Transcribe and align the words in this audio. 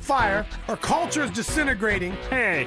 fire. 0.00 0.46
Our 0.68 0.76
culture 0.76 1.22
is 1.22 1.30
disintegrating. 1.30 2.12
Hey, 2.30 2.66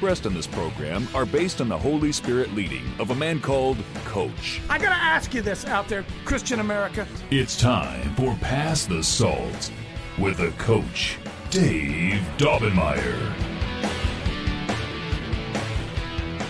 in 0.01 0.33
this 0.33 0.47
program 0.47 1.07
are 1.13 1.27
based 1.27 1.61
on 1.61 1.69
the 1.69 1.77
Holy 1.77 2.11
Spirit 2.11 2.55
leading 2.55 2.81
of 2.97 3.11
a 3.11 3.15
man 3.15 3.39
called 3.39 3.77
Coach. 4.03 4.59
I 4.67 4.79
gotta 4.79 4.95
ask 4.95 5.31
you 5.35 5.43
this 5.43 5.63
out 5.65 5.87
there, 5.87 6.03
Christian 6.25 6.59
America. 6.59 7.07
It's 7.29 7.55
time 7.55 8.15
for 8.15 8.33
Pass 8.41 8.87
the 8.87 9.03
Salt 9.03 9.71
with 10.17 10.39
a 10.39 10.49
coach, 10.57 11.19
Dave 11.51 12.19
Daubenmire. 12.37 13.31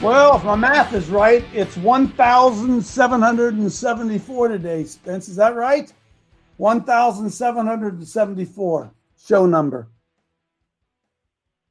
Well, 0.02 0.38
if 0.38 0.46
my 0.46 0.56
math 0.56 0.94
is 0.94 1.10
right, 1.10 1.44
it's 1.54 1.76
1,774 1.76 4.48
today, 4.48 4.86
Spence. 4.86 5.28
Is 5.28 5.36
that 5.36 5.56
right? 5.56 5.92
1,774 6.56 8.92
show 9.18 9.46
number. 9.46 9.90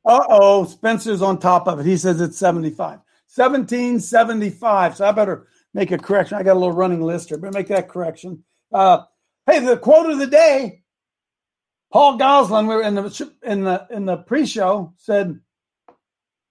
Uh 0.05 0.25
oh, 0.29 0.65
Spencer's 0.65 1.23
on 1.23 1.39
top 1.39 1.69
of 1.69 1.81
it. 1.81 1.87
He 1.87 1.97
says 1.97 2.21
it's 2.21 2.39
75. 2.39 3.01
1775. 3.35 4.97
So 4.97 5.05
I 5.05 5.13
better 5.13 5.47
make 5.75 5.93
a 5.93 5.99
correction. 5.99 6.39
I 6.39 6.43
got 6.43 6.57
a 6.57 6.59
little 6.59 6.75
running 6.75 7.03
list 7.03 7.29
here. 7.29 7.39
Better 7.39 7.57
make 7.57 7.69
that 7.69 7.89
correction. 7.89 8.45
Uh, 8.73 9.03
hey, 9.47 9.61
the 9.61 9.77
quote 9.77 10.11
of 10.11 10.19
the 10.19 10.27
day. 10.27 10.83
Paul 11.93 12.19
Goslin, 12.19 12.67
we 12.67 12.75
were 12.75 12.83
in 12.83 12.95
the 12.95 13.33
in 13.43 13.65
the 13.65 13.87
in 13.91 14.07
the 14.07 14.17
pre-show, 14.17 14.95
said, 14.97 15.41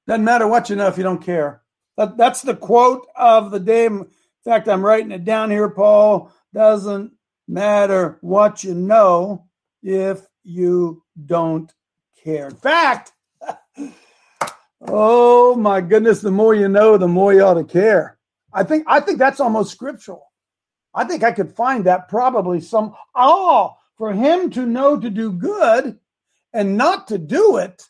"Doesn't 0.06 0.26
matter 0.26 0.48
what 0.48 0.70
you 0.70 0.76
know 0.76 0.88
if 0.88 0.98
you 0.98 1.04
don't 1.04 1.24
care." 1.24 1.62
That, 1.98 2.18
that's 2.18 2.42
the 2.42 2.56
quote 2.56 3.08
of 3.16 3.52
the 3.52 3.60
day. 3.60 3.86
In 3.86 4.08
fact, 4.44 4.68
I'm 4.68 4.86
writing 4.86 5.12
it 5.12 5.26
down 5.26 5.50
here, 5.50 5.70
Paul. 5.70 6.32
Doesn't 6.54 7.14
matter 7.48 8.18
what 8.22 8.64
you 8.64 8.74
know 8.74 9.48
if 9.82 10.22
you 10.44 11.04
don't 11.26 11.74
care. 12.24 12.48
In 12.48 12.56
fact, 12.56 13.14
oh 14.82 15.56
my 15.56 15.82
goodness, 15.82 16.22
the 16.22 16.32
more 16.32 16.56
you 16.56 16.68
know, 16.68 16.98
the 16.98 17.08
more 17.08 17.34
you 17.34 17.44
ought 17.44 17.56
to 17.56 17.64
care. 17.64 18.18
I 18.54 18.64
think 18.64 18.86
I 18.88 19.00
think 19.00 19.20
that's 19.20 19.40
almost 19.40 19.72
scriptural. 19.72 20.32
I 20.94 21.04
think 21.04 21.24
I 21.24 21.32
could 21.32 21.56
find 21.56 21.86
that 21.86 22.10
probably 22.10 22.62
some 22.62 22.96
oh 23.16 23.76
for 23.98 24.14
him 24.14 24.50
to 24.52 24.66
know 24.66 25.00
to 25.00 25.10
do 25.10 25.32
good 25.32 26.00
and 26.54 26.78
not 26.78 27.08
to 27.10 27.18
do 27.18 27.58
it, 27.58 27.84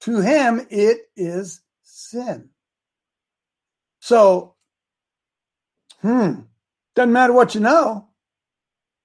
to 0.00 0.20
him 0.20 0.66
it 0.70 1.08
is 1.16 1.60
sin. 1.82 2.48
So, 4.00 4.54
hmm, 6.00 6.40
doesn't 6.94 7.12
matter 7.12 7.32
what 7.32 7.54
you 7.54 7.60
know 7.60 8.08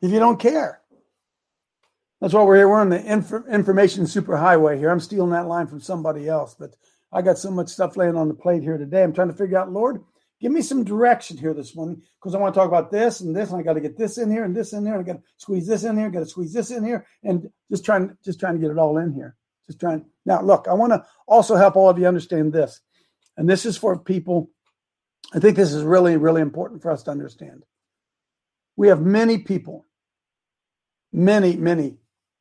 if 0.01 0.11
you 0.11 0.19
don't 0.19 0.39
care. 0.39 0.78
That's 2.21 2.33
why 2.33 2.43
we're 2.43 2.57
here. 2.57 2.69
We're 2.69 2.81
on 2.81 2.89
the 2.89 3.03
inf- 3.03 3.47
information 3.49 4.03
superhighway 4.03 4.77
here. 4.77 4.89
I'm 4.89 4.99
stealing 4.99 5.31
that 5.31 5.47
line 5.47 5.67
from 5.67 5.79
somebody 5.79 6.27
else, 6.27 6.55
but 6.57 6.75
I 7.11 7.21
got 7.21 7.37
so 7.37 7.49
much 7.49 7.69
stuff 7.69 7.97
laying 7.97 8.15
on 8.15 8.27
the 8.27 8.33
plate 8.33 8.61
here 8.61 8.77
today. 8.77 9.03
I'm 9.03 9.13
trying 9.13 9.29
to 9.29 9.33
figure 9.33 9.57
out, 9.57 9.71
Lord, 9.71 10.03
give 10.41 10.51
me 10.51 10.61
some 10.61 10.83
direction 10.83 11.37
here 11.37 11.53
this 11.53 11.75
morning 11.75 12.01
because 12.19 12.35
I 12.35 12.39
want 12.39 12.53
to 12.53 12.59
talk 12.59 12.67
about 12.67 12.91
this 12.91 13.21
and 13.21 13.35
this, 13.35 13.49
and 13.49 13.59
I 13.59 13.63
got 13.63 13.73
to 13.73 13.81
get 13.81 13.97
this 13.97 14.17
in 14.17 14.29
here 14.29 14.43
and 14.43 14.55
this 14.55 14.73
in 14.73 14.83
there, 14.83 14.95
and 14.95 15.03
I 15.03 15.13
got 15.13 15.19
to 15.19 15.23
squeeze 15.37 15.67
this 15.67 15.83
in 15.83 15.97
here, 15.97 16.09
got 16.09 16.19
to 16.19 16.25
squeeze 16.25 16.53
this 16.53 16.71
in 16.71 16.83
here, 16.83 17.05
and 17.23 17.49
just 17.71 17.85
trying, 17.85 18.15
just 18.23 18.39
trying 18.39 18.55
to 18.55 18.61
get 18.61 18.71
it 18.71 18.77
all 18.77 18.97
in 18.97 19.13
here. 19.13 19.35
Just 19.67 19.79
trying. 19.79 20.05
Now, 20.25 20.41
look, 20.41 20.67
I 20.67 20.73
want 20.73 20.93
to 20.93 21.05
also 21.27 21.55
help 21.55 21.75
all 21.75 21.89
of 21.89 21.97
you 21.97 22.05
understand 22.07 22.51
this, 22.51 22.81
and 23.37 23.49
this 23.49 23.65
is 23.65 23.77
for 23.77 23.97
people 23.97 24.49
I 25.33 25.39
think 25.39 25.55
this 25.55 25.73
is 25.73 25.83
really, 25.83 26.17
really 26.17 26.41
important 26.41 26.81
for 26.81 26.91
us 26.91 27.03
to 27.03 27.11
understand. 27.11 27.63
We 28.75 28.87
have 28.87 29.01
many 29.01 29.39
people, 29.39 29.85
many, 31.11 31.55
many 31.55 31.97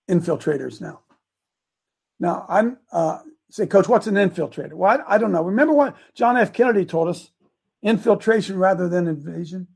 infiltrators 0.08 0.80
now. 0.80 1.00
Now, 2.20 2.46
I'm 2.48 2.78
uh, 2.92 3.20
say, 3.50 3.66
Coach, 3.66 3.88
what's 3.88 4.06
an 4.06 4.14
infiltrator? 4.14 4.74
Well, 4.74 5.02
I, 5.06 5.14
I 5.14 5.18
don't 5.18 5.32
know. 5.32 5.42
Remember 5.42 5.72
what 5.72 5.96
John 6.14 6.36
F. 6.36 6.52
Kennedy 6.52 6.84
told 6.84 7.08
us: 7.08 7.30
infiltration 7.82 8.58
rather 8.58 8.88
than 8.88 9.08
invasion. 9.08 9.68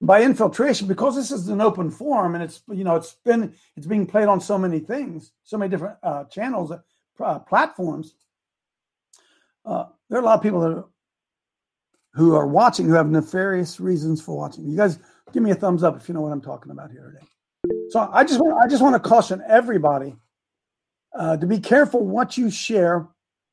By 0.00 0.22
infiltration, 0.22 0.88
because 0.88 1.16
this 1.16 1.30
is 1.30 1.48
an 1.48 1.62
open 1.62 1.90
forum 1.90 2.34
and 2.34 2.44
it's 2.44 2.62
you 2.70 2.84
know 2.84 2.96
it's 2.96 3.16
been 3.24 3.54
it's 3.76 3.86
being 3.86 4.06
played 4.06 4.28
on 4.28 4.40
so 4.40 4.58
many 4.58 4.78
things, 4.78 5.32
so 5.42 5.56
many 5.56 5.70
different 5.70 5.96
uh, 6.02 6.24
channels, 6.24 6.70
uh, 7.20 7.38
platforms. 7.40 8.14
Uh, 9.64 9.86
there 10.08 10.18
are 10.18 10.22
a 10.22 10.24
lot 10.24 10.36
of 10.36 10.42
people 10.42 10.60
that 10.60 10.84
who 12.12 12.34
are 12.34 12.46
watching 12.46 12.86
who 12.86 12.94
have 12.94 13.10
nefarious 13.10 13.80
reasons 13.80 14.20
for 14.20 14.36
watching. 14.36 14.68
You 14.68 14.76
guys 14.76 14.98
give 15.32 15.42
me 15.42 15.50
a 15.50 15.54
thumbs 15.54 15.82
up 15.82 15.96
if 15.96 16.08
you 16.08 16.14
know 16.14 16.20
what 16.20 16.32
I'm 16.32 16.40
talking 16.40 16.72
about 16.72 16.90
here 16.90 17.12
today. 17.12 17.26
So 17.90 18.08
I 18.12 18.24
just 18.24 18.40
want 18.40 18.54
I 18.62 18.68
just 18.68 18.82
want 18.82 18.94
to 18.94 19.08
caution 19.08 19.42
everybody 19.46 20.16
uh, 21.16 21.36
to 21.36 21.46
be 21.46 21.58
careful 21.58 22.04
what 22.04 22.36
you 22.36 22.50
share 22.50 23.08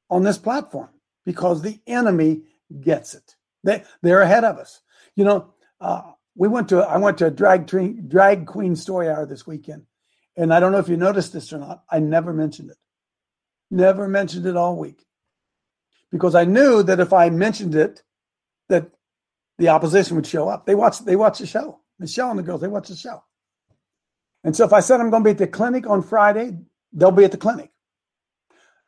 on 0.10 0.24
this 0.24 0.38
platform 0.38 0.90
because 1.26 1.62
the 1.62 1.80
enemy 1.88 2.44
gets 2.82 3.14
it. 3.14 3.36
They 3.64 3.84
they're 4.02 4.22
ahead 4.22 4.44
of 4.44 4.58
us. 4.58 4.82
You 5.16 5.26
know, 5.26 5.54
uh, 5.80 6.02
we 6.36 6.48
went 6.48 6.70
to 6.70 6.80
I 6.80 6.98
went 6.98 7.18
to 7.20 7.28
a 7.28 7.32
drag 7.32 7.68
drag 8.10 8.48
queen 8.48 8.76
story 8.76 9.10
hour 9.10 9.26
this 9.26 9.46
weekend, 9.46 9.86
and 10.36 10.54
I 10.54 10.60
don't 10.60 10.72
know 10.72 10.80
if 10.80 10.90
you 10.90 10.98
noticed 10.98 11.34
this 11.34 11.54
or 11.54 11.60
not. 11.60 11.84
I 11.90 12.00
never 12.00 12.34
mentioned 12.34 12.72
it. 12.72 12.78
Never 13.70 14.08
mentioned 14.08 14.46
it 14.46 14.58
all 14.58 14.78
week 14.78 15.06
because 16.12 16.36
I 16.36 16.46
knew 16.46 16.84
that 16.84 17.00
if 17.00 17.14
I 17.14 17.30
mentioned 17.30 17.76
it, 17.76 18.04
that 18.70 18.92
the 19.58 19.70
opposition 19.70 20.16
would 20.16 20.28
show 20.28 20.50
up. 20.50 20.66
They 20.66 20.76
watch 20.76 21.00
they 21.00 21.16
watch 21.16 21.40
the 21.40 21.48
show. 21.48 21.80
Michelle 22.00 22.32
and 22.32 22.40
the 22.40 22.44
girls, 22.44 22.62
they 22.62 22.68
watch 22.68 22.88
the 22.90 22.96
show. 22.96 23.24
And 24.44 24.56
so 24.56 24.66
if 24.66 24.74
I 24.74 24.80
said 24.82 25.00
I'm 25.00 25.10
going 25.10 25.24
to 25.24 25.28
be 25.28 25.32
at 25.32 25.38
the 25.38 25.48
clinic 25.48 25.88
on 25.88 26.02
Friday, 26.02 26.58
they'll 26.92 27.12
be 27.12 27.24
at 27.24 27.32
the 27.32 27.38
clinic. 27.38 27.72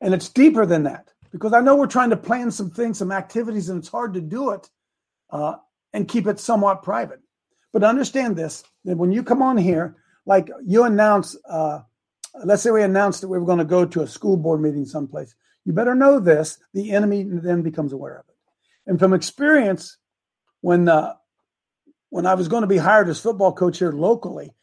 And 0.01 0.13
it's 0.13 0.29
deeper 0.29 0.65
than 0.65 0.83
that 0.83 1.11
because 1.31 1.53
I 1.53 1.61
know 1.61 1.75
we're 1.75 1.87
trying 1.87 2.09
to 2.11 2.17
plan 2.17 2.51
some 2.51 2.69
things, 2.69 2.97
some 2.97 3.11
activities, 3.11 3.69
and 3.69 3.79
it's 3.79 3.87
hard 3.87 4.13
to 4.13 4.21
do 4.21 4.51
it 4.51 4.69
uh, 5.29 5.55
and 5.93 6.07
keep 6.07 6.27
it 6.27 6.39
somewhat 6.39 6.83
private. 6.83 7.21
But 7.73 7.83
understand 7.83 8.35
this 8.35 8.63
that 8.85 8.97
when 8.97 9.11
you 9.11 9.23
come 9.23 9.41
on 9.41 9.57
here, 9.57 9.95
like 10.25 10.49
you 10.65 10.83
announce, 10.83 11.35
uh, 11.49 11.81
let's 12.43 12.63
say 12.63 12.71
we 12.71 12.83
announced 12.83 13.21
that 13.21 13.27
we 13.27 13.37
were 13.37 13.45
going 13.45 13.59
to 13.59 13.65
go 13.65 13.85
to 13.85 14.01
a 14.01 14.07
school 14.07 14.37
board 14.37 14.61
meeting 14.61 14.85
someplace, 14.85 15.35
you 15.65 15.73
better 15.73 15.95
know 15.95 16.19
this. 16.19 16.57
The 16.73 16.91
enemy 16.91 17.23
then 17.27 17.61
becomes 17.63 17.91
aware 17.91 18.19
of 18.19 18.25
it. 18.29 18.35
And 18.87 18.99
from 18.99 19.13
experience, 19.13 19.97
when 20.61 20.87
uh, 20.87 21.15
when 22.09 22.25
I 22.25 22.35
was 22.35 22.47
going 22.47 22.61
to 22.61 22.67
be 22.67 22.77
hired 22.77 23.09
as 23.09 23.19
football 23.19 23.51
coach 23.51 23.79
here 23.79 23.91
locally, 23.91 24.53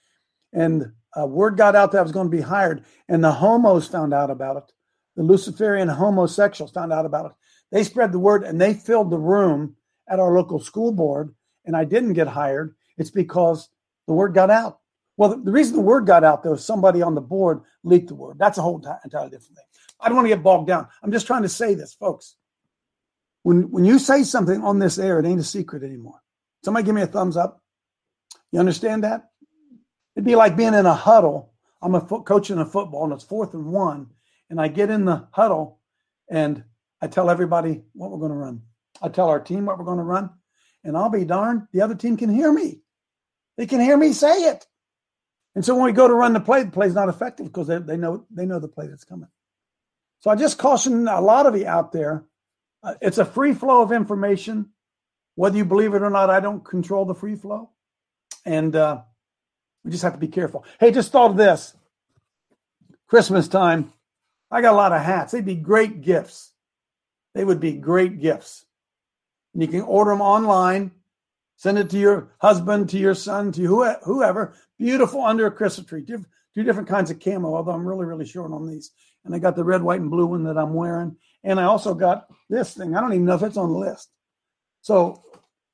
and 0.52 0.92
uh, 1.18 1.26
word 1.26 1.56
got 1.56 1.76
out 1.76 1.92
that 1.92 1.98
I 1.98 2.02
was 2.02 2.12
going 2.12 2.30
to 2.30 2.36
be 2.36 2.42
hired, 2.42 2.84
and 3.08 3.22
the 3.22 3.32
homos 3.32 3.88
found 3.88 4.14
out 4.14 4.30
about 4.30 4.56
it, 4.56 4.72
the 5.16 5.22
Luciferian 5.22 5.88
homosexuals 5.88 6.72
found 6.72 6.92
out 6.92 7.06
about 7.06 7.26
it. 7.26 7.32
They 7.70 7.84
spread 7.84 8.12
the 8.12 8.18
word 8.18 8.44
and 8.44 8.60
they 8.60 8.74
filled 8.74 9.10
the 9.10 9.18
room 9.18 9.76
at 10.08 10.20
our 10.20 10.34
local 10.34 10.60
school 10.60 10.92
board, 10.92 11.34
and 11.64 11.76
I 11.76 11.84
didn't 11.84 12.14
get 12.14 12.28
hired. 12.28 12.74
It's 12.98 13.10
because 13.10 13.68
the 14.06 14.12
word 14.12 14.34
got 14.34 14.50
out. 14.50 14.80
Well, 15.16 15.30
the, 15.30 15.36
the 15.36 15.52
reason 15.52 15.76
the 15.76 15.82
word 15.82 16.06
got 16.06 16.24
out, 16.24 16.44
was 16.44 16.64
somebody 16.64 17.02
on 17.02 17.14
the 17.14 17.20
board 17.20 17.60
leaked 17.84 18.08
the 18.08 18.14
word. 18.14 18.38
That's 18.38 18.58
a 18.58 18.62
whole 18.62 18.80
t- 18.80 18.88
entirely 19.04 19.30
different 19.30 19.56
thing. 19.56 19.64
I 20.00 20.08
don't 20.08 20.16
want 20.16 20.26
to 20.26 20.34
get 20.34 20.42
bogged 20.42 20.66
down. 20.68 20.88
I'm 21.02 21.12
just 21.12 21.26
trying 21.26 21.42
to 21.42 21.48
say 21.48 21.74
this, 21.74 21.94
folks. 21.94 22.36
When 23.42 23.70
when 23.70 23.84
you 23.84 23.98
say 23.98 24.22
something 24.22 24.62
on 24.62 24.78
this 24.78 24.98
air, 24.98 25.18
it 25.18 25.26
ain't 25.26 25.40
a 25.40 25.44
secret 25.44 25.82
anymore. 25.82 26.20
Somebody 26.64 26.86
give 26.86 26.94
me 26.94 27.02
a 27.02 27.06
thumbs 27.06 27.36
up. 27.36 27.60
You 28.52 28.60
understand 28.60 29.04
that? 29.04 29.31
It'd 30.22 30.30
be 30.30 30.36
like 30.36 30.56
being 30.56 30.74
in 30.74 30.86
a 30.86 30.94
huddle. 30.94 31.52
I'm 31.82 31.96
a 31.96 32.00
foot 32.00 32.24
coach 32.24 32.50
in 32.50 32.58
a 32.58 32.64
football, 32.64 33.04
and 33.04 33.12
it's 33.12 33.24
fourth 33.24 33.54
and 33.54 33.66
one, 33.66 34.10
and 34.48 34.60
I 34.60 34.68
get 34.68 34.88
in 34.88 35.04
the 35.04 35.26
huddle, 35.32 35.80
and 36.30 36.62
I 37.00 37.08
tell 37.08 37.28
everybody 37.28 37.82
what 37.92 38.10
we're 38.10 38.18
going 38.18 38.30
to 38.30 38.36
run. 38.36 38.62
I 39.02 39.08
tell 39.08 39.28
our 39.28 39.40
team 39.40 39.66
what 39.66 39.78
we're 39.78 39.84
going 39.84 39.98
to 39.98 40.04
run, 40.04 40.30
and 40.84 40.96
I'll 40.96 41.10
be 41.10 41.24
darned, 41.24 41.66
the 41.72 41.80
other 41.80 41.96
team 41.96 42.16
can 42.16 42.32
hear 42.32 42.52
me. 42.52 42.82
They 43.56 43.66
can 43.66 43.80
hear 43.80 43.96
me 43.96 44.12
say 44.12 44.44
it. 44.44 44.64
And 45.56 45.64
so 45.64 45.74
when 45.74 45.86
we 45.86 45.92
go 45.92 46.06
to 46.06 46.14
run 46.14 46.34
the 46.34 46.40
play, 46.40 46.62
the 46.62 46.70
play's 46.70 46.94
not 46.94 47.08
effective 47.08 47.46
because 47.46 47.66
they, 47.66 47.78
they 47.78 47.96
know 47.96 48.24
they 48.30 48.46
know 48.46 48.60
the 48.60 48.68
play 48.68 48.86
that's 48.86 49.04
coming. 49.04 49.28
So 50.20 50.30
I 50.30 50.36
just 50.36 50.56
caution 50.56 51.08
a 51.08 51.20
lot 51.20 51.46
of 51.46 51.56
you 51.58 51.66
out 51.66 51.92
there 51.92 52.24
uh, 52.82 52.94
it's 53.00 53.18
a 53.18 53.24
free 53.24 53.54
flow 53.54 53.82
of 53.82 53.92
information. 53.92 54.70
Whether 55.34 55.56
you 55.56 55.64
believe 55.64 55.94
it 55.94 56.02
or 56.02 56.10
not, 56.10 56.30
I 56.30 56.40
don't 56.40 56.64
control 56.64 57.04
the 57.04 57.14
free 57.14 57.36
flow. 57.36 57.70
And 58.44 58.74
uh, 58.74 59.02
we 59.84 59.90
just 59.90 60.02
have 60.02 60.14
to 60.14 60.18
be 60.18 60.28
careful. 60.28 60.64
Hey, 60.78 60.90
just 60.90 61.12
thought 61.12 61.32
of 61.32 61.36
this. 61.36 61.74
Christmas 63.08 63.48
time, 63.48 63.92
I 64.50 64.60
got 64.60 64.74
a 64.74 64.76
lot 64.76 64.92
of 64.92 65.02
hats. 65.02 65.32
They'd 65.32 65.44
be 65.44 65.54
great 65.54 66.02
gifts. 66.02 66.50
They 67.34 67.44
would 67.44 67.60
be 67.60 67.72
great 67.72 68.20
gifts. 68.20 68.64
And 69.52 69.62
you 69.62 69.68
can 69.68 69.82
order 69.82 70.10
them 70.10 70.22
online, 70.22 70.92
send 71.56 71.78
it 71.78 71.90
to 71.90 71.98
your 71.98 72.32
husband, 72.38 72.90
to 72.90 72.98
your 72.98 73.14
son, 73.14 73.52
to 73.52 73.98
whoever. 74.04 74.54
Beautiful 74.78 75.24
under 75.24 75.46
a 75.46 75.50
Christmas 75.50 75.86
tree. 75.86 76.04
Two 76.04 76.62
different 76.62 76.88
kinds 76.88 77.10
of 77.10 77.20
camo, 77.20 77.54
although 77.54 77.72
I'm 77.72 77.86
really, 77.86 78.06
really 78.06 78.26
short 78.26 78.52
on 78.52 78.66
these. 78.68 78.90
And 79.24 79.34
I 79.34 79.38
got 79.38 79.56
the 79.56 79.64
red, 79.64 79.82
white, 79.82 80.00
and 80.00 80.10
blue 80.10 80.26
one 80.26 80.44
that 80.44 80.58
I'm 80.58 80.74
wearing. 80.74 81.16
And 81.44 81.60
I 81.60 81.64
also 81.64 81.94
got 81.94 82.28
this 82.48 82.74
thing. 82.74 82.96
I 82.96 83.00
don't 83.00 83.12
even 83.12 83.26
know 83.26 83.34
if 83.34 83.42
it's 83.42 83.56
on 83.56 83.72
the 83.72 83.78
list. 83.78 84.10
So, 84.80 85.22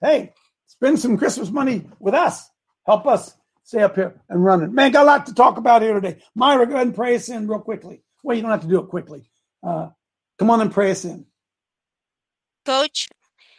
hey, 0.00 0.34
spend 0.66 0.98
some 0.98 1.16
Christmas 1.16 1.50
money 1.50 1.84
with 1.98 2.14
us. 2.14 2.48
Help 2.84 3.06
us 3.06 3.34
stay 3.68 3.82
up 3.82 3.94
here 3.96 4.18
and 4.30 4.42
run 4.42 4.62
it. 4.62 4.72
Man, 4.72 4.90
got 4.92 5.02
a 5.02 5.04
lot 5.04 5.26
to 5.26 5.34
talk 5.34 5.58
about 5.58 5.82
here 5.82 5.92
today. 5.92 6.22
Myra, 6.34 6.66
go 6.66 6.74
ahead 6.74 6.86
and 6.86 6.96
pray 6.96 7.14
us 7.14 7.28
in 7.28 7.46
real 7.46 7.60
quickly. 7.60 8.02
Well, 8.22 8.34
you 8.34 8.40
don't 8.40 8.50
have 8.50 8.62
to 8.62 8.66
do 8.66 8.80
it 8.80 8.88
quickly. 8.88 9.28
Uh, 9.62 9.90
come 10.38 10.48
on 10.48 10.62
and 10.62 10.72
pray 10.72 10.90
us 10.90 11.04
in. 11.04 11.26
Coach. 12.64 13.10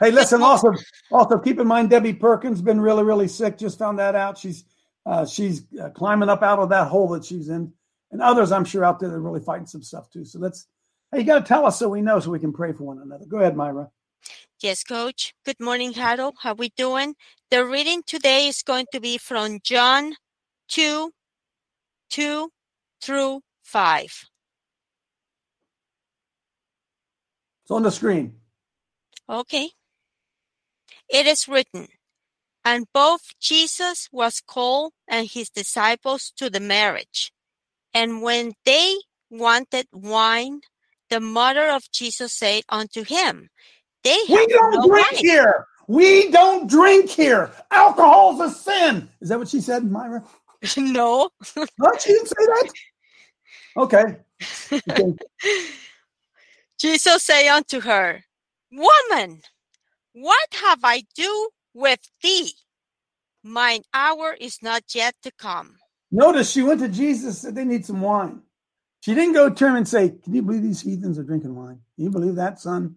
Hey, 0.01 0.09
listen. 0.09 0.41
Also, 0.41 0.73
also 1.11 1.37
keep 1.37 1.59
in 1.59 1.67
mind 1.67 1.91
Debbie 1.91 2.13
Perkins 2.13 2.59
been 2.59 2.81
really, 2.81 3.03
really 3.03 3.27
sick. 3.27 3.59
Just 3.59 3.77
found 3.77 3.99
that 3.99 4.15
out. 4.15 4.35
She's 4.39 4.63
uh, 5.05 5.27
she's 5.27 5.61
uh, 5.79 5.89
climbing 5.89 6.29
up 6.29 6.41
out 6.41 6.57
of 6.57 6.69
that 6.69 6.87
hole 6.87 7.09
that 7.09 7.23
she's 7.23 7.49
in, 7.49 7.71
and 8.11 8.21
others 8.21 8.51
I'm 8.51 8.65
sure 8.65 8.83
out 8.83 8.99
there 8.99 9.11
are 9.11 9.19
really 9.19 9.41
fighting 9.41 9.67
some 9.67 9.83
stuff 9.83 10.09
too. 10.09 10.25
So 10.25 10.39
let's. 10.39 10.65
Hey, 11.11 11.19
you 11.19 11.25
got 11.25 11.39
to 11.39 11.45
tell 11.45 11.67
us 11.67 11.77
so 11.77 11.87
we 11.89 12.01
know, 12.01 12.19
so 12.19 12.31
we 12.31 12.39
can 12.39 12.53
pray 12.53 12.71
for 12.71 12.83
one 12.83 12.99
another. 12.99 13.25
Go 13.25 13.37
ahead, 13.37 13.55
Myra. 13.55 13.89
Yes, 14.61 14.83
Coach. 14.83 15.33
Good 15.45 15.61
morning, 15.61 15.93
Harold. 15.93 16.35
How 16.41 16.53
we 16.53 16.67
doing? 16.75 17.15
The 17.49 17.65
reading 17.65 18.03
today 18.05 18.49
is 18.49 18.61
going 18.61 18.87
to 18.91 18.99
be 18.99 19.17
from 19.17 19.59
John 19.63 20.15
2, 20.67 21.11
2 22.09 22.49
through 23.01 23.39
5. 23.63 24.03
It's 27.63 27.71
on 27.71 27.83
the 27.83 27.89
screen. 27.89 28.33
Okay. 29.29 29.69
It 31.09 31.25
is 31.25 31.47
written, 31.47 31.87
and 32.65 32.85
both 32.93 33.39
Jesus 33.39 34.09
was 34.11 34.41
called 34.45 34.91
and 35.07 35.25
his 35.25 35.49
disciples 35.49 36.33
to 36.35 36.49
the 36.49 36.59
marriage. 36.59 37.31
And 37.93 38.21
when 38.21 38.55
they 38.65 38.95
wanted 39.29 39.87
wine, 39.93 40.59
the 41.09 41.21
mother 41.21 41.69
of 41.69 41.89
Jesus 41.93 42.33
said 42.33 42.63
unto 42.67 43.05
him, 43.05 43.47
They 44.03 44.17
We 44.29 44.47
don't 44.47 44.75
no 44.75 44.87
drink 44.87 45.07
here. 45.17 45.65
We 45.87 46.31
don't 46.31 46.69
drink 46.69 47.09
here. 47.09 47.51
Alcohol's 47.71 48.39
a 48.39 48.49
sin. 48.49 49.09
Is 49.21 49.29
that 49.29 49.39
what 49.39 49.47
she 49.47 49.59
said, 49.59 49.89
Myra? 49.89 50.23
no. 50.77 51.29
No, 51.55 51.91
she 51.99 52.13
didn't 52.13 52.27
say 52.27 52.45
that. 52.45 52.71
Okay. 53.77 54.17
okay. 54.89 55.13
Jesus 56.79 57.23
say 57.23 57.47
unto 57.47 57.81
her, 57.81 58.23
Woman, 58.71 59.41
what 60.13 60.47
have 60.53 60.79
I 60.83 61.03
do 61.15 61.49
with 61.73 61.99
thee? 62.21 62.53
Mine 63.43 63.81
hour 63.93 64.35
is 64.39 64.59
not 64.61 64.83
yet 64.93 65.15
to 65.23 65.31
come. 65.31 65.77
Notice 66.11 66.51
she 66.51 66.61
went 66.61 66.81
to 66.81 66.87
Jesus 66.87 67.39
said 67.39 67.55
they 67.55 67.65
need 67.65 67.85
some 67.85 68.01
wine. 68.01 68.41
She 69.01 69.15
didn't 69.15 69.33
go 69.33 69.49
to 69.49 69.67
him 69.67 69.75
and 69.75 69.87
say, 69.87 70.09
Can 70.09 70.35
you 70.35 70.41
believe 70.41 70.63
these 70.63 70.81
heathens 70.81 71.17
are 71.17 71.23
drinking 71.23 71.55
wine? 71.55 71.79
Can 71.95 72.05
you 72.05 72.09
believe 72.09 72.35
that, 72.35 72.59
son? 72.59 72.95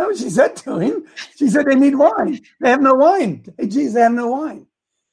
No, 0.00 0.06
what 0.06 0.16
she 0.16 0.30
said 0.30 0.56
to 0.56 0.78
him. 0.78 1.04
She 1.36 1.50
said 1.50 1.66
they 1.66 1.74
need 1.74 1.94
wine. 1.94 2.40
They 2.58 2.70
have 2.70 2.80
no 2.80 2.94
wine. 2.94 3.44
Hey, 3.58 3.66
Jesus, 3.66 3.92
they 3.92 4.00
have 4.00 4.12
no 4.12 4.28
wine. 4.28 4.66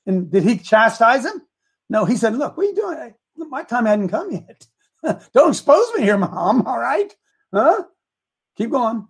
And 0.06 0.31
did 0.31 0.44
he 0.44 0.57
chastise 0.57 1.25
him? 1.25 1.42
No, 1.89 2.06
he 2.06 2.16
said, 2.16 2.38
Look, 2.38 2.56
what 2.56 2.66
are 2.66 2.69
you 2.69 2.75
doing? 2.75 3.13
My 3.36 3.63
time 3.63 3.86
hadn't 3.86 4.07
come 4.07 4.31
yet. 4.31 4.66
Don't 5.34 5.50
expose 5.50 5.94
me 5.98 6.04
here, 6.04 6.18
mom. 6.18 6.66
All 6.66 6.80
right? 6.80 7.13
Huh? 7.54 7.84
Keep 8.56 8.69
going. 8.69 9.10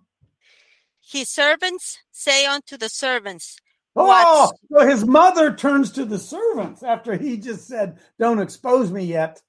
His 1.00 1.28
servants 1.28 1.98
say 2.10 2.44
unto 2.44 2.76
the 2.76 2.88
servants, 2.88 3.56
Oh, 3.94 4.06
What? 4.08 4.56
so 4.72 4.88
his 4.88 5.04
mother 5.06 5.54
turns 5.54 5.92
to 5.92 6.04
the 6.04 6.18
servants 6.18 6.82
after 6.82 7.16
he 7.16 7.36
just 7.36 7.68
said, 7.68 8.00
Don't 8.18 8.40
expose 8.40 8.90
me 8.90 9.04
yet. 9.04 9.40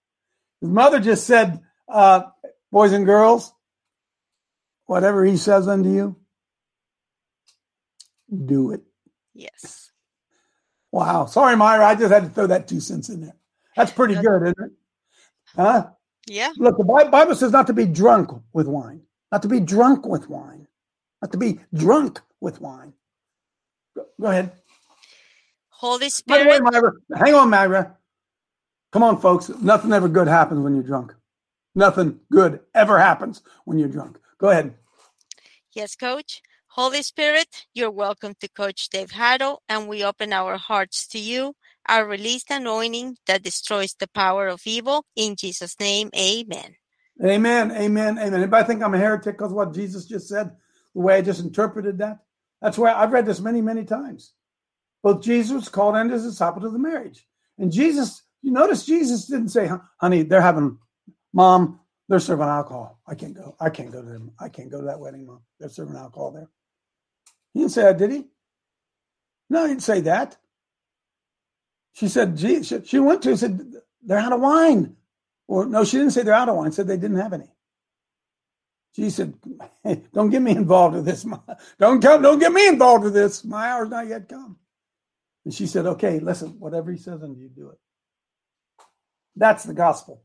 His 0.62 0.70
mother 0.70 1.00
just 1.00 1.26
said, 1.26 1.60
uh, 1.92 2.22
Boys 2.72 2.94
and 2.94 3.08
girls, 3.08 3.52
whatever 4.86 5.26
he 5.26 5.38
says 5.38 5.68
unto 5.68 5.90
you, 5.90 6.16
do 8.46 8.72
it. 8.72 8.82
Yes. 9.34 9.92
Wow. 10.92 11.26
Sorry, 11.26 11.56
Myra. 11.56 11.86
I 11.86 11.96
just 11.96 12.12
had 12.12 12.24
to 12.24 12.30
throw 12.30 12.48
that 12.48 12.68
two 12.68 12.80
cents 12.80 13.10
in 13.10 13.22
there. 13.22 13.36
That's 13.76 13.92
pretty 13.92 14.16
good, 14.16 14.44
isn't 14.44 14.60
it? 14.60 14.72
Huh? 15.56 15.88
Yeah. 16.28 16.52
Look, 16.58 16.78
the 16.78 16.84
Bible 16.84 17.36
says 17.36 17.52
not 17.52 17.68
to 17.68 17.74
be 17.74 17.86
drunk 17.86 18.30
with 18.54 18.68
wine, 18.68 19.02
not 19.32 19.42
to 19.44 19.48
be 19.48 19.60
drunk 19.60 20.06
with 20.06 20.30
wine, 20.30 20.68
not 21.22 21.32
to 21.32 21.38
be 21.38 21.60
drunk 21.74 22.22
with 22.42 22.62
wine. 22.62 22.94
Go, 23.96 24.06
go 24.20 24.28
ahead. 24.28 24.52
Holy 25.70 26.10
By 26.28 26.40
the 26.40 26.50
way, 26.50 26.58
Spirit. 26.58 26.74
Myra, 26.74 26.92
hang 27.16 27.34
on, 27.36 27.50
Myra. 27.50 27.98
Come 28.92 29.04
on, 29.04 29.22
folks. 29.22 29.50
Nothing 29.62 29.94
ever 29.94 30.10
good 30.10 30.28
happens 30.28 30.60
when 30.60 30.74
you're 30.74 30.84
drunk. 30.84 31.16
Nothing 31.76 32.20
good 32.32 32.60
ever 32.74 33.00
happens 33.00 33.42
when 33.66 33.78
you're 33.78 33.88
drunk. 33.88 34.20
Go 34.40 34.50
ahead. 34.50 34.74
Yes, 35.72 35.96
Coach. 35.96 36.42
Holy 36.74 37.02
Spirit, 37.02 37.66
you're 37.74 37.90
welcome 37.90 38.36
to 38.40 38.48
Coach 38.48 38.90
Dave 38.90 39.10
Haddle, 39.10 39.64
and 39.68 39.88
we 39.88 40.04
open 40.04 40.32
our 40.32 40.56
hearts 40.56 41.08
to 41.08 41.18
you. 41.18 41.54
Our 41.88 42.06
released 42.06 42.52
anointing 42.52 43.18
that 43.26 43.42
destroys 43.42 43.96
the 43.96 44.08
power 44.08 44.48
of 44.48 44.62
evil. 44.66 45.04
In 45.16 45.36
Jesus' 45.36 45.80
name, 45.80 46.12
amen. 46.16 46.76
Amen. 47.26 47.72
Amen. 47.72 48.20
Amen. 48.20 48.34
Anybody 48.36 48.68
think 48.68 48.84
I'm 48.84 48.94
a 48.94 49.00
heretic 49.00 49.36
because 49.36 49.52
what 49.52 49.74
Jesus 49.74 50.06
just 50.06 50.30
said, 50.30 50.52
the 50.94 51.02
way 51.02 51.16
I 51.16 51.22
just 51.24 51.42
interpreted 51.42 51.98
that? 51.98 52.20
That's 52.62 52.78
why 52.78 52.94
I've 52.94 53.14
read 53.14 53.26
this 53.26 53.40
many, 53.40 53.62
many 53.62 53.84
times. 53.84 54.34
Both 55.02 55.24
Jesus 55.24 55.70
called 55.70 55.96
and 55.96 56.12
his 56.12 56.24
disciple 56.24 56.62
to 56.62 56.70
the 56.70 56.78
marriage. 56.78 57.26
And 57.58 57.72
Jesus, 57.72 58.22
you 58.44 58.52
notice 58.52 58.86
Jesus 58.86 59.26
didn't 59.26 59.50
say, 59.50 59.72
honey, 60.00 60.22
they're 60.22 60.40
having, 60.40 60.78
mom, 61.34 61.80
they're 62.08 62.20
serving 62.20 62.46
alcohol. 62.46 63.00
I 63.08 63.16
can't 63.16 63.34
go. 63.34 63.56
I 63.60 63.72
can't 63.72 63.92
go 63.92 64.04
to 64.04 64.08
them. 64.08 64.34
I 64.40 64.50
can't 64.50 64.70
go 64.70 64.82
to 64.82 64.86
that 64.86 65.00
wedding, 65.00 65.26
mom. 65.26 65.42
They're 65.60 65.70
serving 65.70 65.96
alcohol 65.96 66.32
there. 66.32 66.48
He 67.54 67.60
didn't 67.62 67.72
say 67.72 67.84
that, 67.84 67.98
did 67.98 68.12
he? 68.12 68.26
No, 69.50 69.64
he 69.64 69.70
didn't 69.70 69.84
say 69.84 70.02
that. 70.02 70.38
She 71.94 72.08
said, 72.08 72.38
gee, 72.38 72.64
she, 72.64 72.82
she 72.86 73.00
went 73.00 73.22
to, 73.24 73.36
said, 73.36 73.60
they're 74.02 74.20
out 74.20 74.34
of 74.34 74.42
wine. 74.42 74.96
Or 75.48 75.66
no, 75.66 75.84
she 75.84 75.98
didn't 75.98 76.12
say 76.12 76.22
they're 76.22 76.34
out 76.34 76.50
of 76.50 76.56
wine, 76.56 76.72
said 76.72 76.88
they 76.88 76.98
didn't 76.98 77.18
have 77.18 77.34
any. 77.34 77.50
She 78.96 79.10
said, 79.10 79.34
hey, 79.84 80.04
don't 80.14 80.30
get 80.30 80.42
me 80.42 80.52
involved 80.52 80.96
with 80.96 81.06
this. 81.06 81.26
Don't 81.80 82.02
come, 82.02 82.22
don't 82.22 82.40
get 82.40 82.52
me 82.52 82.68
involved 82.68 83.04
with 83.04 83.14
this. 83.14 83.46
My 83.46 83.70
hour's 83.70 83.90
not 83.90 84.08
yet 84.08 84.28
come. 84.28 84.58
And 85.46 85.54
she 85.54 85.68
said, 85.68 85.86
okay, 85.86 86.20
listen, 86.20 86.60
whatever 86.60 86.92
he 86.92 86.98
says 86.98 87.24
unto 87.24 87.40
you, 87.40 87.50
do 87.50 87.70
it. 87.70 87.80
That's 89.36 89.64
the 89.64 89.74
gospel. 89.74 90.22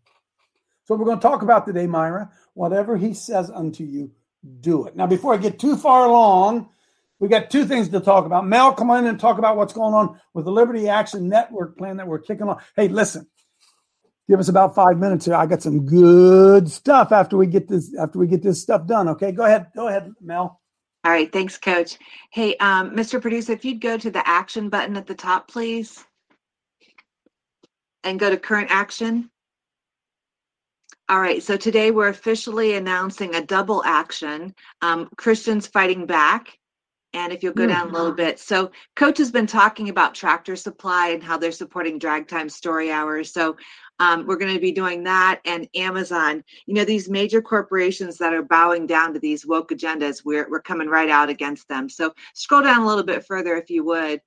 So 0.85 0.97
we're 0.97 1.05
going 1.05 1.19
to 1.19 1.23
talk 1.23 1.43
about 1.43 1.67
today, 1.67 1.87
Myra. 1.87 2.31
Whatever 2.55 2.97
he 2.97 3.15
says 3.15 3.51
unto 3.51 3.85
you, 3.85 4.11
do 4.61 4.87
it. 4.87 4.97
Now, 4.97 5.07
before 5.07 5.35
I 5.35 5.39
get 5.39 5.59
too 5.59 5.77
far 5.77 6.07
along, 6.07 6.69
we 7.21 7.29
got 7.29 7.51
two 7.51 7.65
things 7.65 7.89
to 7.91 8.01
talk 8.01 8.27
about. 8.27 8.47
Mel, 8.47 8.73
come 8.73 8.91
on 8.91 9.05
in 9.05 9.07
and 9.07 9.21
talk 9.21 9.39
about 9.39 9.57
what's 9.57 9.73
going 9.73 9.95
on 9.95 10.19
with 10.33 10.45
the 10.45 10.51
Liberty 10.53 10.89
Action 10.89 11.29
Network 11.29 11.79
plan 11.79 11.97
that 11.99 12.07
we're 12.07 12.19
kicking 12.19 12.49
off. 12.49 12.71
Hey, 12.77 12.89
listen, 12.89 13.27
give 14.29 14.41
us 14.41 14.49
about 14.49 14.75
five 14.75 14.99
minutes 14.99 15.27
here. 15.27 15.35
I 15.35 15.47
got 15.47 15.63
some 15.63 15.87
good 15.87 16.71
stuff 16.71 17.13
after 17.13 17.37
we 17.37 17.47
get 17.47 17.69
this 17.69 17.95
after 17.99 18.19
we 18.19 18.27
get 18.27 18.43
this 18.43 18.61
stuff 18.61 18.87
done. 18.87 19.09
Okay, 19.11 19.33
go 19.33 19.45
ahead, 19.45 19.67
go 19.75 19.89
ahead, 19.89 20.13
Mel. 20.21 20.61
All 21.05 21.13
right, 21.13 21.31
thanks, 21.31 21.59
Coach. 21.59 21.99
Hey, 22.33 22.57
um, 22.57 22.97
Mr. 22.97 23.21
Producer, 23.21 23.53
if 23.53 23.65
you'd 23.65 23.81
go 23.81 23.99
to 23.99 24.11
the 24.11 24.27
action 24.27 24.71
button 24.71 24.97
at 24.97 25.07
the 25.07 25.15
top, 25.15 25.49
please, 25.49 26.03
and 28.03 28.19
go 28.19 28.31
to 28.31 28.39
current 28.39 28.71
action. 28.71 29.31
All 31.11 31.21
right, 31.21 31.43
so 31.43 31.59
today 31.59 31.91
we're 31.91 32.09
officially 32.09 32.75
announcing 32.75 33.35
a 33.35 33.43
double 33.43 33.85
action 33.85 34.55
um, 34.81 35.11
Christians 35.19 35.67
fighting 35.67 36.07
back. 36.07 36.59
And 37.15 37.33
if 37.33 37.45
you'll 37.45 37.55
go 37.55 37.67
down 37.69 37.91
a 37.91 37.93
little 37.93 38.13
bit, 38.13 38.41
so 38.41 38.73
Coach 38.97 39.19
has 39.19 39.31
been 39.31 39.47
talking 39.47 39.89
about 39.89 40.17
Tractor 40.17 40.57
Supply 40.57 41.11
and 41.11 41.23
how 41.23 41.39
they're 41.39 41.53
supporting 41.53 41.97
drag 41.97 42.27
time 42.27 42.49
story 42.49 42.91
hours. 42.91 43.33
So 43.33 43.57
um, 44.01 44.27
we're 44.27 44.37
going 44.37 44.53
to 44.53 44.61
be 44.61 44.73
doing 44.73 45.05
that 45.05 45.41
and 45.45 45.69
Amazon. 45.77 46.43
You 46.67 46.75
know, 46.75 46.85
these 46.85 47.09
major 47.09 47.41
corporations 47.41 48.19
that 48.19 48.35
are 48.35 48.43
bowing 48.43 48.89
down 48.89 49.15
to 49.15 49.21
these 49.21 49.47
woke 49.47 49.71
agendas, 49.71 50.25
we're, 50.25 50.51
we're 50.51 50.61
coming 50.61 50.89
right 50.89 51.09
out 51.09 51.29
against 51.29 51.69
them. 51.69 51.89
So 51.89 52.13
scroll 52.35 52.63
down 52.63 52.83
a 52.83 52.87
little 52.87 53.05
bit 53.05 53.25
further 53.25 53.55
if 53.55 53.71
you 53.71 53.85
would, 53.85 54.21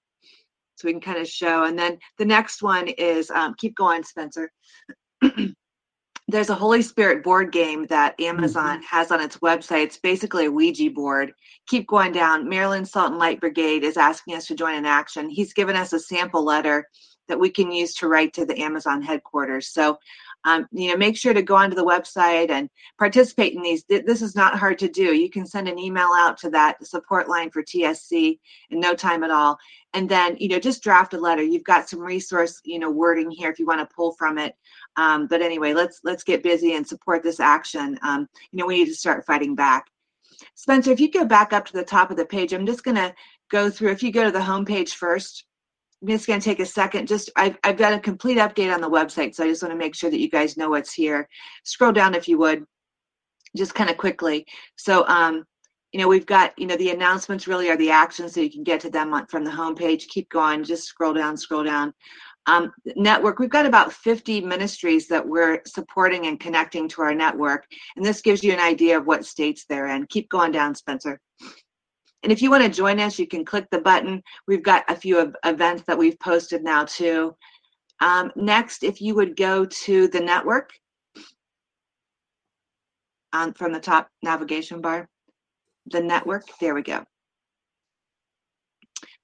so 0.78 0.88
we 0.88 0.94
can 0.94 1.02
kind 1.02 1.20
of 1.20 1.28
show. 1.28 1.66
And 1.66 1.78
then 1.78 1.98
the 2.18 2.26
next 2.26 2.64
one 2.64 2.88
is 2.88 3.30
um, 3.32 3.54
keep 3.58 3.76
going, 3.76 4.04
Spencer. 4.04 4.50
There's 6.30 6.50
a 6.50 6.56
Holy 6.56 6.82
Spirit 6.82 7.24
board 7.24 7.54
game 7.54 7.86
that 7.88 8.20
Amazon 8.20 8.82
has 8.84 9.12
on 9.12 9.22
its 9.22 9.38
website. 9.38 9.84
It's 9.84 9.98
basically 9.98 10.46
a 10.46 10.52
Ouija 10.52 10.90
board. 10.90 11.32
Keep 11.68 11.88
going 11.88 12.12
down. 12.12 12.50
Maryland 12.50 12.88
Salt 12.88 13.12
and 13.12 13.20
Light 13.20 13.40
Brigade 13.40 13.84
is 13.84 13.96
asking 13.96 14.36
us 14.36 14.46
to 14.48 14.56
join 14.56 14.76
in 14.76 14.86
action. 14.86 15.30
He's 15.30 15.54
given 15.54 15.78
us 15.78 15.94
a 15.94 16.00
sample 16.00 16.44
letter 16.44 16.86
that 17.30 17.40
we 17.40 17.50
can 17.50 17.72
use 17.72 17.94
to 17.96 18.08
write 18.08 18.34
to 18.34 18.46
the 18.46 18.60
Amazon 18.60 19.02
headquarters. 19.02 19.70
So 19.70 19.98
um, 20.48 20.66
you 20.72 20.90
know, 20.90 20.98
make 20.98 21.18
sure 21.18 21.34
to 21.34 21.42
go 21.42 21.56
onto 21.56 21.76
the 21.76 21.84
website 21.84 22.50
and 22.50 22.70
participate 22.98 23.54
in 23.54 23.62
these. 23.62 23.84
This 23.90 24.22
is 24.22 24.36
not 24.36 24.58
hard 24.58 24.80
to 24.80 24.88
do. 24.88 25.14
You 25.14 25.30
can 25.30 25.46
send 25.46 25.68
an 25.68 25.78
email 25.80 26.10
out 26.16 26.38
to 26.40 26.50
that 26.52 26.86
support 26.86 27.28
line 27.28 27.50
for 27.50 27.64
TSC 27.64 28.40
in 28.70 28.80
no 28.80 28.94
time 28.94 29.24
at 29.24 29.32
all. 29.32 29.58
And 29.94 30.08
then, 30.08 30.38
you 30.38 30.48
know, 30.48 30.60
just 30.60 30.84
draft 30.84 31.14
a 31.14 31.20
letter. 31.20 31.44
You've 31.44 31.64
got 31.64 31.90
some 31.90 32.00
resource, 32.00 32.62
you 32.64 32.80
know, 32.80 32.90
wording 32.90 33.32
here 33.32 33.50
if 33.50 33.60
you 33.60 33.66
want 33.66 33.82
to 33.82 33.96
pull 33.96 34.14
from 34.14 34.38
it. 34.38 34.56
Um, 34.98 35.28
but 35.28 35.42
anyway, 35.42 35.74
let's 35.74 36.02
let's 36.04 36.24
get 36.24 36.44
busy 36.44 36.76
and 36.76 36.86
support 36.86 37.24
this 37.24 37.40
action. 37.40 37.98
Um, 38.02 38.28
you 38.52 38.60
know, 38.60 38.66
we 38.66 38.80
need 38.80 38.88
to 38.88 38.96
start 38.96 39.26
fighting 39.26 39.56
back. 39.56 39.86
Spencer, 40.56 40.92
if 40.92 41.00
you 41.00 41.12
go 41.12 41.26
back 41.26 41.54
up 41.54 41.66
to 41.68 41.74
the 41.74 41.84
top 41.84 42.12
of 42.12 42.18
the 42.18 42.26
page, 42.26 42.54
I'm 42.54 42.66
just 42.66 42.84
going 42.84 42.96
to 42.96 43.14
go 43.50 43.70
through. 43.70 43.92
If 43.92 44.04
you 44.04 44.12
go 44.12 44.24
to 44.24 44.32
the 44.32 44.42
home 44.42 44.66
page 44.66 44.96
first, 44.96 45.46
I'm 46.02 46.08
just 46.10 46.28
going 46.28 46.40
to 46.40 46.44
take 46.44 46.60
a 46.60 46.66
second. 46.66 47.08
Just 47.08 47.32
I've, 47.36 47.58
I've 47.64 47.78
got 47.78 47.94
a 47.94 48.00
complete 48.00 48.38
update 48.38 48.74
on 48.74 48.82
the 48.82 48.90
website, 48.90 49.34
so 49.34 49.44
I 49.44 49.48
just 49.48 49.64
want 49.64 49.72
to 49.72 49.78
make 49.78 49.96
sure 49.96 50.12
that 50.12 50.20
you 50.20 50.30
guys 50.30 50.58
know 50.58 50.70
what's 50.70 50.94
here. 50.94 51.28
Scroll 51.64 51.92
down 51.92 52.14
if 52.14 52.28
you 52.28 52.38
would, 52.38 52.66
just 53.56 53.74
kind 53.74 53.90
of 53.90 53.98
quickly. 53.98 54.46
So, 54.76 55.08
um, 55.08 55.46
you 55.92 56.00
know, 56.00 56.08
we've 56.08 56.26
got 56.26 56.58
you 56.58 56.68
know 56.68 56.78
the 56.78 56.92
announcements 56.92 57.48
really 57.48 57.70
are 57.70 57.78
the 57.78 57.92
actions, 57.92 58.34
so 58.34 58.42
you 58.42 58.52
can 58.52 58.64
get 58.64 58.80
to 58.82 58.90
them 58.90 59.26
from 59.30 59.44
the 59.44 59.52
homepage. 59.52 60.08
Keep 60.08 60.30
going, 60.30 60.64
just 60.64 60.84
scroll 60.84 61.14
down, 61.14 61.38
scroll 61.38 61.64
down. 61.64 61.94
Um, 62.48 62.72
network, 62.96 63.40
we've 63.40 63.50
got 63.50 63.66
about 63.66 63.92
50 63.92 64.42
ministries 64.42 65.08
that 65.10 65.28
we're 65.28 65.62
supporting 65.66 66.28
and 66.28 66.40
connecting 66.40 66.88
to 66.90 67.02
our 67.02 67.14
network, 67.14 67.68
and 67.98 68.06
this 68.06 68.22
gives 68.22 68.42
you 68.42 68.54
an 68.54 68.60
idea 68.60 68.98
of 68.98 69.06
what 69.06 69.26
states 69.26 69.66
they're 69.68 69.88
in. 69.88 70.08
Keep 70.08 70.30
going 70.30 70.54
down, 70.54 70.74
Spencer. 70.74 71.20
And 72.24 72.32
if 72.32 72.42
you 72.42 72.50
want 72.50 72.64
to 72.64 72.70
join 72.70 73.00
us, 73.00 73.20
you 73.20 73.28
can 73.28 73.46
click 73.46 73.68
the 73.70 73.80
button. 73.80 74.24
We've 74.48 74.64
got 74.64 74.86
a 74.90 74.96
few 74.96 75.34
events 75.46 75.84
that 75.88 75.98
we've 75.98 76.20
posted 76.20 76.64
now 76.64 76.86
too. 76.86 77.36
Um, 78.00 78.32
next, 78.36 78.84
if 78.84 79.02
you 79.02 79.14
would 79.16 79.36
go 79.36 79.66
to 79.66 80.08
the 80.08 80.20
network 80.20 80.72
on 83.34 83.54
from 83.54 83.74
the 83.74 83.80
top 83.80 84.10
navigation 84.24 84.82
bar, 84.82 85.10
the 85.88 86.02
network, 86.02 86.44
there 86.60 86.74
we 86.74 86.82
go. 86.82 87.06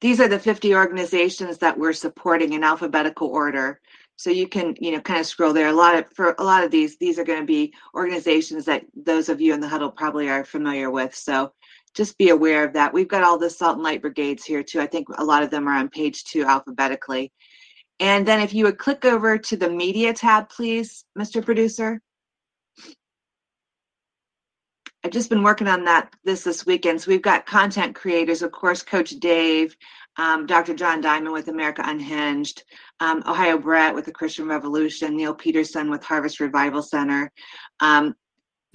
These 0.02 0.20
are 0.20 0.28
the 0.28 0.40
50 0.40 0.76
organizations 0.76 1.58
that 1.60 1.78
we're 1.78 1.94
supporting 1.94 2.54
in 2.54 2.64
alphabetical 2.64 3.28
order. 3.28 3.80
So 4.16 4.30
you 4.30 4.48
can, 4.48 4.76
you 4.80 4.92
know, 4.92 5.02
kind 5.02 5.20
of 5.20 5.26
scroll 5.26 5.54
there. 5.54 5.68
A 5.68 5.74
lot 5.74 5.96
of 5.96 6.06
for 6.14 6.36
a 6.38 6.44
lot 6.44 6.64
of 6.64 6.72
these, 6.72 6.98
these 6.98 7.18
are 7.18 7.24
going 7.24 7.40
to 7.40 7.46
be 7.46 7.74
organizations 7.96 8.66
that 8.66 8.86
those 8.96 9.30
of 9.30 9.42
you 9.42 9.54
in 9.54 9.60
the 9.60 9.68
huddle 9.68 9.92
probably 9.92 10.30
are 10.30 10.46
familiar 10.46 10.92
with. 10.92 11.16
So 11.16 11.54
just 11.94 12.18
be 12.18 12.30
aware 12.30 12.64
of 12.64 12.74
that. 12.74 12.94
We've 12.94 13.08
got 13.08 13.24
all 13.24 13.38
the 13.38 13.50
salt 13.50 13.76
and 13.76 13.84
light 13.84 14.02
brigades 14.02 14.44
here 14.44 14.64
too. 14.64 14.82
I 14.82 14.88
think 14.88 15.08
a 15.18 15.24
lot 15.24 15.44
of 15.44 15.50
them 15.50 15.68
are 15.68 15.78
on 15.78 15.90
page 15.90 16.24
two 16.24 16.44
alphabetically. 16.44 17.32
And 18.00 18.28
then 18.28 18.42
if 18.42 18.54
you 18.54 18.66
would 18.66 18.78
click 18.78 19.06
over 19.06 19.38
to 19.38 19.58
the 19.58 19.70
media 19.70 20.14
tab, 20.14 20.50
please, 20.50 21.06
Mr. 21.18 21.44
Producer. 21.44 22.02
I've 25.04 25.12
just 25.12 25.30
been 25.30 25.44
working 25.44 25.68
on 25.68 25.84
that 25.86 26.14
this 26.24 26.44
this 26.44 26.66
weekend. 26.66 27.02
So 27.02 27.12
we've 27.12 27.22
got 27.22 27.46
content 27.46 27.94
creators, 27.94 28.42
of 28.42 28.52
course, 28.52 28.82
Coach 28.82 29.12
Dave, 29.20 29.76
um, 30.18 30.46
Dr. 30.46 30.74
John 30.74 31.02
Diamond 31.02 31.34
with 31.34 31.50
America 31.50 31.82
Unhinged, 31.86 32.64
um, 33.02 33.22
Ohio 33.28 33.58
Brett 33.58 33.94
with 33.94 34.06
the 34.06 34.12
Christian 34.12 34.48
Revolution, 34.48 35.18
Neil 35.18 35.34
Peterson 35.34 35.90
with 35.90 36.04
Harvest 36.04 36.40
Revival 36.40 36.82
Center, 36.82 37.32
um, 37.82 38.16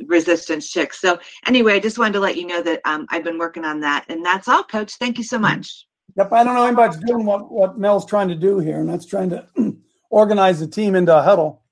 resistance 0.06 0.70
chicks. 0.70 1.00
So 1.00 1.18
anyway, 1.47 1.75
I 1.75 1.80
just 1.80 1.99
wanted 1.99 2.14
to 2.14 2.20
let 2.20 2.37
you 2.37 2.47
know 2.47 2.62
that 2.62 2.80
um, 2.85 3.06
I've 3.11 3.25
been 3.25 3.38
working 3.38 3.64
on 3.64 3.80
that, 3.80 4.04
and 4.08 4.25
that's 4.25 4.49
all, 4.49 4.64
Coach. 4.64 4.94
Thank 4.97 5.16
you 5.16 5.25
so 5.25 5.38
much. 5.38 5.87
Yep, 6.16 6.32
I 6.32 6.44
don't 6.44 6.54
know 6.54 6.66
anybody's 6.66 6.99
doing 6.99 7.25
what 7.25 7.50
what 7.50 7.78
Mel's 7.78 8.04
trying 8.04 8.28
to 8.28 8.35
do 8.35 8.58
here, 8.58 8.80
and 8.80 8.88
that's 8.88 9.06
trying 9.06 9.30
to 9.30 9.47
organize 10.11 10.61
the 10.61 10.66
team 10.66 10.94
into 10.94 11.16
a 11.16 11.23
huddle. 11.23 11.62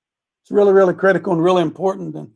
It's 0.42 0.50
really, 0.50 0.72
really 0.72 0.94
critical 0.94 1.32
and 1.32 1.42
really 1.42 1.62
important, 1.62 2.14
and 2.14 2.30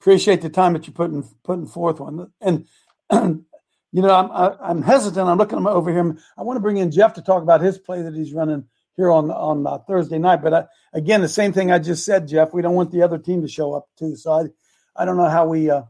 appreciate 0.00 0.42
the 0.42 0.48
time 0.48 0.72
that 0.72 0.86
you're 0.86 0.94
putting 0.94 1.22
putting 1.44 1.66
forth 1.66 2.00
one. 2.00 2.30
And 2.40 2.66
you 3.12 4.02
know, 4.02 4.14
I'm 4.14 4.30
I, 4.30 4.46
am 4.46 4.56
i 4.60 4.70
am 4.70 4.82
hesitant. 4.82 5.28
I'm 5.28 5.38
looking 5.38 5.66
over 5.66 5.90
here. 5.90 6.16
I 6.36 6.42
want 6.42 6.56
to 6.56 6.62
bring 6.62 6.78
in 6.78 6.90
Jeff 6.90 7.14
to 7.14 7.22
talk 7.22 7.42
about 7.42 7.60
his 7.60 7.78
play 7.78 8.02
that 8.02 8.14
he's 8.14 8.32
running 8.32 8.64
here 8.96 9.10
on 9.10 9.30
on 9.30 9.66
uh, 9.66 9.78
Thursday 9.78 10.18
night. 10.18 10.42
But 10.42 10.54
I, 10.54 10.64
again, 10.92 11.20
the 11.20 11.28
same 11.28 11.52
thing 11.52 11.70
I 11.70 11.78
just 11.78 12.04
said, 12.04 12.28
Jeff. 12.28 12.52
We 12.52 12.62
don't 12.62 12.74
want 12.74 12.92
the 12.92 13.02
other 13.02 13.18
team 13.18 13.42
to 13.42 13.48
show 13.48 13.74
up 13.74 13.88
too. 13.98 14.16
So 14.16 14.32
I 14.32 15.02
I 15.02 15.04
don't 15.04 15.16
know 15.16 15.28
how 15.28 15.46
we. 15.46 15.70
Uh, 15.70 15.82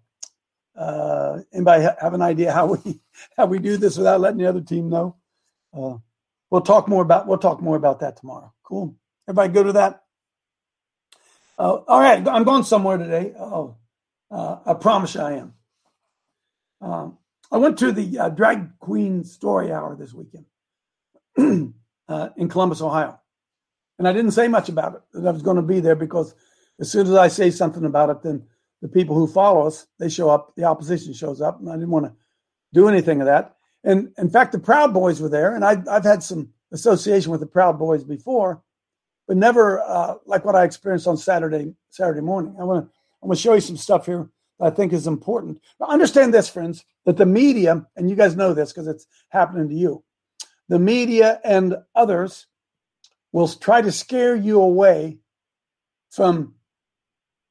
uh, 0.76 1.40
anybody 1.52 1.82
have 2.00 2.14
an 2.14 2.22
idea 2.22 2.52
how 2.52 2.66
we 2.66 3.00
how 3.36 3.46
we 3.46 3.58
do 3.58 3.76
this 3.76 3.96
without 3.96 4.20
letting 4.20 4.38
the 4.38 4.48
other 4.48 4.60
team 4.60 4.88
know? 4.88 5.16
Uh, 5.76 5.94
we'll 6.50 6.60
talk 6.60 6.88
more 6.88 7.02
about 7.02 7.26
we'll 7.26 7.38
talk 7.38 7.60
more 7.60 7.76
about 7.76 8.00
that 8.00 8.16
tomorrow. 8.16 8.52
Cool. 8.62 8.94
Everybody 9.28 9.52
go 9.52 9.62
to 9.64 9.72
that. 9.72 10.04
Uh, 11.58 11.80
all 11.88 12.00
right, 12.00 12.26
I'm 12.28 12.44
going 12.44 12.62
somewhere 12.62 12.96
today. 12.96 13.34
Oh, 13.36 13.76
uh, 14.30 14.58
I 14.66 14.74
promise 14.74 15.14
you 15.14 15.20
I 15.20 15.32
am. 15.34 15.54
Um, 16.80 17.18
I 17.50 17.56
went 17.56 17.78
to 17.78 17.92
the 17.92 18.18
uh, 18.18 18.28
drag 18.28 18.78
queen 18.78 19.24
story 19.24 19.72
hour 19.72 19.96
this 19.96 20.12
weekend 20.12 20.44
uh, 22.08 22.28
in 22.36 22.48
Columbus, 22.48 22.80
Ohio, 22.80 23.18
and 23.98 24.06
I 24.06 24.12
didn't 24.12 24.32
say 24.32 24.48
much 24.48 24.68
about 24.68 24.94
it 24.94 25.02
that 25.14 25.26
I 25.26 25.30
was 25.30 25.42
going 25.42 25.56
to 25.56 25.62
be 25.62 25.80
there 25.80 25.96
because 25.96 26.34
as 26.80 26.90
soon 26.90 27.06
as 27.06 27.14
I 27.14 27.28
say 27.28 27.50
something 27.50 27.84
about 27.84 28.10
it, 28.10 28.22
then 28.22 28.44
the 28.82 28.88
people 28.88 29.16
who 29.16 29.26
follow 29.26 29.66
us, 29.66 29.86
they 29.98 30.08
show 30.08 30.30
up, 30.30 30.54
the 30.56 30.64
opposition 30.64 31.12
shows 31.12 31.40
up, 31.40 31.58
and 31.58 31.68
I 31.68 31.74
didn't 31.74 31.90
want 31.90 32.06
to 32.06 32.12
do 32.72 32.88
anything 32.88 33.20
of 33.20 33.26
that. 33.26 33.56
And 33.84 34.12
in 34.18 34.30
fact, 34.30 34.52
the 34.52 34.58
Proud 34.58 34.92
Boys 34.92 35.20
were 35.20 35.28
there, 35.28 35.54
and 35.54 35.64
I, 35.64 35.76
have 35.92 36.04
had 36.04 36.22
some 36.22 36.50
association 36.72 37.30
with 37.32 37.40
the 37.40 37.46
Proud 37.46 37.78
Boys 37.78 38.04
before, 38.04 38.62
but 39.26 39.36
never 39.36 39.80
uh, 39.80 40.14
like 40.26 40.44
what 40.44 40.54
I 40.54 40.64
experienced 40.64 41.06
on 41.06 41.16
Saturday 41.16 41.74
Saturday 41.90 42.20
morning. 42.20 42.56
I 42.60 42.64
want 42.64 42.86
to 42.86 42.97
I 43.22 43.26
want 43.26 43.38
to 43.38 43.42
show 43.42 43.54
you 43.54 43.60
some 43.60 43.76
stuff 43.76 44.06
here 44.06 44.30
that 44.58 44.66
I 44.66 44.70
think 44.70 44.92
is 44.92 45.06
important. 45.06 45.60
Now, 45.80 45.86
understand 45.86 46.32
this, 46.32 46.48
friends, 46.48 46.84
that 47.04 47.16
the 47.16 47.26
media, 47.26 47.86
and 47.96 48.08
you 48.08 48.16
guys 48.16 48.36
know 48.36 48.54
this 48.54 48.72
because 48.72 48.86
it's 48.86 49.06
happening 49.28 49.68
to 49.68 49.74
you, 49.74 50.04
the 50.68 50.78
media 50.78 51.40
and 51.44 51.76
others 51.94 52.46
will 53.32 53.48
try 53.48 53.82
to 53.82 53.92
scare 53.92 54.36
you 54.36 54.60
away 54.60 55.18
from 56.10 56.54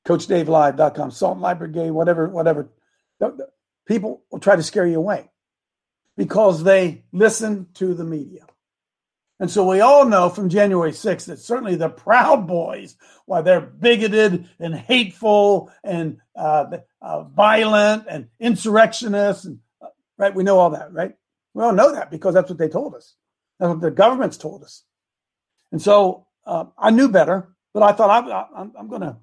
CoachDaveLive.com, 0.08 1.12
Salt 1.12 1.38
and 1.42 1.60
Brigade, 1.60 1.92
whatever, 1.92 2.30
whatever. 2.30 2.70
People 3.88 4.24
will 4.32 4.40
try 4.40 4.56
to 4.56 4.64
scare 4.64 4.88
you 4.88 4.98
away 4.98 5.30
because 6.16 6.64
they 6.64 7.04
listen 7.12 7.68
to 7.76 7.94
the 7.94 8.04
media. 8.04 8.46
And 9.40 9.52
so 9.52 9.70
we 9.70 9.82
all 9.82 10.06
know 10.06 10.30
from 10.30 10.50
January 10.50 10.92
6th 10.92 11.26
that 11.26 11.40
certainly 11.40 11.76
the 11.76 11.90
Proud 11.90 12.48
Boys, 12.48 12.96
why 13.26 13.42
they're 13.42 13.62
bigoted 13.62 14.50
and 14.60 14.76
hateful 14.76 15.72
and 15.84 16.18
uh, 16.36 16.66
uh, 17.02 17.24
violent 17.24 18.06
and 18.10 18.30
insurrectionists, 18.40 19.46
and 19.46 19.60
uh, 19.82 19.90
right? 20.18 20.34
We 20.34 20.44
know 20.44 20.58
all 20.58 20.72
that, 20.72 20.92
right? 20.92 21.14
We 21.54 21.64
all 21.64 21.74
know 21.74 21.94
that 21.94 22.10
because 22.10 22.34
that's 22.34 22.50
what 22.50 22.58
they 22.58 22.70
told 22.70 22.96
us. 22.96 23.16
That's 23.60 23.70
what 23.70 23.82
the 23.82 23.92
government's 23.92 24.38
told 24.38 24.64
us. 24.64 24.84
And 25.72 25.82
so 25.82 26.26
uh, 26.46 26.66
I 26.78 26.90
knew 26.90 27.10
better, 27.10 27.50
but 27.74 27.84
I 27.84 27.92
thought 27.92 28.10
I, 28.10 28.70
I'm 28.80 28.88
going 28.88 29.02
to 29.02 29.18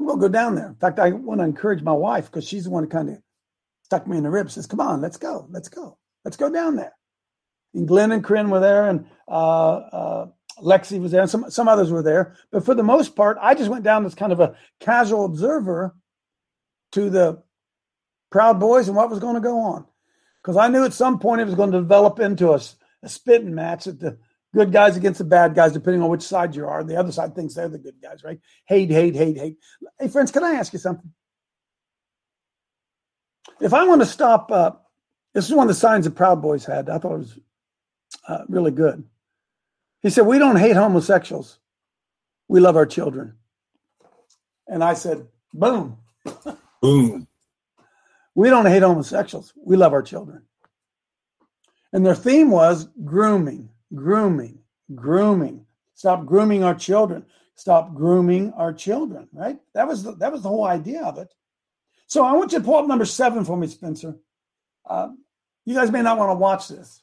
I'm 0.00 0.06
to 0.08 0.16
go 0.16 0.28
down 0.28 0.54
there. 0.54 0.68
In 0.68 0.76
fact, 0.76 0.98
I 0.98 1.10
want 1.10 1.40
to 1.40 1.44
encourage 1.44 1.82
my 1.82 1.92
wife 1.92 2.26
because 2.26 2.46
she's 2.46 2.64
the 2.64 2.70
one 2.70 2.84
who 2.84 2.88
kind 2.88 3.10
of 3.10 3.18
stuck 3.82 4.06
me 4.06 4.16
in 4.16 4.22
the 4.22 4.30
ribs. 4.30 4.54
Says, 4.54 4.66
"Come 4.66 4.80
on, 4.80 5.02
let's 5.02 5.18
go, 5.18 5.46
let's 5.50 5.68
go, 5.68 5.98
let's 6.24 6.38
go 6.38 6.50
down 6.50 6.76
there." 6.76 6.92
And 7.74 7.86
Glenn 7.86 8.12
and 8.12 8.24
Corinne 8.24 8.50
were 8.50 8.60
there, 8.60 8.88
and 8.88 9.06
uh, 9.28 9.70
uh, 9.70 10.26
Lexi 10.60 11.00
was 11.00 11.12
there, 11.12 11.22
and 11.22 11.30
some 11.30 11.50
some 11.50 11.68
others 11.68 11.90
were 11.90 12.02
there. 12.02 12.36
But 12.50 12.64
for 12.64 12.74
the 12.74 12.82
most 12.82 13.14
part, 13.14 13.38
I 13.40 13.54
just 13.54 13.70
went 13.70 13.84
down 13.84 14.04
as 14.04 14.14
kind 14.14 14.32
of 14.32 14.40
a 14.40 14.56
casual 14.80 15.24
observer 15.24 15.94
to 16.92 17.10
the 17.10 17.42
Proud 18.30 18.58
Boys 18.58 18.88
and 18.88 18.96
what 18.96 19.10
was 19.10 19.20
going 19.20 19.36
to 19.36 19.40
go 19.40 19.58
on, 19.60 19.86
because 20.42 20.56
I 20.56 20.68
knew 20.68 20.84
at 20.84 20.92
some 20.92 21.18
point 21.18 21.40
it 21.40 21.46
was 21.46 21.54
going 21.54 21.70
to 21.72 21.78
develop 21.78 22.18
into 22.18 22.52
a, 22.52 22.60
a 23.02 23.08
spitting 23.08 23.54
match 23.54 23.86
at 23.86 24.00
the 24.00 24.18
good 24.52 24.72
guys 24.72 24.96
against 24.96 25.18
the 25.18 25.24
bad 25.24 25.54
guys, 25.54 25.72
depending 25.72 26.02
on 26.02 26.10
which 26.10 26.22
side 26.22 26.56
you 26.56 26.66
are. 26.66 26.82
The 26.82 26.96
other 26.96 27.12
side 27.12 27.34
thinks 27.34 27.54
they're 27.54 27.68
the 27.68 27.78
good 27.78 28.02
guys, 28.02 28.24
right? 28.24 28.40
Hate, 28.66 28.90
hate, 28.90 29.14
hate, 29.14 29.38
hate. 29.38 29.58
Hey, 29.98 30.08
friends, 30.08 30.32
can 30.32 30.42
I 30.42 30.52
ask 30.52 30.72
you 30.72 30.80
something? 30.80 31.12
If 33.60 33.72
I 33.72 33.84
want 33.84 34.00
to 34.00 34.06
stop, 34.06 34.50
uh, 34.50 34.72
this 35.34 35.48
is 35.48 35.54
one 35.54 35.64
of 35.64 35.68
the 35.68 35.74
signs 35.74 36.04
the 36.04 36.10
Proud 36.10 36.42
Boys 36.42 36.64
had. 36.64 36.88
I 36.88 36.98
thought 36.98 37.14
it 37.14 37.18
was 37.18 37.38
uh, 38.28 38.44
really 38.48 38.70
good. 38.70 39.04
He 40.02 40.10
said, 40.10 40.26
We 40.26 40.38
don't 40.38 40.56
hate 40.56 40.76
homosexuals, 40.76 41.58
we 42.48 42.60
love 42.60 42.76
our 42.76 42.86
children. 42.86 43.34
And 44.66 44.84
I 44.84 44.94
said, 44.94 45.26
Boom. 45.52 45.98
Boom. 46.82 47.26
We 48.34 48.48
don't 48.48 48.66
hate 48.66 48.82
homosexuals, 48.82 49.52
we 49.56 49.76
love 49.76 49.92
our 49.92 50.02
children. 50.02 50.42
And 51.92 52.06
their 52.06 52.14
theme 52.14 52.50
was 52.50 52.88
grooming 53.04 53.70
grooming, 53.94 54.58
grooming. 54.94 55.66
Stop 55.94 56.24
grooming 56.26 56.64
our 56.64 56.74
children. 56.74 57.24
Stop 57.56 57.94
grooming 57.94 58.52
our 58.54 58.72
children. 58.72 59.28
Right? 59.32 59.58
That 59.74 59.86
was 59.86 60.02
the, 60.02 60.12
that 60.16 60.32
was 60.32 60.42
the 60.42 60.48
whole 60.48 60.64
idea 60.64 61.02
of 61.02 61.18
it. 61.18 61.32
So 62.06 62.24
I 62.24 62.32
want 62.32 62.52
you 62.52 62.58
to 62.58 62.64
pull 62.64 62.76
up 62.76 62.86
number 62.86 63.04
seven 63.04 63.44
for 63.44 63.56
me, 63.56 63.66
Spencer. 63.66 64.16
Uh, 64.88 65.10
you 65.64 65.74
guys 65.74 65.90
may 65.90 66.02
not 66.02 66.18
want 66.18 66.30
to 66.30 66.34
watch 66.34 66.68
this. 66.68 67.02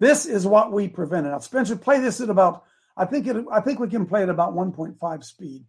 This 0.00 0.26
is 0.26 0.46
what 0.46 0.72
we 0.72 0.88
prevented. 0.88 1.32
Now, 1.32 1.38
Spencer, 1.38 1.76
play 1.76 2.00
this 2.00 2.20
at 2.20 2.30
about. 2.30 2.64
I 2.96 3.04
think 3.04 3.26
it. 3.26 3.36
I 3.50 3.60
think 3.60 3.80
we 3.80 3.88
can 3.88 4.06
play 4.06 4.22
at 4.22 4.28
about 4.28 4.54
1.5 4.54 5.24
speed. 5.24 5.64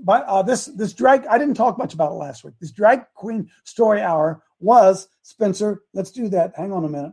but 0.00 0.24
uh, 0.26 0.42
this 0.42 0.66
this 0.66 0.92
drag 0.92 1.26
I 1.26 1.38
didn't 1.38 1.54
talk 1.54 1.78
much 1.78 1.94
about 1.94 2.12
it 2.12 2.16
last 2.16 2.44
week. 2.44 2.54
This 2.60 2.72
drag 2.72 3.02
queen 3.14 3.50
story 3.64 4.00
hour 4.00 4.42
was 4.60 5.08
Spencer. 5.22 5.82
Let's 5.94 6.10
do 6.10 6.28
that. 6.30 6.54
Hang 6.56 6.72
on 6.72 6.84
a 6.84 6.88
minute. 6.88 7.12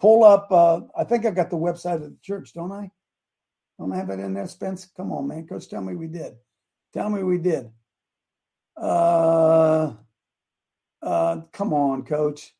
Pull 0.00 0.24
up. 0.24 0.48
Uh, 0.50 0.80
I 0.96 1.04
think 1.04 1.24
I've 1.24 1.34
got 1.34 1.50
the 1.50 1.56
website 1.56 1.96
of 1.96 2.02
the 2.02 2.16
church, 2.22 2.52
don't 2.54 2.72
I? 2.72 2.90
Don't 3.78 3.92
I 3.92 3.96
have 3.96 4.10
it 4.10 4.20
in 4.20 4.34
there, 4.34 4.46
Spence? 4.46 4.86
Come 4.96 5.12
on, 5.12 5.28
man, 5.28 5.46
Coach. 5.46 5.68
Tell 5.68 5.80
me 5.80 5.94
we 5.94 6.06
did. 6.06 6.34
Tell 6.92 7.08
me 7.08 7.22
we 7.22 7.38
did. 7.38 7.70
Uh, 8.76 9.92
uh, 11.02 11.40
come 11.52 11.72
on, 11.72 12.04
Coach. 12.04 12.54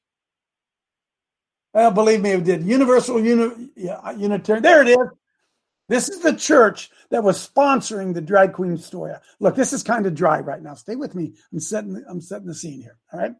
Well, 1.75 1.91
believe 1.91 2.21
me, 2.21 2.33
it 2.33 2.45
did. 2.45 2.65
Universal 2.65 3.25
Uni- 3.25 3.71
yeah, 3.77 4.11
Unitarian. 4.13 4.63
There 4.63 4.83
it 4.83 4.89
is. 4.89 5.09
This 5.89 6.09
is 6.09 6.21
the 6.21 6.35
church 6.35 6.91
that 7.11 7.25
was 7.25 7.47
sponsoring 7.47 8.15
the 8.15 8.21
drag 8.21 8.53
queen 8.53 8.77
story. 8.79 9.13
Look, 9.41 9.57
this 9.57 9.73
is 9.73 9.83
kind 9.83 10.07
of 10.07 10.15
dry 10.15 10.41
right 10.41 10.63
now. 10.63 10.75
Stay 10.75 10.97
with 10.97 11.15
me. 11.15 11.35
I'm 11.53 11.61
setting 11.61 12.03
I'm 12.09 12.21
setting 12.21 12.47
the 12.47 12.55
scene 12.55 12.81
here. 12.81 12.97
All 13.13 13.21
right. 13.21 13.35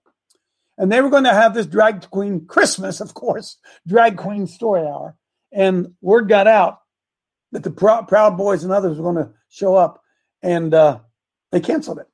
And 0.79 0.91
they 0.91 1.01
were 1.01 1.11
going 1.11 1.25
to 1.25 1.33
have 1.33 1.55
this 1.55 1.67
drag 1.67 2.09
queen 2.11 2.47
Christmas, 2.47 3.01
of 3.01 3.15
course, 3.15 3.59
drag 3.87 4.17
queen 4.17 4.47
story 4.47 4.81
hour. 4.81 5.17
And 5.53 5.95
word 6.01 6.29
got 6.29 6.47
out 6.47 6.81
that 7.53 7.63
the 7.63 7.71
Proud, 7.71 8.09
Proud 8.09 8.37
Boys 8.37 8.65
and 8.65 8.73
others 8.73 8.99
were 8.99 9.13
going 9.13 9.27
to 9.27 9.33
show 9.51 9.75
up, 9.75 10.03
and 10.43 10.73
uh, 10.73 11.01
they 11.53 11.61
canceled 11.61 11.99
it. 11.99 12.09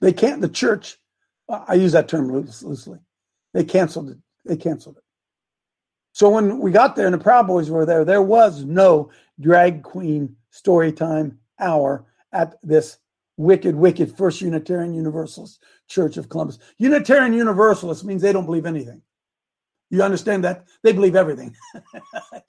They 0.00 0.12
can't. 0.12 0.40
The 0.40 0.48
church. 0.48 0.98
I 1.48 1.74
use 1.74 1.92
that 1.92 2.08
term 2.08 2.30
loosely. 2.30 2.98
They 3.52 3.64
canceled 3.64 4.10
it. 4.10 4.18
They 4.44 4.56
canceled 4.56 4.98
it. 4.98 5.04
So 6.12 6.30
when 6.30 6.60
we 6.60 6.70
got 6.70 6.94
there 6.94 7.06
and 7.06 7.14
the 7.14 7.18
Proud 7.18 7.46
Boys 7.46 7.70
were 7.70 7.84
there, 7.84 8.04
there 8.04 8.22
was 8.22 8.64
no 8.64 9.10
drag 9.40 9.82
queen 9.82 10.36
story 10.50 10.92
time 10.92 11.38
hour 11.58 12.06
at 12.32 12.54
this 12.62 12.98
wicked, 13.36 13.74
wicked 13.74 14.16
First 14.16 14.40
Unitarian 14.40 14.94
Universalist 14.94 15.62
Church 15.88 16.16
of 16.16 16.28
Columbus. 16.28 16.58
Unitarian 16.78 17.32
Universalist 17.32 18.04
means 18.04 18.22
they 18.22 18.32
don't 18.32 18.46
believe 18.46 18.66
anything. 18.66 19.02
You 19.90 20.02
understand 20.02 20.44
that? 20.44 20.66
They 20.82 20.92
believe 20.92 21.16
everything. 21.16 21.54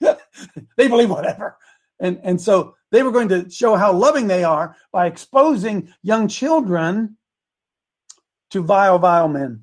they 0.00 0.88
believe 0.88 1.10
whatever. 1.10 1.56
And, 2.00 2.20
and 2.22 2.40
so 2.40 2.76
they 2.90 3.02
were 3.02 3.10
going 3.10 3.28
to 3.30 3.48
show 3.50 3.76
how 3.76 3.92
loving 3.92 4.26
they 4.26 4.44
are 4.44 4.76
by 4.92 5.06
exposing 5.06 5.92
young 6.02 6.28
children 6.28 7.16
to 8.50 8.62
vile, 8.62 8.98
vile 8.98 9.28
men, 9.28 9.62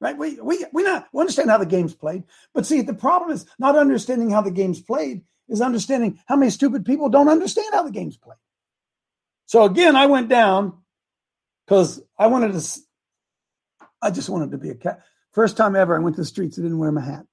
right? 0.00 0.16
We 0.16 0.40
we 0.40 0.64
we 0.72 0.82
not 0.82 1.08
we 1.12 1.20
understand 1.20 1.50
how 1.50 1.58
the 1.58 1.66
game's 1.66 1.94
played, 1.94 2.24
but 2.54 2.66
see, 2.66 2.80
the 2.82 2.94
problem 2.94 3.30
is 3.30 3.46
not 3.58 3.76
understanding 3.76 4.30
how 4.30 4.42
the 4.42 4.50
game's 4.50 4.80
played 4.80 5.22
is 5.48 5.60
understanding 5.60 6.18
how 6.26 6.36
many 6.36 6.50
stupid 6.50 6.84
people 6.84 7.08
don't 7.08 7.28
understand 7.28 7.68
how 7.72 7.82
the 7.82 7.90
game's 7.90 8.16
played. 8.16 8.38
So 9.46 9.64
again, 9.64 9.96
I 9.96 10.06
went 10.06 10.28
down 10.28 10.78
because 11.66 12.02
I 12.18 12.26
wanted 12.26 12.52
to. 12.52 12.80
I 14.00 14.10
just 14.10 14.28
wanted 14.28 14.52
to 14.52 14.58
be 14.58 14.70
a 14.70 14.74
cat. 14.74 15.00
First 15.32 15.56
time 15.56 15.74
ever, 15.74 15.96
I 15.96 16.00
went 16.00 16.16
to 16.16 16.22
the 16.22 16.26
streets. 16.26 16.58
I 16.58 16.62
didn't 16.62 16.78
wear 16.78 16.92
my 16.92 17.04
hat. 17.04 17.26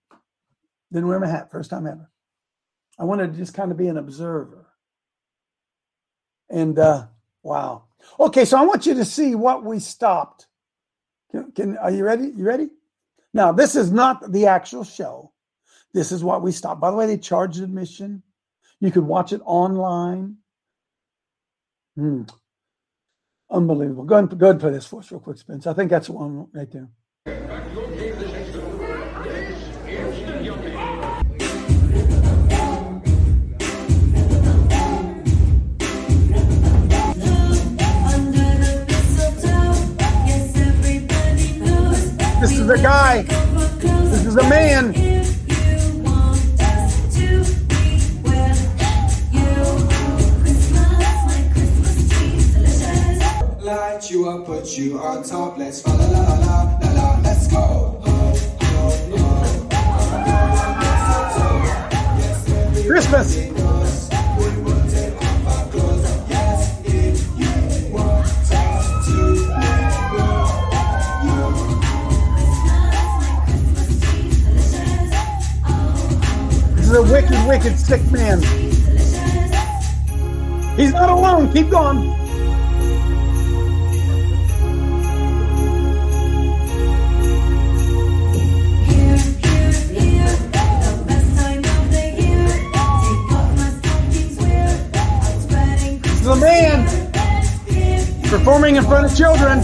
Didn't 0.92 1.08
wear 1.08 1.20
my 1.20 1.28
hat. 1.28 1.52
First 1.52 1.70
time 1.70 1.86
ever. 1.88 2.10
I 2.98 3.04
wanted 3.04 3.34
to 3.34 3.38
just 3.38 3.54
kind 3.54 3.72
of 3.72 3.78
be 3.78 3.88
an 3.88 3.98
observer. 3.98 4.66
And 6.50 6.78
uh, 6.80 7.08
wow. 7.44 7.84
Okay, 8.20 8.46
so 8.46 8.58
I 8.58 8.62
want 8.62 8.86
you 8.86 8.94
to 8.96 9.06
see 9.06 9.36
what 9.36 9.64
we 9.64 9.80
stopped. 9.80 10.48
Can, 11.32 11.52
can 11.52 11.78
are 11.78 11.92
you 11.92 12.04
ready? 12.04 12.28
You 12.36 12.46
ready? 12.46 12.70
Now, 13.34 13.52
this 13.52 13.76
is 13.76 13.92
not 13.92 14.32
the 14.32 14.48
actual 14.48 14.84
show. 14.84 15.32
This 15.94 16.12
is 16.12 16.24
what 16.24 16.42
we 16.42 16.52
stopped. 16.52 16.82
By 16.82 16.92
the 16.92 16.98
way, 16.98 17.08
they 17.08 17.18
charged 17.18 17.60
admission. 17.60 18.24
You 18.80 18.92
could 18.92 19.06
watch 19.06 19.34
it 19.34 19.42
online. 19.46 20.38
Hmm. 21.96 22.24
Unbelievable. 23.50 24.04
Go 24.04 24.18
ahead, 24.18 24.38
go 24.38 24.48
ahead 24.48 24.56
and 24.56 24.62
play 24.62 24.72
this 24.72 24.88
for 24.88 25.00
us 25.00 25.12
real 25.12 25.20
quick, 25.20 25.38
Spence. 25.38 25.68
I 25.68 25.74
think 25.74 25.90
that's 25.90 26.08
the 26.08 26.14
one 26.14 26.48
right 26.54 26.70
there. 26.72 26.90
This 42.46 42.60
is 42.60 42.70
a 42.70 42.78
guy. 42.78 43.24
This 43.24 44.28
is 44.28 44.38
a 44.38 44.48
man 44.48 44.94
light 53.64 54.12
you 54.12 54.30
up, 54.30 54.46
put 54.46 54.78
you 54.78 55.00
on 55.00 55.24
top. 55.24 55.58
Let's 55.58 55.82
fa 55.82 55.90
la 55.90 56.06
la 56.06 56.20
la 56.22 56.78
la 56.84 56.92
la. 56.94 57.20
Let's 57.24 57.48
go. 57.48 58.00
Christmas. 62.88 63.55
A 76.96 77.02
wicked, 77.02 77.48
wicked 77.48 77.78
sick 77.78 78.02
man. 78.10 78.42
He's 80.78 80.94
not 80.94 81.10
alone. 81.10 81.52
Keep 81.52 81.70
going. 81.70 82.16
is 96.26 96.28
a 96.28 96.36
man 96.38 97.12
performing 98.24 98.78
in 98.78 98.84
front 98.84 99.06
of 99.06 99.16
children. 99.16 99.62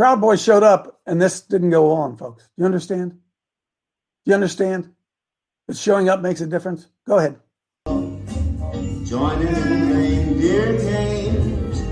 Proud 0.00 0.18
Boys 0.18 0.42
showed 0.42 0.62
up, 0.62 0.98
and 1.04 1.20
this 1.20 1.42
didn't 1.42 1.68
go 1.68 1.92
on, 1.92 2.16
folks. 2.16 2.44
Do 2.44 2.62
you 2.62 2.64
understand? 2.64 3.10
Do 3.10 3.18
you 4.24 4.34
understand? 4.34 4.94
That 5.68 5.76
showing 5.76 6.08
up 6.08 6.22
makes 6.22 6.40
a 6.40 6.46
difference. 6.46 6.86
Go 7.06 7.18
ahead. 7.18 7.38
Join 9.04 9.46
in 9.46 9.52
the 9.52 9.60
reindeer 9.94 10.78
games. 10.78 11.82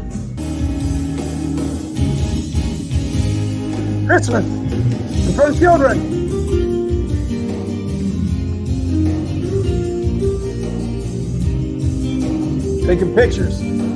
Christmas 4.06 5.36
front 5.36 5.54
of 5.54 5.58
children. 5.58 5.98
taking 12.86 13.14
pictures. 13.14 13.87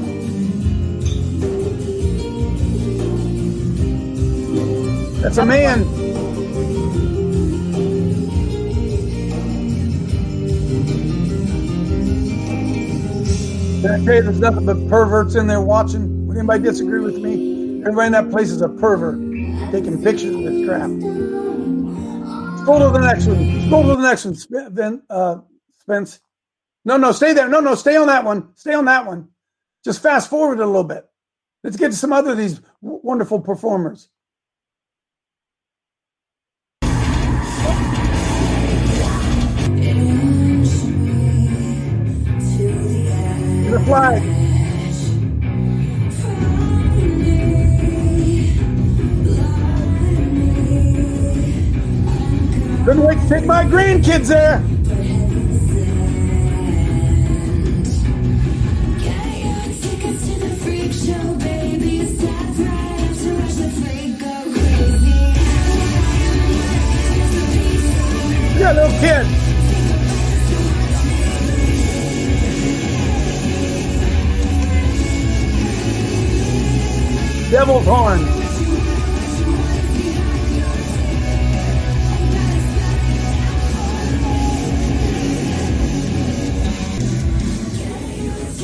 That's 5.22 5.38
a 5.38 5.46
man. 5.46 5.85
Can 13.82 13.90
I 13.90 14.04
tell 14.04 14.14
you 14.16 14.22
there's 14.22 14.40
nothing 14.40 14.66
but 14.66 14.88
perverts 14.88 15.37
in 15.37 15.46
there 15.46 15.61
watching? 15.61 16.26
Would 16.26 16.37
anybody 16.37 16.64
disagree 16.64 17.00
with 17.00 17.18
me? 17.18 17.82
Everybody 17.82 18.06
in 18.06 18.12
that 18.12 18.30
place 18.32 18.50
is 18.50 18.62
a 18.62 18.68
pervert 18.68 19.20
taking 19.70 20.02
pictures 20.02 20.35
of 20.35 20.42
this 20.42 20.66
crap. 20.66 20.90
Scroll 22.62 22.80
to 22.80 22.90
the 22.90 23.00
next 23.00 23.26
one. 23.26 23.66
Scroll 23.66 23.82
to 23.85 23.96
the 23.96 24.02
next 24.02 24.24
one, 24.24 24.72
Vin- 24.74 25.02
uh, 25.08 25.37
Spence. 25.80 26.20
No, 26.85 26.96
no, 26.96 27.12
stay 27.12 27.32
there. 27.32 27.48
No, 27.48 27.61
no, 27.61 27.76
stay 27.76 27.94
on 27.96 28.08
that 28.08 28.24
one. 28.24 28.56
Stay 28.56 28.74
on 28.74 28.87
that 28.87 29.06
one. 29.06 29.28
Just 29.85 30.02
fast 30.02 30.28
forward 30.30 30.58
a 30.58 30.66
little 30.66 30.85
bit. 30.85 31.08
Let's 31.62 31.76
get 31.76 31.92
to 31.92 31.96
some 31.96 32.12
other 32.12 32.32
of 32.32 32.38
these 32.38 32.61
wonderful 32.80 33.40
performers. 33.40 34.08
Flag. 43.84 44.22
Couldn't 52.84 53.02
wait 53.04 53.18
to 53.20 53.28
take 53.28 53.44
my 53.44 53.64
grandkids 53.64 54.28
there. 54.28 54.71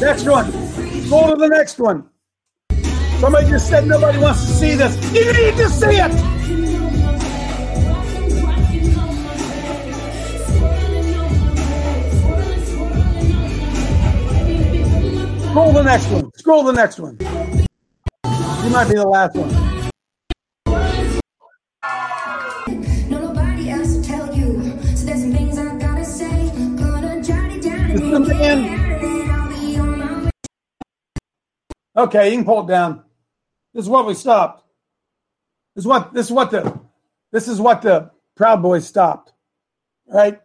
Next 0.01 0.25
one. 0.25 0.51
Go 1.11 1.29
to 1.29 1.37
the 1.37 1.49
next 1.51 1.79
one. 1.79 2.09
Somebody 3.21 3.51
just 3.51 3.69
said 3.69 3.87
nobody 3.87 4.17
wants 4.17 4.47
to 4.47 4.53
see 4.53 4.75
this. 4.75 4.97
You 5.13 5.31
need 5.35 5.57
to 5.59 5.69
see 5.69 5.97
it. 5.97 6.13
Scroll 15.51 15.73
the 15.73 15.83
next 15.83 16.07
one. 16.09 16.33
Scroll 16.35 16.63
the 16.65 16.73
next 16.73 16.99
one. 16.99 17.28
You 18.69 18.75
might 18.75 18.87
be 18.87 18.97
the 18.97 19.09
last 19.09 19.35
one. 19.35 19.49
No, 23.09 23.19
nobody 23.19 23.71
else 23.71 23.95
will 23.95 24.05
tell 24.05 24.37
you. 24.37 24.61
So 24.95 25.07
there's 25.07 25.23
some 25.23 25.33
things 25.33 25.57
I 25.57 25.79
gotta 25.79 26.05
say. 26.05 26.51
Gonna 26.77 27.23
jot 27.25 27.51
it 27.51 27.63
down 27.63 27.89
This 27.89 28.03
is 28.03 28.11
the 28.11 28.21
man. 28.21 28.65
and 28.67 29.03
then 29.03 29.31
I'll 29.31 29.49
be 29.49 29.79
on 29.79 29.99
my 29.99 30.25
way. 30.25 30.31
Okay, 31.97 32.29
you 32.29 32.37
can 32.37 32.45
pull 32.45 32.65
it 32.65 32.69
down. 32.69 33.05
This 33.73 33.85
is 33.85 33.89
what 33.89 34.07
we 34.07 34.13
stopped. 34.13 34.65
This 35.75 35.85
is 35.85 35.87
what 35.87 36.13
this 36.13 36.27
is 36.27 36.33
what 36.33 36.51
the 36.51 36.79
this 37.33 37.49
is 37.49 37.59
what 37.59 37.81
the 37.81 38.11
Proud 38.37 38.61
Boys 38.61 38.87
stopped. 38.87 39.33
Right? 40.07 40.43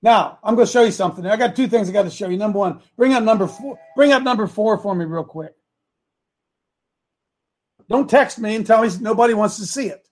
Now, 0.00 0.38
I'm 0.42 0.54
going 0.54 0.66
to 0.66 0.72
show 0.72 0.84
you 0.84 0.90
something. 0.90 1.26
I 1.26 1.36
got 1.36 1.54
two 1.54 1.68
things 1.68 1.90
I 1.90 1.92
got 1.92 2.04
to 2.04 2.10
show 2.10 2.30
you. 2.30 2.38
Number 2.38 2.60
one, 2.60 2.80
bring 2.96 3.12
up 3.12 3.22
number 3.22 3.46
four. 3.46 3.78
Bring 3.94 4.12
up 4.12 4.22
number 4.22 4.46
four 4.46 4.78
for 4.78 4.94
me 4.94 5.04
real 5.04 5.24
quick. 5.24 5.52
Don't 7.90 8.08
text 8.08 8.38
me 8.38 8.54
and 8.54 8.64
tell 8.64 8.82
me 8.82 8.88
nobody 9.00 9.34
wants 9.34 9.56
to 9.56 9.66
see 9.66 9.88
it. 9.88 10.08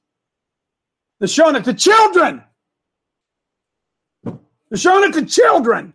They're 1.20 1.28
showing 1.28 1.54
it 1.54 1.64
to 1.64 1.72
children. 1.72 2.42
They're 4.24 4.76
showing 4.76 5.08
it 5.08 5.14
to 5.14 5.24
children. 5.24 5.94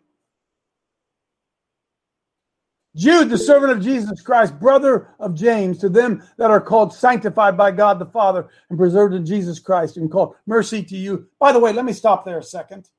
Jude, 2.96 3.30
the 3.30 3.38
servant 3.38 3.72
of 3.74 3.82
Jesus 3.82 4.22
Christ, 4.22 4.60
brother 4.60 5.10
of 5.20 5.34
James, 5.34 5.80
to 5.80 5.90
them 5.90 6.24
that 6.38 6.52
are 6.52 6.62
called 6.62 6.94
sanctified 6.94 7.58
by 7.58 7.72
God 7.72 8.00
the 8.00 8.06
Father 8.06 8.48
and 8.70 8.78
preserved 8.78 9.16
in 9.16 9.26
Jesus 9.26 9.60
Christ, 9.60 9.98
and 9.98 10.12
called 10.12 10.36
mercy 10.46 10.84
to 10.84 10.96
you. 10.96 11.28
By 11.40 11.52
the 11.52 11.60
way, 11.60 11.74
let 11.74 11.86
me 11.86 11.94
stop 11.94 12.24
there 12.24 12.38
a 12.38 12.44
second. 12.44 12.90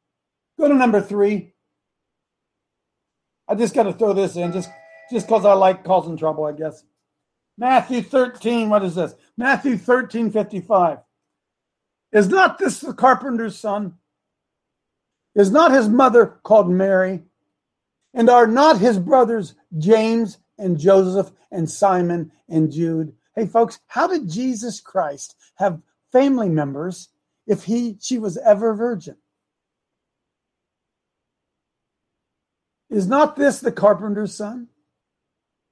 Go 0.58 0.68
to 0.68 0.74
number 0.74 1.00
three. 1.00 1.54
I 3.48 3.54
just 3.54 3.74
got 3.74 3.84
to 3.84 3.92
throw 3.92 4.12
this 4.12 4.36
in 4.36 4.52
just 4.52 4.68
just 5.10 5.26
because 5.26 5.44
I 5.44 5.52
like 5.52 5.84
causing 5.84 6.16
trouble, 6.16 6.44
I 6.44 6.52
guess. 6.52 6.82
Matthew 7.56 8.02
13, 8.02 8.68
what 8.68 8.84
is 8.84 8.96
this? 8.96 9.14
Matthew 9.36 9.76
13, 9.76 10.30
55. 10.30 10.98
Is 12.12 12.28
not 12.28 12.58
this 12.58 12.80
the 12.80 12.92
carpenter's 12.92 13.58
son? 13.58 13.94
Is 15.34 15.50
not 15.50 15.72
his 15.72 15.88
mother 15.88 16.38
called 16.42 16.70
Mary? 16.70 17.22
And 18.12 18.30
are 18.30 18.46
not 18.46 18.78
his 18.78 18.98
brothers 18.98 19.54
James 19.76 20.38
and 20.58 20.78
Joseph 20.78 21.32
and 21.50 21.68
Simon 21.68 22.30
and 22.48 22.70
Jude? 22.70 23.12
Hey, 23.34 23.46
folks, 23.46 23.80
how 23.88 24.06
did 24.06 24.30
Jesus 24.30 24.80
Christ 24.80 25.34
have 25.56 25.82
family 26.12 26.48
members 26.48 27.08
if 27.46 27.64
he 27.64 27.96
she 28.00 28.18
was 28.18 28.36
ever 28.38 28.74
virgin? 28.74 29.16
Is 32.90 33.08
not 33.08 33.34
this 33.34 33.58
the 33.58 33.72
carpenter's 33.72 34.36
son? 34.36 34.68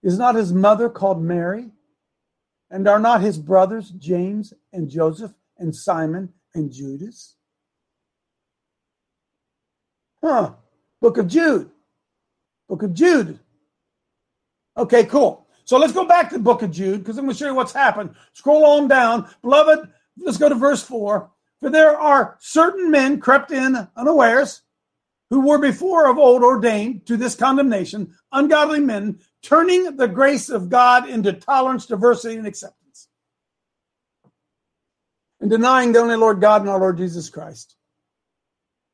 Is 0.02 0.18
not 0.18 0.34
his 0.34 0.52
mother 0.52 0.88
called 0.88 1.22
Mary? 1.22 1.70
And 2.70 2.88
are 2.88 2.98
not 2.98 3.20
his 3.20 3.38
brothers 3.38 3.90
James 3.90 4.54
and 4.72 4.88
Joseph 4.88 5.32
and 5.58 5.76
Simon 5.76 6.32
and 6.54 6.72
Judas? 6.72 7.36
Huh. 10.22 10.52
Book 11.00 11.18
of 11.18 11.28
Jude. 11.28 11.70
Book 12.68 12.82
of 12.82 12.94
Jude. 12.94 13.38
Okay, 14.76 15.04
cool. 15.04 15.46
So 15.64 15.78
let's 15.78 15.92
go 15.92 16.06
back 16.06 16.30
to 16.30 16.36
the 16.36 16.42
book 16.42 16.62
of 16.62 16.70
Jude 16.70 17.00
because 17.00 17.18
I'm 17.18 17.24
going 17.24 17.34
to 17.34 17.38
show 17.38 17.46
you 17.46 17.54
what's 17.54 17.72
happened. 17.72 18.14
Scroll 18.32 18.64
on 18.64 18.88
down. 18.88 19.28
Beloved, 19.42 19.88
let's 20.18 20.38
go 20.38 20.48
to 20.48 20.54
verse 20.54 20.82
4. 20.82 21.30
For 21.60 21.70
there 21.70 21.98
are 21.98 22.36
certain 22.40 22.90
men 22.90 23.20
crept 23.20 23.52
in 23.52 23.88
unawares 23.96 24.62
who 25.32 25.40
were 25.40 25.58
before 25.58 26.10
of 26.10 26.18
old 26.18 26.42
ordained 26.42 27.06
to 27.06 27.16
this 27.16 27.34
condemnation, 27.34 28.14
ungodly 28.32 28.80
men, 28.80 29.18
turning 29.42 29.96
the 29.96 30.06
grace 30.06 30.50
of 30.50 30.68
God 30.68 31.08
into 31.08 31.32
tolerance, 31.32 31.86
diversity, 31.86 32.36
and 32.36 32.46
acceptance, 32.46 33.08
and 35.40 35.48
denying 35.48 35.92
the 35.92 36.00
only 36.00 36.16
Lord 36.16 36.42
God 36.42 36.60
and 36.60 36.68
our 36.68 36.78
Lord 36.78 36.98
Jesus 36.98 37.30
Christ. 37.30 37.76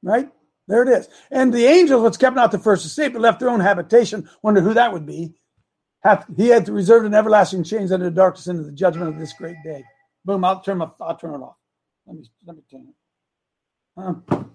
Right? 0.00 0.30
There 0.68 0.84
it 0.84 0.88
is. 0.88 1.08
And 1.32 1.52
the 1.52 1.66
angels, 1.66 2.04
which 2.04 2.20
kept 2.20 2.36
not 2.36 2.52
the 2.52 2.60
first 2.60 2.86
estate, 2.86 3.14
but 3.14 3.22
left 3.22 3.40
their 3.40 3.50
own 3.50 3.58
habitation, 3.58 4.30
wonder 4.40 4.60
who 4.60 4.74
that 4.74 4.92
would 4.92 5.06
be. 5.06 5.34
Hath, 6.04 6.24
he 6.36 6.46
had 6.50 6.68
reserved 6.68 7.04
an 7.04 7.14
everlasting 7.14 7.64
chains 7.64 7.90
under 7.90 8.04
the 8.04 8.12
darkness 8.12 8.46
into 8.46 8.62
the 8.62 8.70
judgment 8.70 9.08
of 9.08 9.18
this 9.18 9.32
great 9.32 9.56
day. 9.64 9.82
Boom, 10.24 10.44
I'll 10.44 10.60
turn 10.60 10.78
my 10.78 10.88
I'll 11.00 11.16
turn 11.16 11.34
it 11.34 11.42
off. 11.42 11.56
Let 12.06 12.16
me 12.16 12.24
let 12.46 12.56
me 12.56 12.62
turn 12.70 12.86
it. 12.88 14.00
Um, 14.00 14.54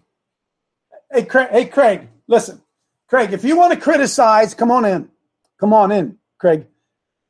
Hey, 1.14 1.26
Craig, 1.26 1.50
hey, 1.52 1.66
Craig, 1.66 2.08
listen. 2.28 2.60
Craig, 3.08 3.34
if 3.34 3.44
you 3.44 3.56
want 3.56 3.72
to 3.72 3.80
criticize, 3.80 4.56
come 4.56 4.72
on 4.72 4.84
in. 4.84 5.10
Come 5.60 5.72
on 5.72 5.92
in, 5.92 6.18
Craig. 6.40 6.66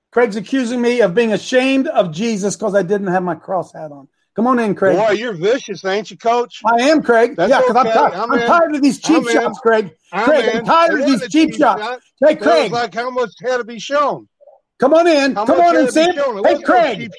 Craig's 0.10 0.38
accusing 0.38 0.80
me 0.82 1.02
of 1.02 1.13
being 1.13 1.34
ashamed 1.34 1.88
of 1.88 2.13
Jesus 2.13 2.56
because 2.56 2.76
I 2.76 2.84
didn't 2.84 3.08
have 3.08 3.24
my 3.24 3.36
cross 3.36 3.74
hat 3.74 3.91
on. 3.91 4.08
Come 4.38 4.48
on 4.48 4.58
in, 4.60 4.74
Craig. 4.74 4.98
Boy, 4.98 5.12
you're 5.12 5.34
vicious, 5.34 5.84
ain't 5.84 6.10
you, 6.10 6.17
Coach? 6.17 6.62
I 6.65 6.84
am, 6.84 7.04
Craig. 7.04 7.36
That's 7.36 7.50
yeah, 7.50 7.60
because 7.60 7.76
I'm, 7.76 7.88
okay. 7.88 7.93
tired- 7.93 8.13
I'm 8.13 8.32
I'm 8.32 8.39
tired 8.39 8.76
of 8.76 8.82
these 8.82 9.00
cheap 9.00 9.17
I'm 9.17 9.28
in. 9.28 9.34
shots, 9.34 9.60
Craig. 9.60 9.91
I'm 10.13 10.26
Craig, 10.30 10.46
in. 10.46 10.58
I'm 10.60 10.65
tired 10.65 11.02
of 11.02 11.06
these 11.06 11.22
cheap 11.24 11.52
cheap 11.52 11.62
shots. 11.62 12.06
Hey, 12.26 12.36
Craig, 12.36 12.72
like 12.72 12.93
how 12.93 13.10
much 13.10 13.32
had 13.41 13.58
to 13.58 13.65
be 13.65 13.80
shown. 13.80 14.30
come 14.80 14.93
on 14.93 15.08
in. 15.08 15.36
How 15.36 15.46
Come 15.46 15.60
on 15.60 15.76
and 15.76 15.91
say 15.91 16.06
it. 16.06 16.17
It 16.17 16.46
Hey, 16.46 16.62
Craig, 16.63 17.12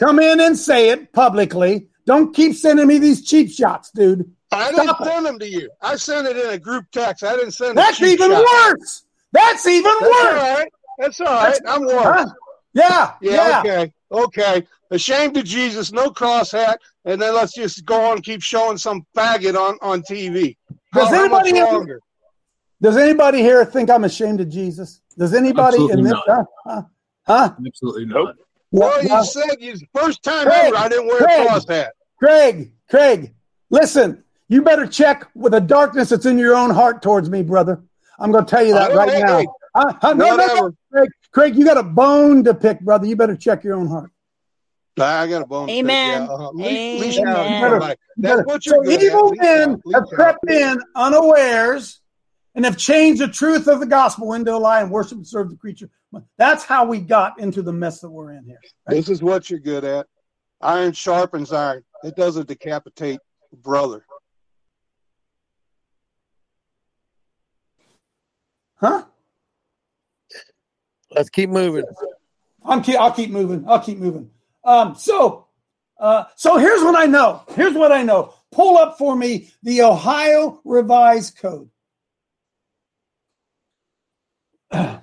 come 0.00 0.18
in 0.18 0.40
and 0.40 0.56
say 0.56 0.88
it 0.88 1.12
publicly. 1.12 1.88
Don't 2.06 2.34
keep 2.34 2.54
sending 2.54 2.86
me 2.86 2.98
these 2.98 3.22
cheap 3.26 3.50
shots, 3.50 3.90
dude. 3.90 4.32
I 4.56 4.70
didn't 4.70 4.90
it. 4.90 4.96
send 5.04 5.26
them 5.26 5.38
to 5.38 5.48
you. 5.48 5.70
I 5.82 5.96
sent 5.96 6.26
it 6.26 6.36
in 6.36 6.50
a 6.50 6.58
group 6.58 6.86
text. 6.92 7.22
I 7.24 7.34
didn't 7.36 7.52
send. 7.52 7.72
a 7.72 7.74
That's 7.74 7.98
cheap 7.98 8.08
even 8.20 8.30
shot. 8.30 8.44
worse. 8.44 9.04
That's 9.32 9.66
even 9.66 9.92
That's 10.00 10.02
worse. 10.02 10.34
right. 10.34 10.68
That's 10.98 11.20
all 11.20 11.26
right. 11.26 11.58
I'm 11.66 11.82
worse. 11.86 11.94
Huh? 12.04 12.26
Yeah, 12.74 13.12
Yeah, 13.20 13.32
yeah. 13.32 13.60
okay. 13.60 13.92
Okay. 14.12 14.66
Ashamed 14.90 15.34
to 15.34 15.42
Jesus, 15.42 15.92
no 15.92 16.10
cross 16.10 16.52
hat, 16.52 16.78
and 17.06 17.20
then 17.20 17.34
let's 17.34 17.54
just 17.54 17.84
go 17.84 18.00
on 18.04 18.16
and 18.16 18.24
keep 18.24 18.40
showing 18.42 18.78
some 18.78 19.04
faggot 19.16 19.56
on, 19.56 19.76
on 19.82 20.02
TV. 20.02 20.56
Does 20.94 21.08
How- 21.08 21.14
how 21.14 21.20
anybody 21.22 21.52
here- 21.52 22.00
Does 22.80 22.96
anybody 22.96 23.38
here 23.42 23.64
think 23.64 23.90
I'm 23.90 24.04
ashamed 24.04 24.40
of 24.40 24.48
Jesus? 24.48 25.00
Does 25.18 25.34
anybody 25.34 25.76
Absolutely 25.76 25.98
in 25.98 26.04
this? 26.04 26.12
not. 26.12 26.24
Huh? 26.28 26.44
Huh? 26.66 26.82
Huh? 27.26 27.52
Absolutely 27.66 28.04
not. 28.06 28.34
Well, 28.70 28.90
Well, 28.90 29.02
you 29.20 29.24
said 29.26 29.56
you 29.60 29.74
first 29.94 30.22
time 30.22 30.46
Craig, 30.46 30.66
ever 30.66 30.76
I 30.76 30.88
didn't 30.88 31.06
wear 31.06 31.18
Craig. 31.18 31.40
a 31.40 31.46
cross 31.46 31.66
hat. 31.68 31.92
Craig, 32.18 32.72
Craig, 32.90 33.34
listen. 33.70 34.22
You 34.48 34.62
better 34.62 34.86
check 34.86 35.28
with 35.34 35.52
the 35.52 35.60
darkness 35.60 36.10
that's 36.10 36.26
in 36.26 36.38
your 36.38 36.54
own 36.54 36.70
heart 36.70 37.02
towards 37.02 37.28
me, 37.28 37.42
brother. 37.42 37.82
I'm 38.18 38.30
going 38.32 38.44
to 38.44 38.50
tell 38.50 38.64
you 38.64 38.74
that 38.74 38.92
Oh, 38.92 38.96
right 38.96 39.10
hey, 39.12 39.20
now. 39.20 39.38
hey, 39.38 39.46
Uh, 39.74 39.92
uh, 40.02 40.14
no, 40.14 40.36
no, 40.36 40.46
no, 40.46 40.70
Craig, 40.92 41.10
Craig, 41.32 41.56
you 41.56 41.64
got 41.64 41.76
a 41.76 41.82
bone 41.82 42.44
to 42.44 42.54
pick, 42.54 42.80
brother. 42.80 43.06
You 43.06 43.16
better 43.16 43.36
check 43.36 43.64
your 43.64 43.76
own 43.76 43.88
heart. 43.88 44.10
I 44.98 45.26
got 45.26 45.42
a 45.42 45.46
bone. 45.46 45.68
Amen. 45.68 46.22
Yeah. 46.22 46.48
Le- 46.52 46.68
Amen. 46.70 47.26
somebody. 47.60 47.96
That's 48.16 48.46
what 48.46 48.64
you're 48.64 48.82
so 48.82 48.90
evil 48.90 49.34
men 49.34 49.82
have 49.92 50.04
crept 50.14 50.48
in 50.50 50.80
unawares 50.94 52.00
and 52.54 52.64
have 52.64 52.78
changed 52.78 53.20
the 53.20 53.28
truth 53.28 53.68
of 53.68 53.80
the 53.80 53.86
gospel 53.86 54.32
into 54.32 54.54
a 54.54 54.56
lie 54.56 54.80
and 54.80 54.90
worship 54.90 55.18
and 55.18 55.26
serve 55.26 55.50
the 55.50 55.56
creature. 55.56 55.90
That's 56.38 56.64
how 56.64 56.86
we 56.86 57.00
got 57.00 57.38
into 57.38 57.60
the 57.60 57.72
mess 57.72 58.00
that 58.00 58.08
we're 58.08 58.32
in 58.32 58.44
here. 58.44 58.60
This 58.86 59.10
is 59.10 59.22
what 59.22 59.50
you're 59.50 59.60
good 59.60 59.84
at. 59.84 60.06
Iron 60.62 60.92
sharpens 60.92 61.52
iron. 61.52 61.84
It 62.02 62.16
doesn't 62.16 62.48
decapitate 62.48 63.20
brother. 63.62 64.06
Huh? 68.76 69.04
Let's 71.10 71.30
keep 71.30 71.50
moving. 71.50 71.84
I'm 72.64 72.82
keep, 72.82 72.96
I'll 72.96 73.12
keep 73.12 73.30
moving. 73.30 73.64
I'll 73.68 73.80
keep 73.80 73.98
moving. 73.98 74.30
Um, 74.64 74.94
so, 74.96 75.46
uh, 75.98 76.24
so 76.34 76.58
here's 76.58 76.82
what 76.82 76.96
I 76.96 77.06
know. 77.06 77.42
Here's 77.54 77.74
what 77.74 77.92
I 77.92 78.02
know. 78.02 78.34
Pull 78.52 78.76
up 78.76 78.98
for 78.98 79.16
me 79.16 79.50
the 79.62 79.82
Ohio 79.82 80.60
Revised 80.64 81.38
Code. 81.38 81.70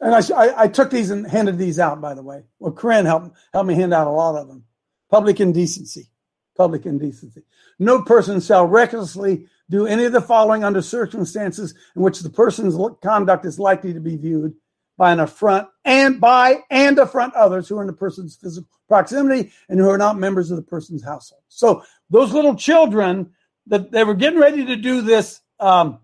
And 0.00 0.14
I, 0.14 0.20
I, 0.36 0.62
I 0.64 0.68
took 0.68 0.90
these 0.90 1.10
and 1.10 1.26
handed 1.26 1.58
these 1.58 1.78
out, 1.78 2.00
by 2.00 2.14
the 2.14 2.22
way. 2.22 2.44
Well, 2.58 2.72
Corinne 2.72 3.06
helped, 3.06 3.36
helped 3.52 3.66
me 3.66 3.74
hand 3.74 3.94
out 3.94 4.06
a 4.06 4.10
lot 4.10 4.36
of 4.36 4.46
them. 4.46 4.64
Public 5.10 5.40
indecency. 5.40 6.10
Public 6.56 6.86
indecency. 6.86 7.42
No 7.78 8.02
person 8.02 8.40
shall 8.40 8.66
recklessly 8.66 9.46
do 9.68 9.86
any 9.86 10.04
of 10.04 10.12
the 10.12 10.20
following 10.20 10.64
under 10.64 10.82
circumstances 10.82 11.74
in 11.94 12.02
which 12.02 12.20
the 12.20 12.30
person's 12.30 12.76
conduct 13.02 13.44
is 13.44 13.58
likely 13.58 13.92
to 13.92 14.00
be 14.00 14.16
viewed 14.16 14.54
by 14.96 15.12
an 15.12 15.20
affront 15.20 15.68
and 15.84 16.20
by 16.20 16.64
and 16.70 16.98
affront 16.98 17.34
others 17.34 17.68
who 17.68 17.76
are 17.78 17.82
in 17.82 17.86
the 17.86 17.92
person's 17.92 18.36
physical 18.36 18.68
proximity 18.88 19.52
and 19.68 19.78
who 19.78 19.88
are 19.88 19.98
not 19.98 20.18
members 20.18 20.50
of 20.50 20.56
the 20.56 20.62
person's 20.62 21.04
household. 21.04 21.42
So 21.48 21.82
those 22.08 22.32
little 22.32 22.54
children 22.54 23.32
that 23.66 23.90
they 23.90 24.04
were 24.04 24.14
getting 24.14 24.38
ready 24.38 24.64
to 24.66 24.76
do 24.76 25.02
this 25.02 25.40
um, 25.58 25.98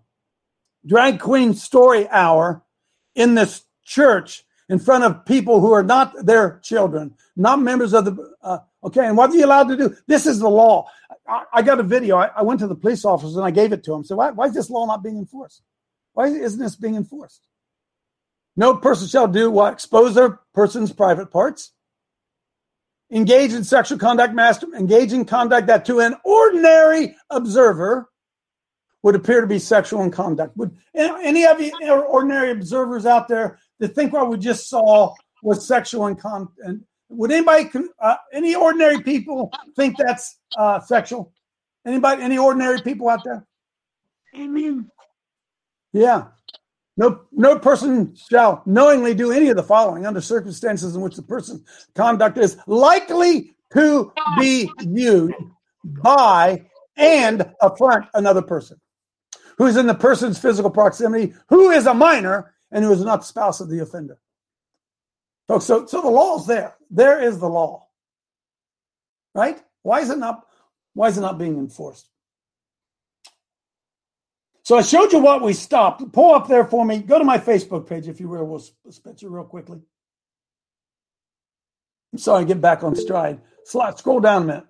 drag 0.85 1.19
queen 1.19 1.53
story 1.53 2.07
hour 2.09 2.63
in 3.15 3.35
this 3.35 3.63
church 3.83 4.43
in 4.69 4.79
front 4.79 5.03
of 5.03 5.25
people 5.25 5.59
who 5.59 5.71
are 5.71 5.83
not 5.83 6.13
their 6.25 6.59
children, 6.63 7.15
not 7.35 7.61
members 7.61 7.93
of 7.93 8.05
the. 8.05 8.33
Uh, 8.41 8.59
okay, 8.83 9.05
and 9.05 9.17
what 9.17 9.29
are 9.29 9.35
you 9.35 9.45
allowed 9.45 9.67
to 9.69 9.77
do? 9.77 9.95
This 10.07 10.25
is 10.25 10.39
the 10.39 10.49
law. 10.49 10.87
I, 11.27 11.61
got 11.61 11.79
a 11.79 11.83
video. 11.83 12.17
I, 12.17 12.29
I 12.35 12.41
went 12.41 12.59
to 12.59 12.67
the 12.67 12.75
police 12.75 13.05
officers 13.05 13.35
and 13.37 13.45
I 13.45 13.51
gave 13.51 13.71
it 13.71 13.83
to 13.85 13.91
them. 13.91 14.03
So 14.03 14.15
why, 14.15 14.31
why 14.31 14.47
is 14.47 14.53
this 14.53 14.69
law 14.69 14.85
not 14.85 15.03
being 15.03 15.17
enforced? 15.17 15.61
Why 16.13 16.27
isn't 16.27 16.59
this 16.59 16.75
being 16.75 16.95
enforced? 16.95 17.47
No 18.55 18.75
person 18.75 19.07
shall 19.07 19.27
do 19.27 19.49
what? 19.49 19.73
Expose 19.73 20.15
their 20.15 20.39
person's 20.53 20.91
private 20.91 21.31
parts. 21.31 21.71
Engage 23.11 23.53
in 23.53 23.63
sexual 23.63 23.97
conduct, 23.97 24.33
master, 24.33 24.67
engage 24.75 25.13
in 25.13 25.25
conduct 25.25 25.67
that 25.67 25.85
to 25.85 25.99
an 25.99 26.15
ordinary 26.23 27.15
observer 27.29 28.09
would 29.03 29.15
appear 29.15 29.41
to 29.41 29.47
be 29.47 29.59
sexual 29.59 30.01
in 30.01 30.11
conduct. 30.11 30.55
Would 30.57 30.75
any 30.95 31.45
of 31.45 31.61
you 31.61 31.71
ordinary 31.91 32.51
observers 32.51 33.05
out 33.05 33.27
there 33.27 33.59
that 33.79 33.89
think 33.89 34.13
what 34.13 34.29
we 34.29 34.37
just 34.37 34.69
saw 34.69 35.13
was 35.41 35.67
sexual 35.67 36.07
in 36.07 36.15
conduct? 36.15 36.59
Would 37.15 37.31
anybody, 37.31 37.69
uh, 37.99 38.15
any 38.33 38.55
ordinary 38.55 39.01
people 39.01 39.51
think 39.75 39.97
that's 39.97 40.39
uh, 40.57 40.79
sexual? 40.79 41.33
Anybody, 41.85 42.21
any 42.21 42.37
ordinary 42.37 42.81
people 42.81 43.09
out 43.09 43.23
there? 43.23 43.45
Amen. 44.35 44.89
Yeah. 45.91 46.27
No, 46.95 47.21
no 47.31 47.57
person 47.57 48.15
shall 48.15 48.61
knowingly 48.65 49.13
do 49.13 49.31
any 49.31 49.49
of 49.49 49.55
the 49.55 49.63
following 49.63 50.05
under 50.05 50.21
circumstances 50.21 50.95
in 50.95 51.01
which 51.01 51.15
the 51.15 51.23
person's 51.23 51.63
conduct 51.95 52.37
is 52.37 52.57
likely 52.67 53.55
to 53.73 54.11
be 54.39 54.69
viewed 54.81 55.33
by 55.83 56.63
and 56.95 57.51
affront 57.61 58.05
another 58.13 58.41
person 58.41 58.79
who 59.57 59.65
is 59.65 59.77
in 59.77 59.87
the 59.87 59.95
person's 59.95 60.37
physical 60.37 60.69
proximity, 60.69 61.33
who 61.49 61.71
is 61.71 61.85
a 61.85 61.93
minor, 61.93 62.53
and 62.71 62.83
who 62.83 62.91
is 62.91 63.03
not 63.03 63.21
the 63.21 63.25
spouse 63.25 63.59
of 63.59 63.69
the 63.69 63.81
offender. 63.81 64.17
Folks, 65.47 65.65
so, 65.65 65.85
so 65.85 66.01
the 66.01 66.09
law 66.09 66.39
is 66.39 66.47
there. 66.47 66.75
There 66.89 67.21
is 67.21 67.39
the 67.39 67.49
law. 67.49 67.87
Right? 69.35 69.61
Why 69.81 69.99
is 69.99 70.09
it 70.09 70.17
not 70.17 70.45
why 70.93 71.07
is 71.07 71.17
it 71.17 71.21
not 71.21 71.39
being 71.39 71.57
enforced? 71.57 72.07
So 74.63 74.77
I 74.77 74.81
showed 74.81 75.11
you 75.11 75.19
what 75.19 75.41
we 75.41 75.53
stopped. 75.53 76.11
Pull 76.13 76.33
up 76.33 76.47
there 76.47 76.65
for 76.65 76.85
me. 76.85 76.99
Go 76.99 77.17
to 77.17 77.25
my 77.25 77.37
Facebook 77.37 77.87
page 77.87 78.07
if 78.07 78.19
you 78.19 78.29
will. 78.29 78.45
We'll 78.45 78.91
spit 78.91 79.21
you 79.21 79.29
real 79.29 79.43
quickly. 79.43 79.81
I'm 82.13 82.19
sorry, 82.19 82.45
get 82.45 82.61
back 82.61 82.83
on 82.83 82.95
stride. 82.95 83.41
Slide, 83.65 83.97
scroll 83.97 84.19
down 84.19 84.43
a 84.43 84.45
minute. 84.45 84.65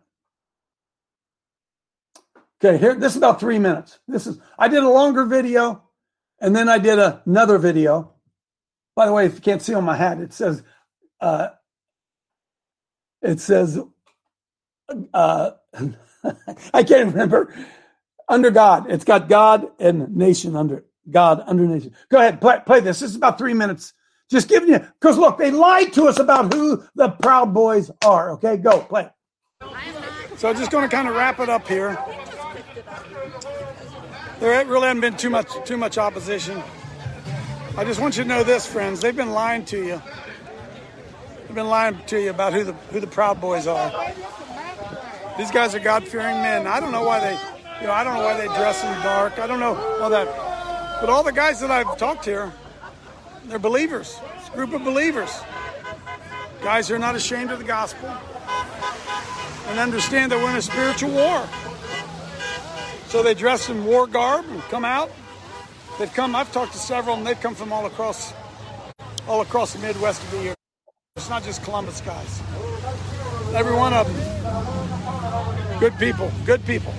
Okay, 2.63 2.77
here 2.77 2.95
this 2.95 3.11
is 3.11 3.17
about 3.17 3.39
three 3.39 3.59
minutes. 3.59 3.99
This 4.07 4.25
is 4.25 4.39
I 4.57 4.69
did 4.69 4.83
a 4.83 4.89
longer 4.89 5.25
video, 5.25 5.83
and 6.39 6.55
then 6.55 6.69
I 6.69 6.77
did 6.77 6.97
another 6.97 7.57
video. 7.57 8.12
By 8.95 9.05
the 9.05 9.13
way, 9.13 9.25
if 9.25 9.35
you 9.35 9.41
can't 9.41 9.61
see 9.61 9.73
on 9.73 9.83
my 9.83 9.95
hat, 9.95 10.19
it 10.19 10.33
says 10.33 10.63
uh, 11.19 11.49
it 13.21 13.39
says 13.39 13.79
uh, 15.13 15.51
I 16.73 16.83
can't 16.83 17.11
remember 17.11 17.53
under 18.27 18.51
God. 18.51 18.89
It's 18.91 19.05
got 19.05 19.29
God 19.29 19.71
and 19.79 20.15
nation 20.15 20.55
under 20.55 20.85
God 21.09 21.43
under 21.45 21.65
nation. 21.65 21.93
Go 22.09 22.19
ahead, 22.19 22.39
play, 22.39 22.59
play 22.65 22.79
this. 22.79 22.99
This 22.99 23.11
is 23.11 23.15
about 23.15 23.37
three 23.37 23.53
minutes. 23.53 23.93
Just 24.29 24.47
giving 24.47 24.69
you 24.69 24.79
because 24.79 25.17
look, 25.17 25.37
they 25.37 25.51
lied 25.51 25.93
to 25.93 26.05
us 26.05 26.19
about 26.19 26.53
who 26.53 26.83
the 26.95 27.09
Proud 27.09 27.53
Boys 27.53 27.91
are. 28.05 28.31
Okay, 28.31 28.57
go 28.57 28.79
play. 28.79 29.09
So 30.37 30.49
I'm 30.49 30.57
just 30.57 30.71
going 30.71 30.87
to 30.87 30.93
kind 30.93 31.07
of 31.07 31.15
wrap 31.15 31.39
it 31.39 31.49
up 31.49 31.67
here. 31.67 31.97
There 34.39 34.65
really 34.65 34.87
hasn't 34.87 35.01
been 35.01 35.15
too 35.15 35.29
much 35.29 35.49
too 35.65 35.77
much 35.77 35.97
opposition. 35.97 36.61
I 37.75 37.83
just 37.83 37.99
want 37.99 38.17
you 38.17 38.23
to 38.23 38.29
know 38.29 38.43
this, 38.43 38.67
friends. 38.67 39.01
They've 39.01 39.15
been 39.15 39.31
lying 39.31 39.65
to 39.65 39.77
you. 39.77 39.99
They've 41.39 41.55
been 41.55 41.69
lying 41.69 41.97
to 42.05 42.21
you 42.21 42.29
about 42.29 42.53
who 42.53 42.63
the 42.63 42.73
who 42.91 42.99
the 42.99 43.07
Proud 43.07 43.41
Boys 43.41 43.65
are. 43.65 44.13
These 45.39 45.49
guys 45.49 45.73
are 45.73 45.79
God-fearing 45.79 46.35
men. 46.35 46.67
I 46.67 46.79
don't 46.79 46.91
know 46.91 47.01
why 47.03 47.19
they, 47.19 47.33
you 47.81 47.87
know, 47.87 47.93
I 47.93 48.03
don't 48.03 48.13
know 48.13 48.23
why 48.23 48.37
they 48.37 48.45
dress 48.45 48.83
in 48.83 48.91
dark. 49.01 49.39
I 49.39 49.47
don't 49.47 49.59
know 49.59 49.75
all 49.99 50.11
that. 50.11 50.27
But 51.01 51.09
all 51.09 51.23
the 51.23 51.31
guys 51.31 51.59
that 51.61 51.71
I've 51.71 51.97
talked 51.97 52.25
to 52.25 52.29
here, 52.29 52.53
they're 53.45 53.57
believers. 53.57 54.19
It's 54.37 54.49
a 54.49 54.51
group 54.51 54.73
of 54.73 54.83
believers. 54.83 55.41
Guys 56.61 56.87
who 56.87 56.93
are 56.93 56.99
not 56.99 57.15
ashamed 57.15 57.49
of 57.49 57.57
the 57.57 57.65
gospel 57.65 58.07
and 59.69 59.79
understand 59.79 60.31
that 60.31 60.37
we're 60.37 60.51
in 60.51 60.57
a 60.57 60.61
spiritual 60.61 61.09
war. 61.09 61.47
So 63.07 63.23
they 63.23 63.33
dress 63.33 63.67
in 63.69 63.83
war 63.83 64.05
garb 64.05 64.45
and 64.47 64.61
come 64.63 64.85
out. 64.85 65.09
They've 65.99 66.13
come. 66.13 66.35
I've 66.35 66.51
talked 66.51 66.73
to 66.73 66.79
several, 66.79 67.17
and 67.17 67.25
they've 67.25 67.39
come 67.39 67.55
from 67.55 67.71
all 67.71 67.85
across, 67.85 68.33
all 69.27 69.41
across 69.41 69.73
the 69.73 69.79
Midwest 69.79 70.21
to 70.23 70.31
be 70.31 70.37
here. 70.43 70.55
It's 71.15 71.29
not 71.29 71.43
just 71.43 71.63
Columbus 71.63 72.01
guys. 72.01 72.41
Every 73.53 73.75
one 73.75 73.93
of 73.93 74.07
them, 74.07 75.79
good 75.79 75.97
people, 75.99 76.31
good 76.45 76.65
people. 76.65 76.93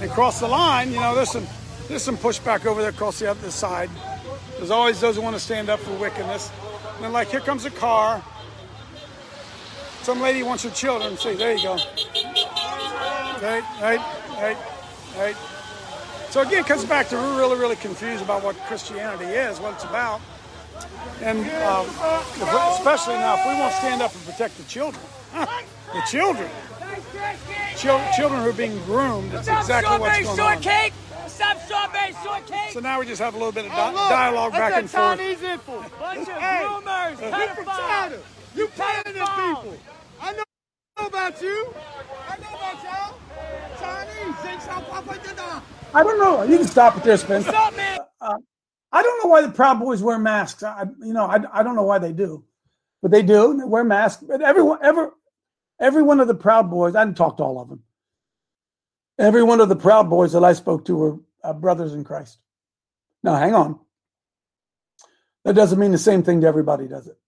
And 0.00 0.10
cross 0.10 0.40
the 0.40 0.48
line, 0.48 0.92
you 0.92 1.00
know, 1.00 1.14
there's 1.14 1.30
some, 1.30 1.46
there's 1.88 2.02
some 2.02 2.18
pushback 2.18 2.66
over 2.66 2.82
there 2.82 2.90
across 2.90 3.18
the 3.18 3.30
other 3.30 3.50
side. 3.50 3.88
There's 4.58 4.70
always 4.70 5.00
those 5.00 5.16
who 5.16 5.22
want 5.22 5.34
to 5.34 5.40
stand 5.40 5.70
up 5.70 5.80
for 5.80 5.92
wickedness. 5.94 6.52
And 6.96 7.04
then, 7.04 7.12
like, 7.12 7.30
here 7.30 7.40
comes 7.40 7.64
a 7.64 7.70
car. 7.70 8.22
Some 10.02 10.20
lady 10.20 10.42
wants 10.42 10.64
her 10.64 10.70
children. 10.70 11.16
See, 11.16 11.34
there 11.34 11.56
you 11.56 11.62
go. 11.62 11.76
Right, 13.42 13.64
right, 13.80 14.00
right, 14.36 14.56
right. 15.16 15.36
So 16.32 16.40
again, 16.40 16.60
it 16.60 16.66
comes 16.66 16.86
back 16.86 17.08
to 17.10 17.16
we're 17.16 17.36
really, 17.36 17.58
really 17.58 17.76
confused 17.76 18.24
about 18.24 18.42
what 18.42 18.56
Christianity 18.60 19.26
is, 19.26 19.60
what 19.60 19.74
it's 19.74 19.84
about, 19.84 20.22
and 21.20 21.40
um, 21.40 21.84
especially 22.72 23.16
now, 23.16 23.36
if 23.38 23.44
we 23.44 23.60
won't 23.60 23.74
stand 23.74 24.00
up 24.00 24.14
and 24.14 24.24
protect 24.24 24.56
the 24.56 24.62
children, 24.64 25.04
the 25.34 26.02
children, 26.08 26.48
Chil- 27.76 28.00
children 28.16 28.42
who 28.42 28.48
are 28.48 28.54
being 28.54 28.78
groomed. 28.86 29.34
It's 29.34 29.46
exactly 29.46 29.98
what's 29.98 30.22
going 30.22 30.40
on. 30.40 30.62
So 32.70 32.80
now 32.80 32.98
we 32.98 33.04
just 33.04 33.20
have 33.20 33.34
a 33.34 33.36
little 33.36 33.52
bit 33.52 33.66
of 33.66 33.72
di- 33.72 33.92
dialogue 33.92 34.52
back 34.52 34.72
and 34.72 34.88
forth. 34.88 35.18
Chinese 35.18 35.42
info. 35.42 35.84
Bunch 36.00 36.28
of 36.28 36.34
Hey, 36.38 36.64
rumors. 36.64 37.20
you 37.20 37.54
from 37.56 37.64
China. 37.66 38.18
You 38.56 38.66
them 38.68 39.04
people. 39.04 39.76
I 40.18 40.32
know 40.32 41.06
about 41.06 41.42
you. 41.42 41.74
I 42.26 42.36
know 42.38 42.56
about 42.56 42.82
y'all. 42.82 43.18
Chinese. 43.78 44.12
Sing 45.92 46.00
South 46.00 46.00
Papa 46.00 46.00
Yada. 46.00 46.00
I 46.00 46.02
don't 46.04 46.18
know. 46.20 46.42
You 46.44 46.58
can 46.58 46.66
stop 46.68 46.96
it 46.96 47.04
there, 47.04 47.16
Spence. 47.16 47.46
What's 47.46 47.58
up, 47.58 47.76
man? 47.76 48.00
Uh, 48.20 48.38
I 48.92 49.02
don't 49.02 49.22
know 49.22 49.30
why 49.30 49.42
the 49.42 49.52
Proud 49.52 49.80
Boys 49.80 50.02
wear 50.02 50.18
masks. 50.18 50.62
I, 50.62 50.84
you 51.00 51.12
know, 51.12 51.26
I, 51.26 51.40
I 51.52 51.62
don't 51.62 51.76
know 51.76 51.84
why 51.84 51.98
they 51.98 52.12
do, 52.12 52.44
but 53.02 53.10
they 53.10 53.22
do. 53.22 53.56
They 53.58 53.64
wear 53.64 53.84
masks. 53.84 54.24
But 54.26 54.42
everyone, 54.42 54.78
ever, 54.82 55.12
every 55.80 56.02
one 56.02 56.20
of 56.20 56.28
the 56.28 56.34
Proud 56.34 56.70
Boys. 56.70 56.96
I 56.96 57.04
didn't 57.04 57.16
talk 57.18 57.38
to 57.38 57.44
all 57.44 57.60
of 57.60 57.68
them. 57.68 57.82
Every 59.18 59.42
one 59.42 59.60
of 59.60 59.68
the 59.68 59.76
Proud 59.76 60.10
Boys 60.10 60.32
that 60.32 60.44
I 60.44 60.54
spoke 60.54 60.86
to 60.86 60.96
were 60.96 61.18
uh, 61.44 61.52
brothers 61.52 61.94
in 61.94 62.04
Christ. 62.04 62.38
Now, 63.22 63.36
hang 63.36 63.54
on. 63.54 63.80
That 65.44 65.54
doesn't 65.54 65.78
mean 65.78 65.92
the 65.92 65.98
same 65.98 66.22
thing 66.22 66.42
to 66.42 66.46
everybody, 66.46 66.88
does 66.88 67.08
it? 67.08 67.18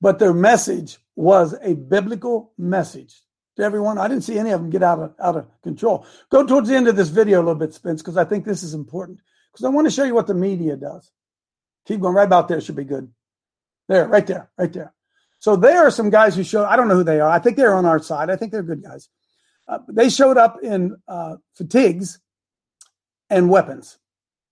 But 0.00 0.18
their 0.18 0.34
message 0.34 0.98
was 1.16 1.54
a 1.62 1.74
biblical 1.74 2.52
message 2.58 3.22
to 3.56 3.62
everyone. 3.62 3.98
I 3.98 4.08
didn't 4.08 4.24
see 4.24 4.38
any 4.38 4.50
of 4.50 4.60
them 4.60 4.70
get 4.70 4.82
out 4.82 4.98
of 4.98 5.14
out 5.20 5.36
of 5.36 5.62
control. 5.62 6.06
Go 6.30 6.46
towards 6.46 6.68
the 6.68 6.76
end 6.76 6.88
of 6.88 6.96
this 6.96 7.08
video 7.08 7.38
a 7.38 7.42
little 7.42 7.54
bit, 7.54 7.74
Spence, 7.74 8.02
because 8.02 8.16
I 8.16 8.24
think 8.24 8.44
this 8.44 8.62
is 8.62 8.74
important. 8.74 9.20
Because 9.52 9.64
I 9.64 9.70
want 9.70 9.86
to 9.86 9.90
show 9.90 10.04
you 10.04 10.14
what 10.14 10.26
the 10.26 10.34
media 10.34 10.76
does. 10.76 11.10
Keep 11.86 12.00
going 12.00 12.14
right 12.14 12.24
about 12.24 12.48
there, 12.48 12.60
should 12.60 12.76
be 12.76 12.84
good. 12.84 13.10
There, 13.88 14.06
right 14.06 14.26
there, 14.26 14.50
right 14.58 14.72
there. 14.72 14.92
So 15.38 15.56
there 15.56 15.86
are 15.86 15.90
some 15.90 16.10
guys 16.10 16.34
who 16.34 16.42
showed, 16.42 16.64
I 16.64 16.76
don't 16.76 16.88
know 16.88 16.96
who 16.96 17.04
they 17.04 17.20
are. 17.20 17.30
I 17.30 17.38
think 17.38 17.56
they're 17.56 17.74
on 17.74 17.86
our 17.86 18.02
side. 18.02 18.30
I 18.30 18.36
think 18.36 18.52
they're 18.52 18.62
good 18.62 18.82
guys. 18.82 19.08
Uh, 19.68 19.78
they 19.88 20.10
showed 20.10 20.36
up 20.36 20.58
in 20.62 20.96
uh, 21.08 21.36
fatigues 21.54 22.18
and 23.30 23.48
weapons, 23.48 23.98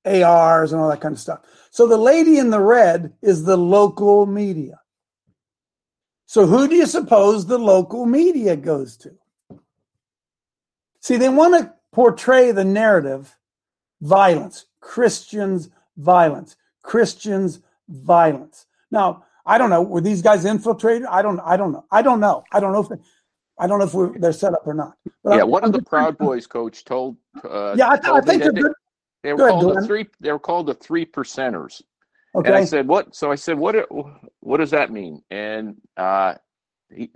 ARs 0.05 0.73
and 0.73 0.81
all 0.81 0.89
that 0.89 1.01
kind 1.01 1.15
of 1.15 1.21
stuff. 1.21 1.41
So 1.71 1.87
the 1.87 1.97
lady 1.97 2.39
in 2.39 2.51
the 2.51 2.61
red 2.61 3.13
is 3.23 3.45
the 3.45 3.57
local 3.57 4.27
media. 4.27 4.81
So 6.27 6.47
who 6.47 6.67
do 6.69 6.75
you 6.75 6.87
suppose 6.87 7.47
the 7.47 7.59
local 7.59 8.07
media 8.07 8.57
goes 8.57 8.97
to? 8.99 9.13
See, 11.01 11.17
they 11.17 11.29
want 11.29 11.55
to 11.55 11.73
portray 11.93 12.51
the 12.51 12.65
narrative 12.65 13.37
violence, 14.01 14.67
Christians 14.81 15.69
violence, 15.97 16.57
Christians 16.83 17.61
violence. 17.89 18.67
Now, 18.91 19.25
I 19.47 19.59
don't 19.59 19.71
know. 19.71 19.83
Were 19.83 20.01
these 20.01 20.23
guys 20.23 20.45
infiltrated? 20.47 21.07
I 21.07 21.21
don't. 21.21 21.39
I 21.41 21.57
don't 21.57 21.73
know. 21.73 21.85
I 21.91 22.01
don't 22.01 22.21
know. 22.21 22.43
I 22.53 22.61
don't 22.61 22.73
know 22.73 22.81
if 22.81 22.89
they, 22.89 22.97
I 23.59 23.67
don't 23.67 23.79
know 23.79 23.85
if 23.85 23.93
we're, 23.93 24.19
they're 24.19 24.33
set 24.33 24.55
up 24.55 24.67
or 24.67 24.73
not. 24.75 24.95
But 25.23 25.35
yeah, 25.35 25.41
I'm- 25.41 25.51
one 25.51 25.65
of 25.65 25.73
the 25.73 25.83
Proud 25.83 26.17
Boys 26.17 26.47
coach 26.47 26.85
told. 26.85 27.17
Uh, 27.45 27.75
Yeah, 27.77 27.91
I, 27.91 27.97
th- 27.97 28.07
told 28.07 28.25
me 28.25 28.31
think 28.31 28.43
they're 28.43 28.53
good. 28.53 28.73
They, 29.23 29.29
they 29.29 29.33
were 29.35 29.39
Go 29.39 29.45
ahead, 29.49 29.61
called 29.61 29.77
the 29.77 29.87
three. 29.87 30.07
They 30.21 30.33
were 30.33 30.39
called 30.39 30.67
the 30.69 30.75
three 30.75 31.05
percenters. 31.05 31.83
Okay. 32.35 32.49
And 32.49 32.57
I 32.57 32.65
said, 32.65 32.89
"What?" 32.89 33.15
So 33.15 33.31
I 33.31 33.37
said, 33.37 33.59
"What? 33.59 33.77
What 34.41 34.59
does 34.59 34.71
that 34.71 34.91
mean?" 34.91 35.23
And 35.31 35.77
uh, 35.97 36.35
he, 36.93 37.11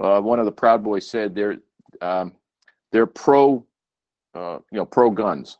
uh, 0.00 0.20
one 0.20 0.38
of 0.38 0.44
the 0.44 0.52
Proud 0.52 0.84
Boys 0.84 1.08
said, 1.08 1.34
"They're 1.34 1.58
um, 2.00 2.34
they're 2.92 3.06
pro, 3.06 3.66
uh, 4.34 4.58
you 4.70 4.78
know, 4.78 4.86
pro 4.86 5.10
guns." 5.10 5.58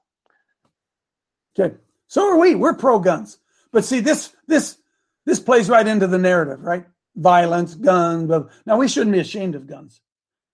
Okay. 1.59 1.75
So 2.07 2.31
are 2.31 2.39
we. 2.39 2.55
We're 2.55 2.75
pro 2.75 3.01
guns. 3.01 3.39
But 3.73 3.85
see, 3.85 4.01
this 4.01 4.35
this 4.47 4.79
this 5.27 5.41
plays 5.41 5.69
right 5.69 5.87
into 5.87 6.07
the 6.07 6.19
narrative, 6.19 6.61
right? 6.63 6.87
Violence, 7.17 7.75
guns. 7.75 8.27
Blah, 8.27 8.41
blah. 8.41 8.51
Now 8.67 8.77
we 8.79 8.89
shouldn't 8.89 9.13
be 9.13 9.21
ashamed 9.21 9.57
of 9.57 9.67
guns. 9.67 10.01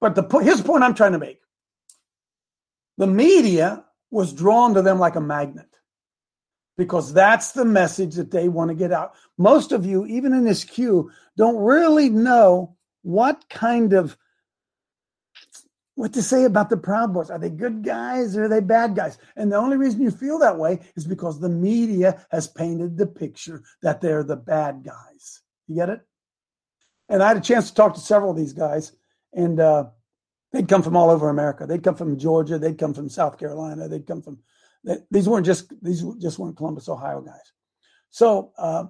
But 0.00 0.14
the 0.14 0.22
po- 0.22 0.38
here's 0.38 0.58
the 0.58 0.64
point 0.64 0.82
I'm 0.82 0.94
trying 0.94 1.12
to 1.12 1.18
make. 1.18 1.40
The 2.96 3.06
media 3.06 3.84
was 4.10 4.32
drawn 4.32 4.74
to 4.74 4.82
them 4.82 4.98
like 4.98 5.16
a 5.16 5.20
magnet 5.20 5.69
because 6.80 7.12
that's 7.12 7.52
the 7.52 7.66
message 7.66 8.14
that 8.14 8.30
they 8.30 8.48
want 8.48 8.70
to 8.70 8.74
get 8.74 8.90
out. 8.90 9.12
Most 9.36 9.70
of 9.70 9.84
you, 9.84 10.06
even 10.06 10.32
in 10.32 10.44
this 10.44 10.64
queue, 10.64 11.10
don't 11.36 11.58
really 11.58 12.08
know 12.08 12.74
what 13.02 13.44
kind 13.50 13.92
of 13.92 14.16
what 15.94 16.14
to 16.14 16.22
say 16.22 16.44
about 16.44 16.70
the 16.70 16.78
Proud 16.78 17.12
Boys. 17.12 17.28
Are 17.28 17.38
they 17.38 17.50
good 17.50 17.84
guys 17.84 18.34
or 18.34 18.44
are 18.44 18.48
they 18.48 18.60
bad 18.60 18.96
guys? 18.96 19.18
And 19.36 19.52
the 19.52 19.56
only 19.56 19.76
reason 19.76 20.00
you 20.00 20.10
feel 20.10 20.38
that 20.38 20.56
way 20.56 20.80
is 20.96 21.06
because 21.06 21.38
the 21.38 21.50
media 21.50 22.24
has 22.30 22.48
painted 22.48 22.96
the 22.96 23.06
picture 23.06 23.62
that 23.82 24.00
they're 24.00 24.24
the 24.24 24.36
bad 24.36 24.82
guys. 24.82 25.42
You 25.68 25.74
get 25.74 25.90
it? 25.90 26.00
And 27.10 27.22
I 27.22 27.28
had 27.28 27.36
a 27.36 27.42
chance 27.42 27.68
to 27.68 27.74
talk 27.74 27.92
to 27.92 28.00
several 28.00 28.30
of 28.30 28.38
these 28.38 28.54
guys, 28.54 28.92
and 29.34 29.60
uh, 29.60 29.84
they'd 30.50 30.66
come 30.66 30.82
from 30.82 30.96
all 30.96 31.10
over 31.10 31.28
America. 31.28 31.66
They'd 31.66 31.84
come 31.84 31.96
from 31.96 32.18
Georgia. 32.18 32.58
They'd 32.58 32.78
come 32.78 32.94
from 32.94 33.10
South 33.10 33.36
Carolina. 33.36 33.86
They'd 33.86 34.06
come 34.06 34.22
from. 34.22 34.38
These 35.10 35.28
weren't 35.28 35.46
just 35.46 35.72
these 35.82 36.02
just 36.18 36.38
weren't 36.38 36.56
Columbus, 36.56 36.88
Ohio 36.88 37.20
guys. 37.20 37.52
So 38.10 38.52
uh, 38.56 38.84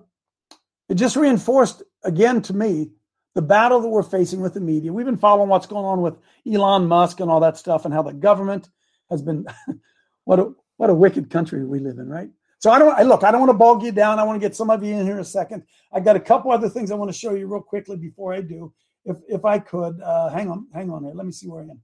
it 0.88 0.94
just 0.94 1.16
reinforced 1.16 1.82
again 2.04 2.42
to 2.42 2.54
me 2.54 2.90
the 3.34 3.42
battle 3.42 3.80
that 3.80 3.88
we're 3.88 4.02
facing 4.02 4.40
with 4.40 4.54
the 4.54 4.60
media. 4.60 4.92
We've 4.92 5.06
been 5.06 5.16
following 5.16 5.48
what's 5.48 5.66
going 5.66 5.84
on 5.84 6.00
with 6.00 6.16
Elon 6.50 6.86
Musk 6.86 7.20
and 7.20 7.30
all 7.30 7.40
that 7.40 7.56
stuff, 7.56 7.84
and 7.84 7.94
how 7.94 8.02
the 8.02 8.12
government 8.12 8.68
has 9.10 9.22
been 9.22 9.46
what 10.24 10.38
a 10.38 10.52
what 10.76 10.90
a 10.90 10.94
wicked 10.94 11.30
country 11.30 11.64
we 11.64 11.78
live 11.78 11.98
in, 11.98 12.08
right? 12.08 12.30
So 12.58 12.70
I 12.70 12.78
don't 12.78 12.92
I, 12.92 13.02
look. 13.02 13.24
I 13.24 13.30
don't 13.30 13.40
want 13.40 13.50
to 13.50 13.58
bog 13.58 13.82
you 13.82 13.92
down. 13.92 14.18
I 14.18 14.22
want 14.22 14.40
to 14.40 14.46
get 14.46 14.54
some 14.54 14.70
of 14.70 14.84
you 14.84 14.94
in 14.94 15.04
here 15.04 15.14
in 15.14 15.20
a 15.20 15.24
second. 15.24 15.64
I 15.92 16.00
got 16.00 16.16
a 16.16 16.20
couple 16.20 16.52
other 16.52 16.68
things 16.68 16.90
I 16.90 16.94
want 16.94 17.10
to 17.10 17.18
show 17.18 17.34
you 17.34 17.46
real 17.46 17.62
quickly 17.62 17.96
before 17.96 18.32
I 18.32 18.42
do, 18.42 18.72
if 19.04 19.16
if 19.28 19.44
I 19.44 19.58
could. 19.58 20.00
Uh, 20.00 20.28
hang 20.28 20.50
on, 20.50 20.66
hang 20.72 20.90
on 20.90 21.04
here. 21.04 21.14
Let 21.14 21.26
me 21.26 21.32
see 21.32 21.48
where 21.48 21.62
I 21.62 21.66
am. 21.66 21.80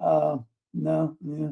Uh, 0.00 0.38
no, 0.74 1.16
yeah, 1.22 1.50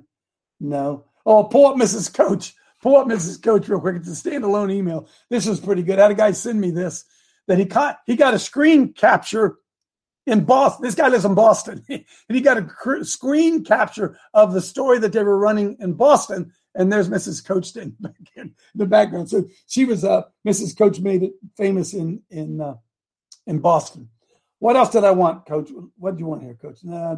no. 0.61 1.05
Oh, 1.31 1.45
pull 1.45 1.67
up 1.67 1.77
Mrs. 1.77 2.13
Coach. 2.13 2.55
Pull 2.83 2.97
up 2.97 3.07
Mrs. 3.07 3.41
Coach 3.41 3.69
real 3.69 3.79
quick. 3.79 3.95
It's 3.95 4.09
a 4.09 4.31
standalone 4.31 4.73
email. 4.73 5.09
This 5.29 5.47
was 5.47 5.61
pretty 5.61 5.85
good. 5.85 6.01
I 6.01 6.03
had 6.03 6.11
a 6.11 6.15
guy 6.15 6.33
send 6.33 6.61
me 6.61 6.73
this 6.73 7.05
that 7.47 7.57
he 7.57 7.67
caught. 7.67 8.01
He 8.05 8.17
got 8.17 8.35
a 8.35 8.39
screen 8.39 8.95
capture 8.95 9.59
in 10.27 10.45
Boston. 10.45 10.85
This 10.85 10.97
guy 10.97 11.07
lives 11.07 11.25
in 11.25 11.37
Boston, 11.37 11.85
and 11.89 12.05
he 12.29 12.41
got 12.41 12.59
a 12.59 12.63
cr- 12.63 13.05
screen 13.05 13.63
capture 13.63 14.19
of 14.35 14.53
the 14.53 14.61
story 14.61 14.99
that 14.99 15.13
they 15.13 15.23
were 15.23 15.39
running 15.39 15.77
in 15.79 15.93
Boston. 15.93 16.53
And 16.75 16.93
there's 16.93 17.09
Mrs. 17.09 17.47
Coach 17.47 17.67
standing 17.69 17.95
in 18.35 18.57
the 18.75 18.87
background. 18.87 19.31
So 19.31 19.45
she 19.69 19.85
was 19.85 20.05
uh, 20.05 20.23
Mrs. 20.45 20.77
Coach 20.77 20.99
made 20.99 21.23
it 21.23 21.35
famous 21.57 21.95
in 21.95 22.23
in 22.31 22.61
uh, 22.61 22.75
in 23.47 23.61
Boston. 23.61 24.09
What 24.59 24.75
else 24.75 24.91
did 24.91 25.05
I 25.05 25.13
want, 25.13 25.47
Coach? 25.47 25.71
What 25.97 26.17
do 26.17 26.21
you 26.21 26.27
want 26.27 26.43
here, 26.43 26.55
Coach? 26.55 26.81
No, 26.83 27.17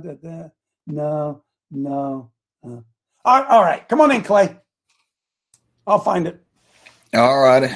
no, 0.87 1.43
no. 1.71 2.31
uh. 2.63 2.81
All 3.25 3.41
right, 3.41 3.51
all 3.51 3.63
right, 3.63 3.89
come 3.89 4.01
on 4.01 4.11
in, 4.11 4.23
Clay. 4.23 4.57
I'll 5.87 5.99
find 5.99 6.27
it. 6.27 6.41
All 7.15 7.41
right. 7.41 7.71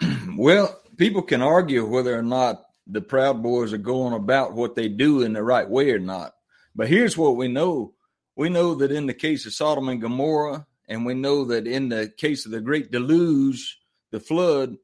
Well, 0.36 0.80
people 0.96 1.22
can 1.22 1.42
argue 1.42 1.84
whether 1.84 2.16
or 2.16 2.22
not 2.22 2.62
the 2.86 3.00
Proud 3.00 3.42
Boys 3.42 3.72
are 3.72 3.78
going 3.78 4.14
about 4.14 4.54
what 4.54 4.76
they 4.76 4.88
do 4.88 5.22
in 5.22 5.32
the 5.32 5.42
right 5.42 5.68
way 5.68 5.90
or 5.90 5.98
not. 5.98 6.32
But 6.76 6.86
here's 6.86 7.18
what 7.18 7.34
we 7.34 7.48
know 7.48 7.94
we 8.36 8.48
know 8.48 8.76
that 8.76 8.92
in 8.92 9.06
the 9.06 9.14
case 9.14 9.46
of 9.46 9.52
Sodom 9.52 9.88
and 9.88 10.00
Gomorrah, 10.00 10.64
and 10.88 11.04
we 11.04 11.14
know 11.14 11.46
that 11.46 11.66
in 11.66 11.88
the 11.88 12.12
case 12.16 12.46
of 12.46 12.52
the 12.52 12.60
great 12.60 12.92
deluge, 12.92 13.80
the 14.12 14.20
flood, 14.20 14.76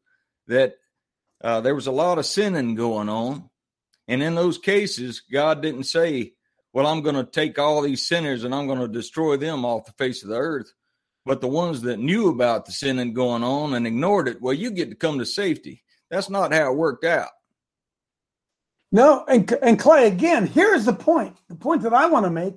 that 0.49 0.75
uh, 1.41 1.61
there 1.61 1.77
was 1.77 1.87
a 1.87 1.93
lot 1.93 2.19
of 2.19 2.27
sinning 2.27 2.75
going 2.75 3.09
on. 3.09 3.49
And 4.09 4.23
in 4.25 4.35
those 4.35 4.59
cases, 4.59 5.21
God 5.21 5.63
didn't 5.63 5.85
say, 5.85 6.34
Well, 6.75 6.89
I'm 6.89 7.03
going 7.03 7.15
to 7.15 7.25
take 7.25 7.57
all 7.57 7.81
these 7.81 8.05
sinners 8.07 8.43
and 8.43 8.53
I'm 8.53 8.67
going 8.67 8.81
to 8.81 8.89
destroy 8.89 9.37
them 9.37 9.65
off 9.65 9.87
the 9.87 9.93
face 9.93 10.25
of 10.25 10.29
the 10.29 10.37
earth. 10.37 10.73
But 11.25 11.41
the 11.41 11.49
ones 11.49 11.83
that 11.83 12.01
knew 12.01 12.29
about 12.29 12.67
the 12.67 12.73
sinning 12.73 13.15
going 13.15 13.45
on 13.45 13.75
and 13.75 13.87
ignored 13.87 14.27
it, 14.27 14.43
well, 14.43 14.53
you 14.53 14.73
get 14.73 14.91
to 14.91 14.97
come 14.97 15.21
to 15.21 15.25
safety. 15.25 15.85
That's 16.11 16.29
not 16.29 16.53
how 16.53 16.73
it 16.73 16.77
worked 16.77 17.05
out. 17.05 17.31
No, 18.93 19.25
and 19.27 19.51
and 19.63 19.79
Clay 19.79 20.07
again. 20.07 20.47
Here's 20.47 20.85
the 20.85 20.93
point. 20.93 21.37
The 21.49 21.55
point 21.55 21.83
that 21.83 21.95
I 21.95 22.07
want 22.07 22.27
to 22.27 22.31
make. 22.31 22.57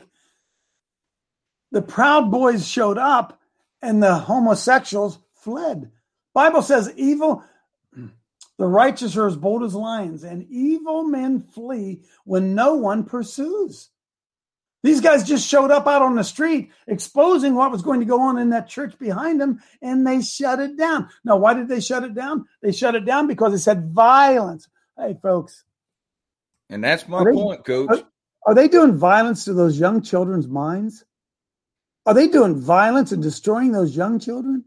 The 1.72 1.82
Proud 1.82 2.30
Boys 2.30 2.68
showed 2.68 2.98
up, 2.98 3.40
and 3.82 4.04
the 4.04 4.16
homosexuals 4.16 5.20
fled. 5.34 5.92
Bible 6.34 6.62
says 6.62 6.94
evil. 6.96 7.44
The 7.94 8.68
righteous 8.68 9.16
are 9.16 9.28
as 9.28 9.36
bold 9.36 9.64
as 9.64 9.74
lions, 9.76 10.24
and 10.24 10.46
evil 10.50 11.04
men 11.04 11.42
flee 11.42 12.02
when 12.26 12.54
no 12.54 12.76
one 12.76 13.04
pursues. 13.04 13.90
These 14.84 15.02
guys 15.02 15.24
just 15.28 15.48
showed 15.48 15.72
up 15.72 15.88
out 15.88 16.02
on 16.02 16.16
the 16.16 16.24
street, 16.24 16.72
exposing 16.88 17.56
what 17.56 17.72
was 17.72 17.82
going 17.82 18.00
to 18.00 18.06
go 18.06 18.22
on 18.22 18.38
in 18.38 18.52
that 18.52 18.70
church 18.70 18.98
behind 19.00 19.42
them, 19.42 19.60
and 19.82 20.06
they 20.06 20.22
shut 20.22 20.60
it 20.60 20.78
down. 20.78 21.10
Now, 21.26 21.38
why 21.38 21.54
did 21.56 21.68
they 21.68 21.80
shut 21.82 22.04
it 22.04 22.14
down? 22.14 22.46
They 22.62 22.72
shut 22.72 22.96
it 22.96 23.04
down 23.06 23.28
because 23.28 23.54
it 23.54 23.60
said 23.60 23.92
violence. 23.92 24.68
Hey, 24.98 25.18
folks, 25.22 25.64
And 26.70 26.84
that's 26.84 27.08
my 27.08 27.24
they- 27.24 27.32
point, 27.34 27.66
coach. 27.66 27.90
are, 27.90 28.04
are 28.46 28.54
they 28.56 28.68
doing 28.68 28.96
violence 28.96 29.46
to 29.46 29.54
those 29.54 29.80
young 29.80 30.02
children's 30.02 30.48
minds? 30.48 31.04
Are 32.06 32.14
they 32.14 32.28
doing 32.28 32.56
violence 32.56 33.12
and 33.12 33.22
destroying 33.22 33.72
those 33.74 33.96
young 33.96 34.20
children? 34.20 34.64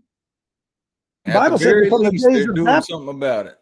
At 1.24 1.34
Bible 1.34 1.58
the 1.58 1.64
said 1.64 1.88
from 1.88 2.02
the 2.04 2.10
days 2.10 2.46
of 2.48 2.54
doing 2.54 2.66
Baptist- 2.66 2.90
something 2.90 3.08
about 3.08 3.46
it. 3.46 3.56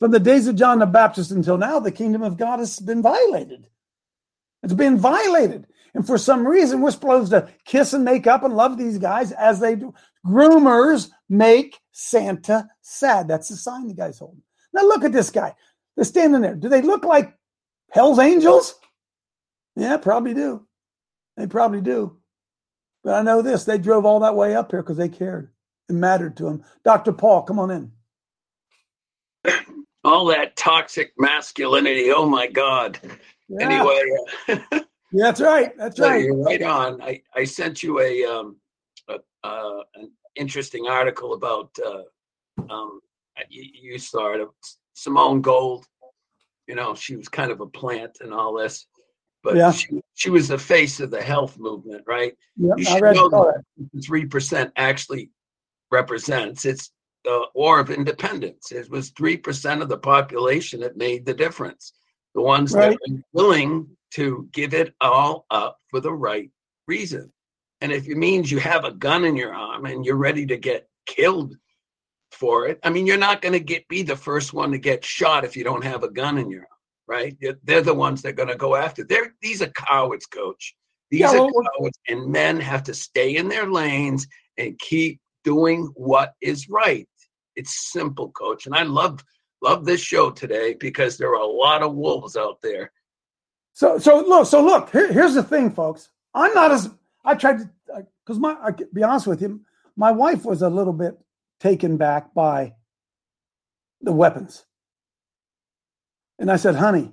From 0.00 0.10
the 0.12 0.18
days 0.20 0.46
of 0.46 0.56
John 0.56 0.78
the 0.78 0.86
Baptist 0.86 1.30
until 1.30 1.58
now, 1.58 1.78
the 1.78 1.92
kingdom 1.92 2.22
of 2.22 2.38
God 2.38 2.58
has 2.58 2.80
been 2.80 3.02
violated. 3.02 3.68
It's 4.62 4.72
been 4.72 4.96
violated. 4.98 5.66
And 5.94 6.06
for 6.06 6.18
some 6.18 6.46
reason, 6.46 6.80
we're 6.80 6.90
supposed 6.90 7.32
to 7.32 7.48
kiss 7.64 7.92
and 7.92 8.04
make 8.04 8.26
up 8.26 8.44
and 8.44 8.54
love 8.54 8.78
these 8.78 8.98
guys 8.98 9.32
as 9.32 9.60
they 9.60 9.76
do. 9.76 9.94
Groomers 10.26 11.10
make 11.28 11.78
Santa 11.92 12.68
sad. 12.82 13.28
That's 13.28 13.48
the 13.48 13.56
sign 13.56 13.88
the 13.88 13.94
guy's 13.94 14.18
holding. 14.18 14.42
Now 14.72 14.82
look 14.82 15.04
at 15.04 15.12
this 15.12 15.30
guy. 15.30 15.54
They're 15.96 16.04
standing 16.04 16.42
there. 16.42 16.54
Do 16.54 16.68
they 16.68 16.82
look 16.82 17.04
like 17.04 17.36
Hell's 17.90 18.18
Angels? 18.18 18.74
Yeah, 19.76 19.96
probably 19.96 20.34
do. 20.34 20.66
They 21.36 21.46
probably 21.46 21.80
do. 21.80 22.18
But 23.02 23.14
I 23.14 23.22
know 23.22 23.42
this. 23.42 23.64
They 23.64 23.78
drove 23.78 24.04
all 24.04 24.20
that 24.20 24.36
way 24.36 24.54
up 24.54 24.70
here 24.70 24.82
because 24.82 24.96
they 24.96 25.08
cared. 25.08 25.50
It 25.88 25.94
mattered 25.94 26.36
to 26.36 26.44
them. 26.44 26.64
Dr. 26.84 27.12
Paul, 27.12 27.42
come 27.42 27.58
on 27.58 27.70
in. 27.70 27.92
all 30.04 30.26
that 30.26 30.56
toxic 30.56 31.12
masculinity. 31.18 32.12
Oh 32.12 32.26
my 32.26 32.46
God. 32.46 32.98
Yeah. 33.48 33.66
Anyway, 33.66 34.02
uh, 34.48 34.80
that's 35.12 35.40
right. 35.40 35.76
That's 35.76 35.96
so 35.96 36.08
right. 36.08 36.22
you're 36.24 36.36
right 36.36 36.62
on. 36.62 37.02
I, 37.02 37.22
I 37.34 37.44
sent 37.44 37.82
you 37.82 38.00
a, 38.00 38.24
um, 38.24 38.56
a 39.08 39.18
uh, 39.44 39.82
an 39.94 40.10
interesting 40.36 40.86
article 40.86 41.34
about 41.34 41.70
uh, 41.84 42.02
um, 42.72 43.00
you, 43.48 43.64
you 43.92 43.98
saw 43.98 44.34
it. 44.34 44.48
Simone 44.94 45.40
Gold, 45.40 45.86
you 46.66 46.74
know, 46.74 46.94
she 46.94 47.16
was 47.16 47.28
kind 47.28 47.50
of 47.50 47.60
a 47.60 47.66
plant 47.66 48.18
and 48.20 48.32
all 48.34 48.54
this, 48.54 48.86
but 49.42 49.56
Yeah. 49.56 49.72
she, 49.72 50.00
she 50.14 50.30
was 50.30 50.48
the 50.48 50.58
face 50.58 51.00
of 51.00 51.10
the 51.10 51.22
health 51.22 51.58
movement, 51.58 52.04
right? 52.06 52.36
Yep, 52.56 52.78
you 52.78 52.84
I 52.86 52.92
should 52.92 53.02
read 53.02 53.16
know 53.16 53.52
three 54.04 54.26
percent 54.26 54.72
actually 54.76 55.30
represents. 55.90 56.64
It's 56.64 56.92
the 57.24 57.46
War 57.54 57.80
of 57.80 57.90
Independence. 57.90 58.72
It 58.72 58.90
was 58.90 59.10
three 59.10 59.36
percent 59.36 59.82
of 59.82 59.88
the 59.88 59.98
population 59.98 60.80
that 60.80 60.96
made 60.96 61.24
the 61.26 61.34
difference. 61.34 61.92
The 62.34 62.42
ones 62.42 62.72
Right. 62.74 62.96
that 63.00 63.12
were 63.12 63.22
willing 63.32 63.88
to 64.14 64.48
give 64.52 64.74
it 64.74 64.94
all 65.00 65.46
up 65.50 65.78
for 65.90 66.00
the 66.00 66.12
right 66.12 66.50
reason. 66.86 67.32
And 67.80 67.92
if 67.92 68.08
it 68.08 68.16
means 68.16 68.50
you 68.50 68.58
have 68.58 68.84
a 68.84 68.92
gun 68.92 69.24
in 69.24 69.36
your 69.36 69.54
arm 69.54 69.86
and 69.86 70.04
you're 70.04 70.16
ready 70.16 70.44
to 70.46 70.56
get 70.56 70.88
killed 71.06 71.56
for 72.32 72.66
it, 72.68 72.78
I 72.82 72.90
mean, 72.90 73.06
you're 73.06 73.16
not 73.16 73.42
going 73.42 73.52
to 73.54 73.60
get 73.60 73.88
be 73.88 74.02
the 74.02 74.16
first 74.16 74.52
one 74.52 74.72
to 74.72 74.78
get 74.78 75.04
shot 75.04 75.44
if 75.44 75.56
you 75.56 75.64
don't 75.64 75.84
have 75.84 76.02
a 76.02 76.10
gun 76.10 76.38
in 76.38 76.50
your 76.50 76.62
arm, 76.62 76.68
right? 77.08 77.36
They're, 77.40 77.58
they're 77.64 77.82
the 77.82 77.94
ones 77.94 78.22
that 78.22 78.30
are 78.30 78.32
going 78.32 78.48
to 78.50 78.56
go 78.56 78.76
after. 78.76 79.04
They're 79.04 79.34
these 79.40 79.62
are 79.62 79.68
cowards, 79.68 80.26
coach. 80.26 80.74
These 81.10 81.20
Yeah, 81.20 81.30
are 81.30 81.34
well, 81.36 81.50
well- 81.54 81.68
cowards, 81.78 81.98
and 82.08 82.30
men 82.30 82.60
have 82.60 82.82
to 82.84 82.94
stay 82.94 83.36
in 83.36 83.48
their 83.48 83.66
lanes 83.70 84.26
and 84.58 84.78
keep 84.78 85.20
doing 85.42 85.90
what 85.94 86.34
is 86.42 86.68
right. 86.68 87.08
It's 87.56 87.90
simple, 87.90 88.30
coach. 88.32 88.66
And 88.66 88.74
I 88.74 88.82
love 88.82 89.24
love 89.62 89.84
this 89.84 90.00
show 90.00 90.30
today 90.30 90.74
because 90.78 91.16
there 91.18 91.30
are 91.30 91.42
a 91.42 91.46
lot 91.46 91.82
of 91.82 91.94
wolves 91.94 92.36
out 92.36 92.60
there. 92.62 92.92
So 93.72 93.98
so 93.98 94.20
look 94.20 94.46
so 94.46 94.64
look 94.64 94.90
here, 94.90 95.12
here's 95.12 95.34
the 95.34 95.42
thing, 95.42 95.70
folks. 95.70 96.10
I'm 96.34 96.52
not 96.54 96.70
as 96.70 96.90
I 97.24 97.34
tried 97.34 97.58
to 97.58 97.70
because 98.24 98.38
my 98.38 98.54
I 98.54 98.72
be 98.92 99.02
honest 99.02 99.26
with 99.26 99.42
you, 99.42 99.60
my 99.96 100.10
wife 100.10 100.44
was 100.44 100.62
a 100.62 100.68
little 100.68 100.92
bit 100.92 101.18
taken 101.60 101.96
back 101.96 102.34
by 102.34 102.74
the 104.00 104.12
weapons, 104.12 104.64
and 106.38 106.50
I 106.50 106.56
said, 106.56 106.74
"Honey, 106.74 107.12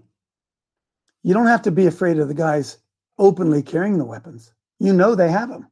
you 1.24 1.34
don't 1.34 1.48
have 1.48 1.64
to 1.64 1.72
be 1.72 1.86
afraid 1.86 2.20
of 2.20 2.28
the 2.28 2.34
guys 2.34 2.78
openly 3.18 3.62
carrying 3.62 3.98
the 3.98 4.06
weapons. 4.06 4.54
You 4.80 4.94
know 4.94 5.16
they 5.16 5.32
have 5.32 5.50
them. 5.50 5.68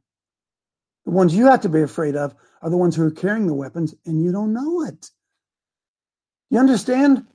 The 1.04 1.12
ones 1.12 1.34
you 1.34 1.46
have 1.46 1.60
to 1.60 1.68
be 1.68 1.82
afraid 1.82 2.16
of 2.16 2.34
are 2.62 2.70
the 2.70 2.76
ones 2.76 2.96
who 2.96 3.06
are 3.06 3.10
carrying 3.10 3.46
the 3.46 3.54
weapons, 3.54 3.94
and 4.04 4.22
you 4.22 4.32
don't 4.32 4.52
know 4.52 4.82
it. 4.82 5.10
You 6.50 6.58
understand?" 6.58 7.26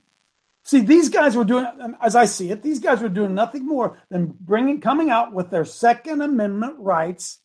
See, 0.64 0.80
these 0.80 1.08
guys 1.08 1.34
were 1.36 1.44
doing, 1.44 1.66
um, 1.80 1.96
as 2.00 2.14
I 2.14 2.26
see 2.26 2.50
it, 2.50 2.62
these 2.62 2.78
guys 2.78 3.00
were 3.00 3.08
doing 3.08 3.34
nothing 3.34 3.66
more 3.66 4.00
than 4.10 4.34
bringing, 4.40 4.80
coming 4.80 5.10
out 5.10 5.32
with 5.32 5.50
their 5.50 5.64
Second 5.64 6.22
Amendment 6.22 6.76
rights. 6.78 7.40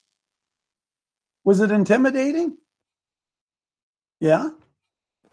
Was 1.44 1.60
it 1.60 1.72
intimidating? 1.72 2.58
Yeah. 4.20 4.50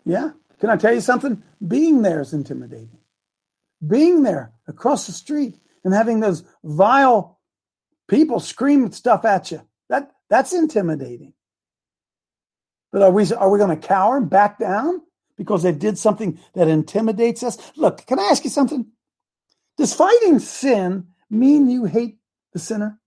Yeah. 0.05 0.31
Can 0.61 0.71
I 0.71 0.77
tell 0.77 0.95
you 0.95 1.01
something? 1.01 1.43
Being 1.67 2.03
there 2.03 2.21
is 2.21 2.33
intimidating. 2.33 2.99
Being 3.87 4.23
there 4.23 4.53
across 4.67 5.07
the 5.07 5.13
street 5.13 5.59
and 5.85 5.93
having 5.93 6.21
those 6.21 6.43
vile 6.63 7.39
people 8.09 8.41
scream 8.41 8.91
stuff 8.93 9.27
at 9.27 9.51
you, 9.51 9.61
that, 9.91 10.13
that's 10.31 10.55
intimidating. 10.55 11.35
But 12.93 13.03
are 13.03 13.11
we, 13.11 13.31
are 13.33 13.51
we 13.51 13.59
going 13.59 13.79
to 13.79 13.87
cower 13.87 14.17
and 14.17 14.31
back 14.31 14.59
down? 14.59 15.03
Because 15.37 15.63
they 15.63 15.73
did 15.73 15.99
something 15.99 16.39
that 16.55 16.69
intimidates 16.69 17.43
us. 17.43 17.59
Look, 17.77 18.07
can 18.07 18.19
I 18.19 18.25
ask 18.25 18.45
you 18.45 18.51
something? 18.51 18.87
Does 19.77 19.95
fighting 19.95 20.39
sin 20.39 21.09
mean 21.31 21.69
you 21.69 21.85
hate 21.85 22.19
the 22.53 22.59
sinner? 22.59 23.01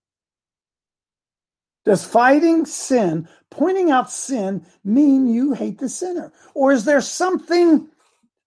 Does 1.86 2.03
fighting 2.03 2.65
sin, 2.65 3.30
pointing 3.49 3.91
out 3.91 4.11
sin, 4.11 4.65
mean 4.84 5.28
you 5.28 5.53
hate 5.53 5.80
the 5.80 5.88
sinner? 5.88 6.34
Or 6.53 6.73
is 6.73 6.84
there 6.84 6.99
something 6.99 7.88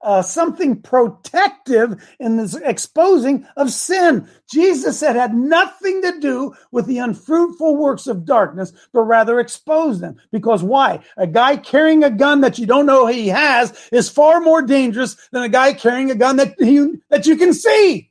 uh, 0.03 0.23
something 0.23 0.81
protective 0.81 2.03
in 2.19 2.37
this 2.37 2.55
exposing 2.55 3.47
of 3.57 3.71
sin. 3.71 4.29
Jesus 4.51 4.99
said 4.99 5.17
had 5.17 5.35
nothing 5.35 6.03
to 6.03 6.19
do 6.21 6.55
with 6.73 6.87
the 6.87 6.99
unfruitful 6.99 7.77
works 7.77 8.07
of 8.07 8.25
darkness, 8.25 8.73
but 8.93 9.03
rather 9.03 9.41
expose 9.41 10.01
them. 10.01 10.17
Because 10.33 10.63
why? 10.63 11.01
A 11.17 11.27
guy 11.27 11.57
carrying 11.57 12.05
a 12.05 12.11
gun 12.11 12.41
that 12.41 12.59
you 12.59 12.67
don't 12.67 12.87
know 12.87 13.07
he 13.07 13.29
has 13.29 13.89
is 13.93 14.09
far 14.09 14.41
more 14.41 14.63
dangerous 14.63 15.17
than 15.33 15.43
a 15.43 15.49
guy 15.49 15.73
carrying 15.73 16.11
a 16.11 16.15
gun 16.15 16.37
that 16.37 16.55
you, 16.59 17.01
that 17.09 17.27
you 17.27 17.37
can 17.37 17.53
see. 17.53 18.10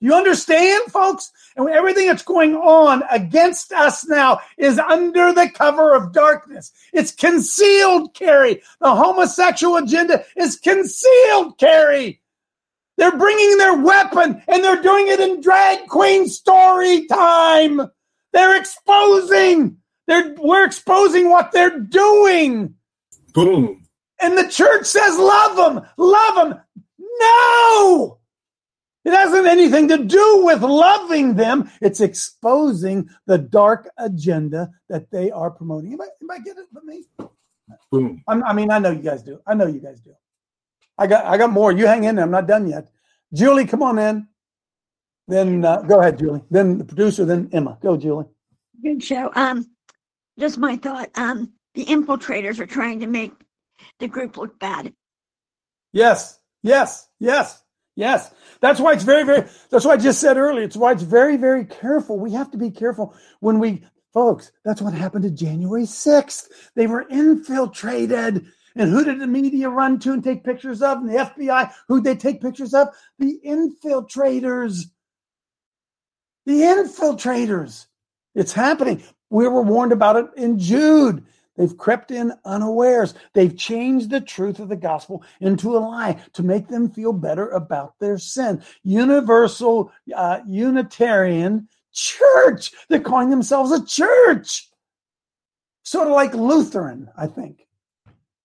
You 0.00 0.14
understand, 0.14 0.92
folks? 0.92 1.32
And 1.56 1.68
everything 1.70 2.06
that's 2.06 2.22
going 2.22 2.54
on 2.54 3.02
against 3.10 3.72
us 3.72 4.06
now 4.06 4.40
is 4.58 4.78
under 4.78 5.32
the 5.32 5.48
cover 5.48 5.94
of 5.94 6.12
darkness. 6.12 6.70
It's 6.92 7.12
concealed 7.12 8.12
carry. 8.14 8.62
The 8.80 8.94
homosexual 8.94 9.76
agenda 9.76 10.24
is 10.36 10.56
concealed 10.56 11.58
carry. 11.58 12.20
They're 12.98 13.16
bringing 13.16 13.56
their 13.58 13.76
weapon 13.76 14.42
and 14.48 14.64
they're 14.64 14.82
doing 14.82 15.08
it 15.08 15.20
in 15.20 15.40
drag 15.40 15.86
queen 15.88 16.28
story 16.28 17.06
time. 17.06 17.80
They're 18.32 18.58
exposing. 18.58 19.78
They're, 20.06 20.34
we're 20.38 20.64
exposing 20.64 21.30
what 21.30 21.52
they're 21.52 21.80
doing. 21.80 22.74
Boom. 23.32 23.82
And 24.20 24.36
the 24.36 24.48
church 24.48 24.86
says, 24.86 25.18
love 25.18 25.56
them, 25.56 25.86
love 25.96 26.34
them. 26.34 26.60
No! 26.98 28.18
It 29.06 29.12
hasn't 29.12 29.46
anything 29.46 29.86
to 29.88 29.98
do 29.98 30.44
with 30.44 30.62
loving 30.62 31.36
them. 31.36 31.70
It's 31.80 32.00
exposing 32.00 33.08
the 33.26 33.38
dark 33.38 33.88
agenda 33.98 34.68
that 34.88 35.08
they 35.12 35.30
are 35.30 35.50
promoting. 35.50 35.90
Anybody, 35.90 36.10
anybody 36.20 36.42
get 36.42 36.58
it 36.58 36.66
but 36.72 36.84
me? 36.84 37.04
Boom. 37.92 38.24
I'm, 38.26 38.42
I 38.42 38.52
mean, 38.52 38.72
I 38.72 38.80
know 38.80 38.90
you 38.90 39.02
guys 39.02 39.22
do. 39.22 39.40
I 39.46 39.54
know 39.54 39.68
you 39.68 39.78
guys 39.78 40.00
do. 40.00 40.12
I 40.98 41.06
got, 41.06 41.24
I 41.24 41.38
got 41.38 41.52
more. 41.52 41.70
You 41.70 41.86
hang 41.86 42.02
in 42.02 42.16
there. 42.16 42.24
I'm 42.24 42.32
not 42.32 42.48
done 42.48 42.66
yet. 42.66 42.90
Julie, 43.32 43.64
come 43.64 43.84
on 43.84 43.96
in. 44.00 44.26
Then 45.28 45.64
uh, 45.64 45.82
go 45.82 46.00
ahead, 46.00 46.18
Julie. 46.18 46.42
Then 46.50 46.78
the 46.78 46.84
producer. 46.84 47.24
Then 47.24 47.48
Emma. 47.52 47.78
Go, 47.80 47.96
Julie. 47.96 48.26
Good 48.82 49.04
show. 49.04 49.30
Um, 49.36 49.66
just 50.36 50.58
my 50.58 50.76
thought. 50.76 51.10
Um, 51.14 51.52
the 51.74 51.84
infiltrators 51.84 52.58
are 52.58 52.66
trying 52.66 52.98
to 53.00 53.06
make 53.06 53.32
the 54.00 54.08
group 54.08 54.36
look 54.36 54.58
bad. 54.58 54.92
Yes, 55.92 56.40
yes, 56.62 57.08
yes, 57.20 57.62
yes. 57.94 58.32
That's 58.60 58.80
why 58.80 58.92
it's 58.92 59.04
very, 59.04 59.24
very, 59.24 59.46
that's 59.70 59.84
why 59.84 59.92
I 59.92 59.96
just 59.96 60.20
said 60.20 60.36
earlier. 60.36 60.64
It's 60.64 60.76
why 60.76 60.92
it's 60.92 61.02
very, 61.02 61.36
very 61.36 61.64
careful. 61.64 62.18
We 62.18 62.32
have 62.32 62.50
to 62.52 62.58
be 62.58 62.70
careful 62.70 63.14
when 63.40 63.58
we, 63.58 63.84
folks, 64.12 64.52
that's 64.64 64.80
what 64.80 64.94
happened 64.94 65.24
to 65.24 65.30
January 65.30 65.84
6th. 65.84 66.48
They 66.74 66.86
were 66.86 67.06
infiltrated. 67.08 68.46
And 68.74 68.90
who 68.90 69.04
did 69.04 69.20
the 69.20 69.26
media 69.26 69.68
run 69.70 69.98
to 70.00 70.12
and 70.12 70.22
take 70.22 70.44
pictures 70.44 70.82
of? 70.82 70.98
And 70.98 71.08
the 71.08 71.14
FBI, 71.14 71.72
who'd 71.88 72.04
they 72.04 72.16
take 72.16 72.42
pictures 72.42 72.74
of? 72.74 72.88
The 73.18 73.40
infiltrators. 73.44 74.84
The 76.44 76.60
infiltrators. 76.60 77.86
It's 78.34 78.52
happening. 78.52 79.02
We 79.30 79.48
were 79.48 79.62
warned 79.62 79.92
about 79.92 80.16
it 80.16 80.26
in 80.36 80.58
Jude. 80.58 81.24
They've 81.56 81.76
crept 81.76 82.10
in 82.10 82.32
unawares. 82.44 83.14
They've 83.32 83.56
changed 83.56 84.10
the 84.10 84.20
truth 84.20 84.58
of 84.58 84.68
the 84.68 84.76
gospel 84.76 85.24
into 85.40 85.76
a 85.76 85.78
lie 85.78 86.20
to 86.34 86.42
make 86.42 86.68
them 86.68 86.90
feel 86.90 87.12
better 87.12 87.48
about 87.50 87.98
their 87.98 88.18
sin. 88.18 88.62
Universal, 88.82 89.92
uh, 90.14 90.40
Unitarian 90.46 91.68
church. 91.92 92.72
They're 92.88 93.00
calling 93.00 93.30
themselves 93.30 93.72
a 93.72 93.84
church. 93.84 94.68
Sort 95.82 96.08
of 96.08 96.14
like 96.14 96.34
Lutheran, 96.34 97.08
I 97.16 97.26
think. 97.26 97.66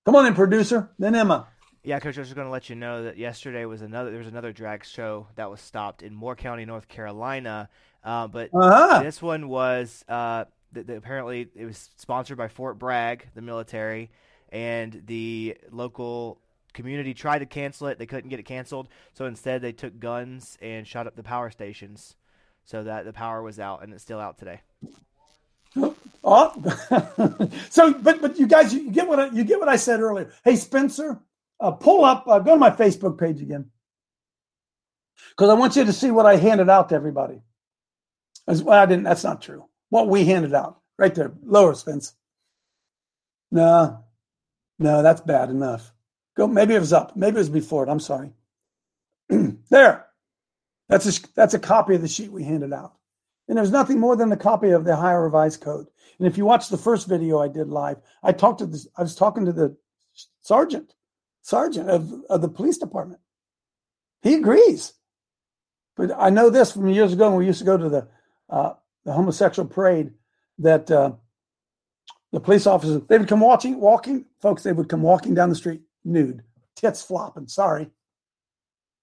Come 0.06 0.16
on 0.16 0.26
in, 0.26 0.34
producer. 0.34 0.92
Then 1.00 1.16
Emma. 1.16 1.48
Yeah, 1.84 2.00
Coach, 2.00 2.16
I 2.18 2.22
was 2.22 2.28
just 2.28 2.36
going 2.36 2.46
to 2.48 2.52
let 2.52 2.70
you 2.70 2.76
know 2.76 3.04
that 3.04 3.18
yesterday 3.18 3.66
was 3.66 3.82
another. 3.82 4.12
There 4.12 4.20
was 4.20 4.28
another 4.28 4.54
drag 4.54 4.86
show 4.86 5.28
that 5.36 5.50
was 5.50 5.60
stopped 5.60 6.04
in 6.04 6.14
Moore 6.14 6.36
County, 6.36 6.64
North 6.64 6.88
Carolina. 6.88 7.70
Uh, 8.04 8.28
but 8.28 8.50
Uh-huh. 8.54 9.02
this 9.02 9.22
one 9.22 9.48
was 9.48 10.06
uh, 10.08 10.46
th- 10.74 10.88
th- 10.88 10.98
apparently 10.98 11.48
it 11.56 11.66
was 11.66 11.90
sponsored 11.98 12.38
by 12.38 12.48
Fort 12.48 12.80
Bragg, 12.80 13.28
the 13.34 13.42
military, 13.42 14.10
and 14.50 15.04
the 15.06 15.58
local 15.72 16.40
community 16.74 17.14
tried 17.14 17.40
to 17.40 17.46
cancel 17.46 17.88
it. 17.88 18.00
They 18.00 18.06
couldn't 18.06 18.30
get 18.30 18.40
it 18.40 18.44
canceled, 18.44 18.88
so 19.14 19.26
instead 19.26 19.62
they 19.62 19.72
took 19.72 20.00
guns 20.00 20.58
and 20.62 20.88
shot 20.88 21.08
up 21.08 21.16
the 21.16 21.24
power 21.24 21.50
stations, 21.50 22.16
so 22.66 22.84
that 22.84 23.06
the 23.06 23.14
power 23.14 23.42
was 23.42 23.60
out, 23.60 23.84
and 23.84 23.94
it's 23.94 24.04
still 24.04 24.20
out 24.20 24.38
today. 24.38 24.62
Oh, 26.24 26.54
so 27.72 27.94
but 27.94 28.22
but 28.22 28.38
you 28.38 28.46
guys, 28.46 28.74
you 28.74 28.92
get 28.92 29.08
what 29.08 29.20
I, 29.20 29.30
you 29.32 29.44
get 29.44 29.60
what 29.60 29.70
I 29.70 29.76
said 29.76 30.02
earlier. 30.02 30.32
Hey 30.44 30.56
Spencer, 30.56 31.20
uh, 31.60 31.72
pull 31.72 32.06
up, 32.06 32.28
uh, 32.28 32.38
go 32.40 32.54
to 32.54 32.60
my 32.60 32.70
Facebook 32.70 33.18
page 33.18 33.42
again, 33.42 33.72
because 35.32 35.50
I 35.50 35.56
want 35.56 35.76
you 35.76 35.84
to 35.84 35.94
see 35.94 36.12
what 36.12 36.28
I 36.28 36.36
handed 36.36 36.70
out 36.70 36.90
to 36.90 36.96
everybody. 36.96 37.42
As, 38.48 38.62
well, 38.62 38.80
I 38.80 38.86
didn't. 38.86 39.04
That's 39.04 39.24
not 39.24 39.42
true. 39.42 39.66
What 39.92 40.08
we 40.08 40.24
handed 40.24 40.56
out, 40.56 40.80
right 40.98 41.14
there, 41.14 41.34
lower 41.44 41.76
Spence. 41.76 42.14
No, 43.52 44.06
no, 44.80 45.04
that's 45.04 45.20
bad 45.20 45.50
enough. 45.50 45.92
Go. 46.38 46.48
Maybe 46.48 46.74
it 46.74 46.80
was 46.80 46.94
up. 46.94 47.18
Maybe 47.18 47.36
it 47.36 47.40
was 47.40 47.50
before 47.50 47.84
it. 47.84 47.90
I'm 47.90 48.00
sorry. 48.00 48.32
there. 49.70 50.08
That's 50.88 51.06
a 51.06 51.22
that's 51.36 51.54
a 51.54 51.60
copy 51.60 51.96
of 51.96 52.02
the 52.02 52.08
sheet 52.08 52.32
we 52.32 52.46
handed 52.46 52.72
out. 52.72 52.94
And 53.50 53.58
there's 53.58 53.72
nothing 53.72 54.00
more 54.00 54.16
than 54.16 54.32
a 54.32 54.38
copy 54.38 54.70
of 54.70 54.86
the 54.86 54.94
Ohio 54.94 55.18
Revised 55.18 55.60
Code. 55.60 55.88
And 56.20 56.28
if 56.28 56.38
you 56.38 56.46
watch 56.46 56.70
the 56.70 56.78
first 56.78 57.10
video 57.10 57.40
I 57.40 57.50
did 57.50 57.68
live, 57.68 57.98
I 58.24 58.32
talked 58.32 58.60
to 58.60 58.66
this, 58.66 58.88
I 58.96 59.02
was 59.02 59.14
talking 59.14 59.44
to 59.44 59.52
the 59.52 59.76
sergeant. 60.40 60.94
sergeant 61.42 61.90
of, 61.90 62.14
of 62.30 62.42
the 62.42 62.48
police 62.48 62.78
department. 62.78 63.20
He 64.22 64.36
agrees. 64.36 64.94
But 65.98 66.12
I 66.18 66.30
know 66.30 66.50
this 66.50 66.72
from 66.72 66.88
years 66.88 67.12
ago 67.12 67.30
when 67.30 67.40
we 67.40 67.46
used 67.46 67.60
to 67.60 67.66
go 67.66 67.76
to 67.76 67.90
the 67.90 68.08
uh, 68.50 68.74
the 69.06 69.14
homosexual 69.14 69.68
parade 69.68 70.12
that 70.60 70.90
uh, 70.92 71.14
the 72.32 72.40
police 72.40 72.68
officers 72.68 73.02
they 73.08 73.18
would 73.18 73.28
come 73.28 73.40
watching 73.40 73.80
walking 73.80 74.26
folks 74.42 74.64
they 74.64 74.74
would 74.74 74.90
come 74.90 75.02
walking 75.02 75.34
down 75.34 75.50
the 75.50 75.56
street 75.56 75.82
nude 76.04 76.44
tits 76.76 77.02
flopping 77.02 77.48
sorry. 77.48 77.90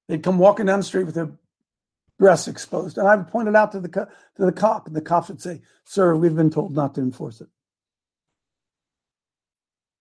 They'd 0.08 0.22
come 0.22 0.38
walking 0.38 0.66
down 0.66 0.78
the 0.78 0.84
street 0.84 1.04
with 1.04 1.14
their 1.14 1.30
breasts 2.18 2.48
exposed 2.48 2.98
and 2.98 3.06
i 3.06 3.14
would 3.14 3.28
point 3.28 3.48
it 3.48 3.54
out 3.54 3.72
to 3.72 3.80
the 3.80 3.88
co- 3.88 4.06
to 4.36 4.44
the 4.44 4.52
cop 4.52 4.86
and 4.86 4.96
the 4.96 5.00
cops 5.00 5.28
would 5.28 5.40
say 5.40 5.60
sir 5.84 6.16
we've 6.16 6.34
been 6.34 6.50
told 6.50 6.74
not 6.74 6.94
to 6.94 7.00
enforce 7.00 7.40
it. 7.40 7.48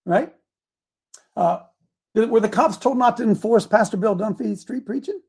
Right? 0.06 0.34
Uh, 1.36 1.60
were 2.16 2.40
the 2.40 2.50
cops 2.50 2.78
told 2.78 2.98
not 2.98 3.18
to 3.18 3.24
enforce 3.24 3.68
pastor 3.68 3.98
bill 3.98 4.16
dunfee 4.16 4.58
street 4.58 4.86
preaching? 4.86 5.22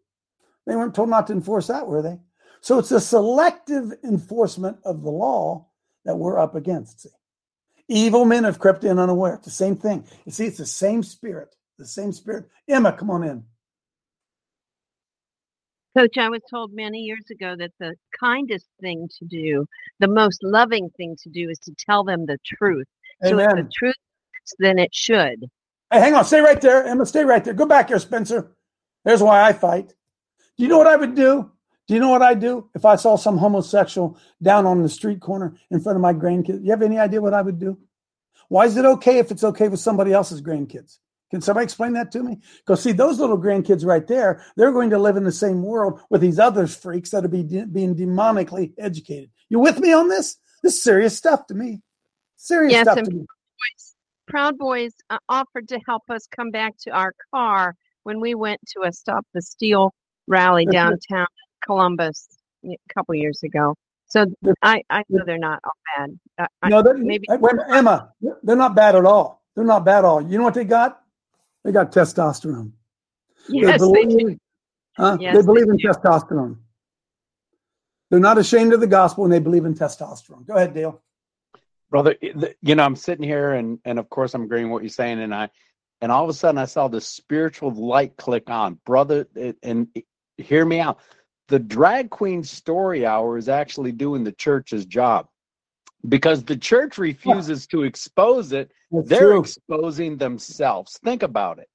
They 0.66 0.76
weren't 0.76 0.94
told 0.94 1.10
not 1.10 1.26
to 1.26 1.32
enforce 1.32 1.66
that 1.66 1.86
were 1.86 2.00
they 2.00 2.20
so 2.60 2.78
it's 2.78 2.92
a 2.92 3.00
selective 3.00 3.92
enforcement 4.04 4.78
of 4.84 5.02
the 5.02 5.10
law 5.10 5.68
that 6.04 6.16
we're 6.16 6.38
up 6.38 6.54
against 6.54 7.00
see 7.00 7.10
Evil 7.90 8.26
men 8.26 8.44
have 8.44 8.58
crept 8.58 8.84
in 8.84 8.98
unaware. 8.98 9.34
It's 9.34 9.46
the 9.46 9.50
same 9.50 9.74
thing. 9.74 10.04
You 10.26 10.32
see, 10.32 10.44
it's 10.44 10.58
the 10.58 10.66
same 10.66 11.02
spirit. 11.02 11.54
The 11.78 11.86
same 11.86 12.12
spirit. 12.12 12.44
Emma, 12.68 12.92
come 12.92 13.10
on 13.10 13.22
in. 13.22 13.44
Coach, 15.96 16.18
I 16.18 16.28
was 16.28 16.42
told 16.50 16.72
many 16.74 16.98
years 16.98 17.24
ago 17.30 17.56
that 17.58 17.72
the 17.80 17.94
kindest 18.20 18.66
thing 18.80 19.08
to 19.18 19.24
do, 19.24 19.66
the 20.00 20.08
most 20.08 20.42
loving 20.42 20.90
thing 20.96 21.16
to 21.22 21.30
do, 21.30 21.48
is 21.48 21.58
to 21.60 21.72
tell 21.78 22.04
them 22.04 22.26
the 22.26 22.38
truth. 22.44 22.86
So 23.24 23.38
if 23.38 23.50
the 23.50 23.68
truth, 23.72 23.96
then 24.58 24.78
it 24.78 24.94
should. 24.94 25.46
Hey, 25.90 26.00
hang 26.00 26.14
on. 26.14 26.24
Stay 26.24 26.40
right 26.40 26.60
there. 26.60 26.84
Emma, 26.84 27.06
stay 27.06 27.24
right 27.24 27.42
there. 27.42 27.54
Go 27.54 27.66
back 27.66 27.88
here, 27.88 27.98
Spencer. 27.98 28.54
There's 29.04 29.22
why 29.22 29.42
I 29.42 29.54
fight. 29.54 29.88
Do 30.56 30.64
you 30.64 30.68
know 30.68 30.78
what 30.78 30.86
I 30.86 30.96
would 30.96 31.14
do? 31.14 31.50
Do 31.88 31.94
you 31.94 32.00
know 32.00 32.10
what 32.10 32.22
I'd 32.22 32.40
do 32.40 32.68
if 32.74 32.84
I 32.84 32.96
saw 32.96 33.16
some 33.16 33.38
homosexual 33.38 34.18
down 34.42 34.66
on 34.66 34.82
the 34.82 34.90
street 34.90 35.20
corner 35.20 35.56
in 35.70 35.80
front 35.80 35.96
of 35.96 36.02
my 36.02 36.12
grandkids? 36.12 36.62
You 36.62 36.70
have 36.70 36.82
any 36.82 36.98
idea 36.98 37.22
what 37.22 37.32
I 37.32 37.40
would 37.40 37.58
do? 37.58 37.78
Why 38.48 38.66
is 38.66 38.76
it 38.76 38.84
okay 38.84 39.18
if 39.18 39.30
it's 39.30 39.42
okay 39.42 39.68
with 39.68 39.80
somebody 39.80 40.12
else's 40.12 40.42
grandkids? 40.42 40.98
Can 41.30 41.40
somebody 41.40 41.64
explain 41.64 41.94
that 41.94 42.12
to 42.12 42.22
me? 42.22 42.40
Because 42.58 42.82
see, 42.82 42.92
those 42.92 43.18
little 43.18 43.38
grandkids 43.38 43.86
right 43.86 44.06
there, 44.06 44.44
they're 44.56 44.72
going 44.72 44.90
to 44.90 44.98
live 44.98 45.16
in 45.16 45.24
the 45.24 45.32
same 45.32 45.62
world 45.62 46.00
with 46.10 46.20
these 46.20 46.38
other 46.38 46.66
freaks 46.66 47.10
that 47.10 47.24
are 47.24 47.28
be 47.28 47.42
de- 47.42 47.66
being 47.66 47.96
demonically 47.96 48.72
educated. 48.78 49.30
You 49.48 49.58
with 49.58 49.78
me 49.78 49.92
on 49.92 50.08
this? 50.08 50.36
This 50.62 50.74
is 50.74 50.82
serious 50.82 51.16
stuff 51.16 51.46
to 51.46 51.54
me. 51.54 51.80
Serious 52.36 52.72
Yes, 52.72 52.84
stuff 52.84 52.98
and 52.98 53.06
to 53.06 53.14
me. 53.14 53.26
Proud 54.26 54.58
Boys 54.58 54.92
uh, 55.08 55.18
offered 55.30 55.68
to 55.68 55.80
help 55.86 56.02
us 56.10 56.26
come 56.26 56.50
back 56.50 56.74
to 56.82 56.90
our 56.90 57.14
car 57.34 57.74
when 58.02 58.20
we 58.20 58.34
went 58.34 58.60
to 58.68 58.86
a 58.86 58.92
Stop 58.92 59.26
the 59.32 59.40
Steal 59.40 59.94
rally 60.26 60.66
downtown 60.66 61.26
Columbus 61.64 62.28
a 62.64 62.76
couple 62.94 63.14
years 63.14 63.42
ago. 63.42 63.74
So 64.06 64.26
I, 64.62 64.82
I 64.88 65.02
know 65.08 65.22
they're 65.26 65.38
not 65.38 65.60
all 65.64 65.72
bad. 65.96 66.18
I, 66.38 66.46
I- 66.62 66.68
No, 66.70 66.82
they're, 66.82 66.96
maybe 66.96 67.28
eh, 67.30 67.36
wait, 67.36 67.54
Emma, 67.70 68.12
they're 68.42 68.56
not 68.56 68.74
bad 68.74 68.94
at 68.96 69.04
all. 69.04 69.42
They're 69.54 69.64
not 69.64 69.84
bad 69.84 69.98
at 69.98 70.04
all. 70.04 70.22
You 70.22 70.38
know 70.38 70.44
what 70.44 70.54
they 70.54 70.64
got? 70.64 71.02
They 71.64 71.72
got 71.72 71.92
testosterone. 71.92 72.72
Yes, 73.48 73.80
they 73.80 73.86
believe, 73.86 74.08
do. 74.18 74.38
huh? 74.96 75.18
Yes, 75.20 75.34
they 75.34 75.40
they 75.40 75.46
believe 75.46 75.68
in 75.68 75.78
testosterone. 75.78 76.56
They're 78.10 78.20
not 78.20 78.38
ashamed 78.38 78.72
of 78.72 78.80
the 78.80 78.86
gospel 78.86 79.24
and 79.24 79.32
they 79.32 79.38
believe 79.38 79.64
in 79.66 79.74
testosterone. 79.74 80.46
Go 80.46 80.54
ahead, 80.54 80.72
Dale. 80.74 81.02
brother 81.90 82.14
eh, 82.22 82.32
you 82.62 82.74
know 82.74 82.84
i'm 82.84 82.96
sitting 82.96 83.24
here 83.24 83.52
and 83.52 83.78
and 83.84 83.98
of 83.98 84.08
course 84.10 84.34
i'm 84.34 84.42
agreeing 84.44 84.66
with 84.66 84.72
what 84.72 84.82
you're 84.82 84.90
saying 84.90 85.20
and 85.20 85.34
i 85.34 85.48
and 86.00 86.12
all 86.12 86.22
of 86.24 86.30
a 86.30 86.32
sudden 86.34 86.58
i 86.58 86.64
saw 86.66 86.86
the 86.88 87.00
spiritual 87.00 87.70
light 87.72 88.16
click 88.16 88.48
on 88.50 88.78
brother 88.84 89.26
it- 89.34 89.58
and 89.62 89.88
hear 90.36 90.64
me 90.64 90.80
out 90.80 90.98
the 91.48 91.58
drag 91.58 92.10
queen 92.10 92.44
story 92.44 93.04
hour 93.06 93.36
is 93.36 93.48
actually 93.48 93.92
doing 93.92 94.24
the 94.24 94.32
church's 94.32 94.86
job. 94.86 95.26
Because 96.08 96.44
the 96.44 96.56
church 96.56 96.96
refuses 96.96 97.66
to 97.68 97.82
expose 97.82 98.52
it 98.52 98.70
That's 98.92 99.08
they're 99.08 99.32
true. 99.32 99.40
exposing 99.40 100.16
themselves. 100.16 100.98
Think 101.04 101.22
about 101.22 101.58
it 101.58 101.68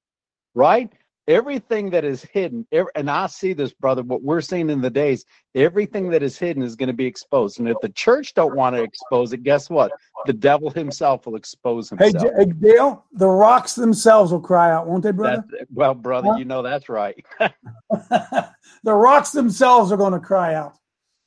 right 0.54 0.92
everything 1.26 1.90
that 1.90 2.04
is 2.04 2.22
hidden 2.22 2.66
ev- 2.72 2.86
and 2.94 3.10
i 3.10 3.26
see 3.26 3.52
this 3.52 3.72
brother 3.72 4.02
what 4.02 4.22
we're 4.22 4.40
seeing 4.40 4.68
in 4.70 4.80
the 4.80 4.90
days 4.90 5.24
everything 5.54 6.10
that 6.10 6.22
is 6.22 6.38
hidden 6.38 6.62
is 6.62 6.76
going 6.76 6.86
to 6.88 6.92
be 6.92 7.06
exposed 7.06 7.58
and 7.58 7.68
if 7.68 7.76
the 7.80 7.88
church 7.90 8.34
don't 8.34 8.54
want 8.54 8.76
to 8.76 8.82
expose 8.82 9.32
it 9.32 9.42
guess 9.42 9.70
what 9.70 9.90
the 10.26 10.32
devil 10.32 10.70
himself 10.70 11.26
will 11.26 11.36
expose 11.36 11.90
Hey, 11.90 12.06
himself 12.06 12.24
J- 12.36 12.44
hey, 12.44 12.52
Dale, 12.52 13.04
the 13.12 13.28
rocks 13.28 13.74
themselves 13.74 14.32
will 14.32 14.40
cry 14.40 14.70
out, 14.70 14.86
won't 14.86 15.02
they, 15.02 15.12
brother? 15.12 15.44
That's- 15.50 15.66
well 15.72 15.94
brother 15.94 16.28
Huh? 16.28 16.36
you 16.38 16.44
know 16.44 16.62
that's 16.62 16.88
right 16.88 17.24
the 17.90 18.92
rocks 18.94 19.30
themselves 19.30 19.92
are 19.92 19.96
going 19.96 20.12
to 20.12 20.20
cry 20.20 20.54
out. 20.54 20.74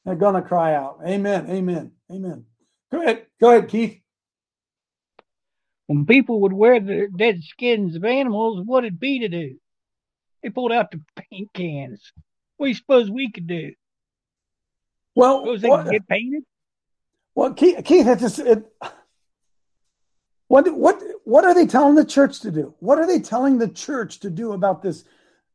They're 0.06 0.16
going 0.16 0.36
to 0.36 0.42
cry 0.42 0.74
out. 0.74 1.00
Amen. 1.06 1.50
Amen. 1.50 1.92
Amen. 2.10 2.46
Go 2.92 3.02
ahead. 3.02 3.26
Go 3.42 3.52
ahead, 3.52 3.68
Keith. 3.68 4.00
When 5.88 6.06
people 6.06 6.42
would 6.42 6.54
wear 6.54 6.80
the 6.80 7.10
dead 7.14 7.44
skins 7.44 7.96
of 7.96 8.06
animals, 8.06 8.64
what'd 8.66 8.94
it 8.94 9.00
be 9.00 9.20
to 9.20 9.28
do? 9.28 9.58
They 10.48 10.52
pulled 10.52 10.72
out 10.72 10.92
the 10.92 11.02
paint 11.30 11.52
cans. 11.54 12.14
What 12.56 12.68
do 12.68 12.70
you 12.70 12.76
suppose 12.76 13.12
we 13.12 13.30
could 13.30 13.48
do? 13.48 13.74
Well, 15.14 15.42
Suppose 15.42 15.62
they 15.62 15.68
what- 15.68 15.84
could 15.84 15.92
get 15.92 16.08
painted? 16.08 16.44
Well, 17.36 17.54
Keith, 17.54 17.84
Keith 17.84 18.08
it's 18.08 18.22
just, 18.22 18.40
it, 18.40 18.66
what 20.48 20.74
what 20.74 21.04
what 21.26 21.44
are 21.44 21.54
they 21.54 21.68
telling 21.68 21.96
the 21.96 22.06
church 22.06 22.40
to 22.40 22.52
do? 22.52 22.74
What 22.80 22.98
are 22.98 23.06
they 23.06 23.20
telling 23.20 23.58
the 23.58 23.68
church 23.68 24.22
to 24.22 24.30
do 24.30 24.54
about 24.54 24.82
this, 24.82 25.04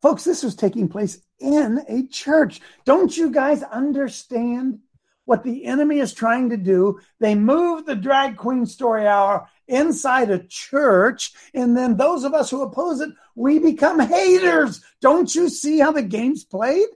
folks? 0.03 0.25
This 0.25 0.43
was 0.43 0.55
taking 0.55 0.89
place 0.89 1.23
in 1.41 1.81
a 1.89 2.07
church. 2.09 2.61
Don't 2.85 3.17
you 3.17 3.31
guys 3.31 3.63
understand 3.63 4.81
what 5.25 5.43
the 5.43 5.65
enemy 5.65 6.01
is 6.01 6.13
trying 6.13 6.51
to 6.51 6.59
do? 6.59 7.01
They 7.19 7.35
move 7.35 7.87
the 7.87 7.97
drag 7.97 8.37
queen 8.37 8.67
story 8.67 9.07
hour 9.09 9.49
inside 9.73 10.31
a 10.31 10.39
church, 10.39 11.33
and 11.55 11.77
then 11.77 11.97
those 11.97 12.25
of 12.25 12.35
us 12.35 12.51
who 12.51 12.63
oppose 12.63 13.01
it, 13.01 13.11
we 13.35 13.59
become 13.59 13.99
haters. 13.99 14.85
Don't 15.01 15.35
you 15.35 15.49
see 15.49 15.79
how 15.79 15.93
the 15.93 16.03
game's 16.03 16.45
played? 16.45 16.89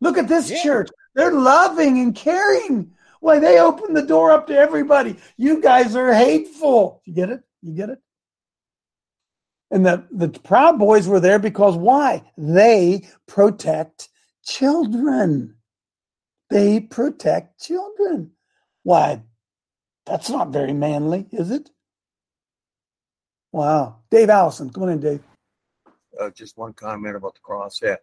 Look 0.00 0.18
at 0.18 0.28
this 0.28 0.50
church. 0.62 0.88
They're 1.14 1.32
loving 1.32 1.98
and 1.98 2.14
caring. 2.14 2.92
Why 3.20 3.38
they 3.38 3.60
open 3.60 3.92
the 3.92 4.02
door 4.02 4.30
up 4.30 4.46
to 4.46 4.56
everybody. 4.56 5.16
You 5.36 5.60
guys 5.60 5.94
are 5.94 6.12
hateful. 6.12 7.02
You 7.04 7.12
get 7.12 7.30
it? 7.30 7.42
You 7.62 7.74
get 7.74 7.90
it? 7.90 7.98
And 9.70 9.84
the, 9.84 10.04
the 10.10 10.28
Proud 10.28 10.78
Boys 10.78 11.06
were 11.06 11.20
there 11.20 11.38
because 11.38 11.76
why? 11.76 12.24
They 12.36 13.06
protect 13.28 14.08
children. 14.44 15.56
They 16.48 16.80
protect 16.80 17.60
children. 17.60 18.32
Why? 18.82 19.22
That's 20.10 20.28
not 20.28 20.48
very 20.48 20.72
manly, 20.72 21.26
is 21.30 21.52
it? 21.52 21.70
Wow. 23.52 23.98
Dave 24.10 24.28
Allison, 24.28 24.70
come 24.70 24.82
on 24.82 24.88
in, 24.88 24.98
Dave. 25.00 25.22
uh, 26.20 26.30
just 26.30 26.58
one 26.58 26.72
comment 26.72 27.14
about 27.14 27.34
the 27.34 27.40
crosshead. 27.40 27.98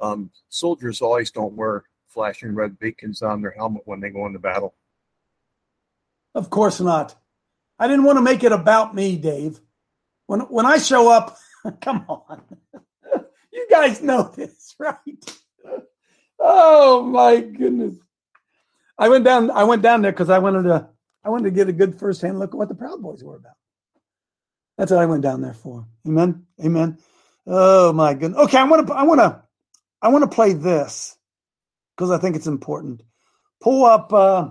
Um, 0.00 0.30
soldiers 0.48 1.00
always 1.00 1.30
don't 1.30 1.54
wear 1.54 1.84
flashing 2.08 2.52
red 2.56 2.80
beacons 2.80 3.22
on 3.22 3.42
their 3.42 3.52
helmet 3.52 3.82
when 3.84 4.00
they 4.00 4.10
go 4.10 4.26
into 4.26 4.40
battle. 4.40 4.74
Of 6.34 6.50
course 6.50 6.80
not. 6.80 7.14
I 7.78 7.86
didn't 7.86 8.04
want 8.04 8.16
to 8.16 8.22
make 8.22 8.42
it 8.42 8.50
about 8.52 8.94
me, 8.94 9.16
Dave. 9.16 9.60
When 10.26 10.40
when 10.40 10.66
I 10.66 10.78
show 10.78 11.08
up, 11.08 11.38
come 11.80 12.04
on. 12.08 12.42
you 13.52 13.66
guys 13.70 14.02
know 14.02 14.32
this, 14.34 14.74
right? 14.80 15.36
Oh 16.40 17.02
my 17.04 17.40
goodness. 17.40 17.94
I 18.98 19.08
went 19.08 19.24
down 19.24 19.50
I 19.52 19.62
went 19.62 19.82
down 19.82 20.02
there 20.02 20.12
because 20.12 20.28
I 20.30 20.40
wanted 20.40 20.64
to 20.64 20.88
I 21.26 21.28
wanted 21.28 21.44
to 21.46 21.50
get 21.50 21.68
a 21.68 21.72
good 21.72 21.98
first 21.98 22.22
hand 22.22 22.38
look 22.38 22.54
at 22.54 22.56
what 22.56 22.68
the 22.68 22.76
Proud 22.76 23.02
Boys 23.02 23.24
were 23.24 23.34
about. 23.34 23.56
That's 24.78 24.92
what 24.92 25.00
I 25.00 25.06
went 25.06 25.22
down 25.22 25.40
there 25.40 25.54
for. 25.54 25.84
Amen. 26.06 26.46
Amen. 26.64 26.98
Oh 27.48 27.92
my 27.92 28.14
goodness. 28.14 28.38
Okay, 28.42 28.58
I 28.58 28.64
want 28.64 28.86
to 28.86 28.94
I 28.94 29.02
want 29.02 29.20
to 29.20 29.42
I 30.00 30.08
want 30.08 30.22
to 30.22 30.32
play 30.32 30.52
this 30.52 31.16
because 31.96 32.12
I 32.12 32.18
think 32.18 32.36
it's 32.36 32.46
important. 32.46 33.02
Pull 33.60 33.84
up 33.84 34.12
uh 34.12 34.50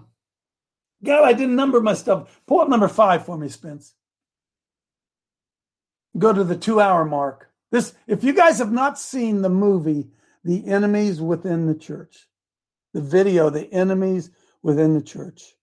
God, 1.01 1.23
I 1.23 1.31
didn't 1.31 1.55
number 1.55 1.79
my 1.79 1.93
stuff. 1.93 2.41
Pull 2.45 2.59
up 2.59 2.67
number 2.67 2.89
five 2.89 3.25
for 3.25 3.37
me, 3.37 3.47
Spence. 3.47 3.93
Go 6.17 6.33
to 6.33 6.43
the 6.43 6.57
two 6.57 6.81
hour 6.81 7.05
mark. 7.05 7.51
This, 7.71 7.93
if 8.05 8.23
you 8.23 8.33
guys 8.33 8.59
have 8.59 8.71
not 8.71 8.99
seen 8.99 9.41
the 9.41 9.49
movie, 9.49 10.09
The 10.43 10.65
Enemies 10.67 11.21
Within 11.21 11.67
the 11.67 11.75
Church, 11.75 12.27
the 12.93 13.01
video, 13.01 13.49
The 13.49 13.71
Enemies 13.73 14.29
Within 14.61 14.93
the 14.93 15.01
Church, 15.01 15.54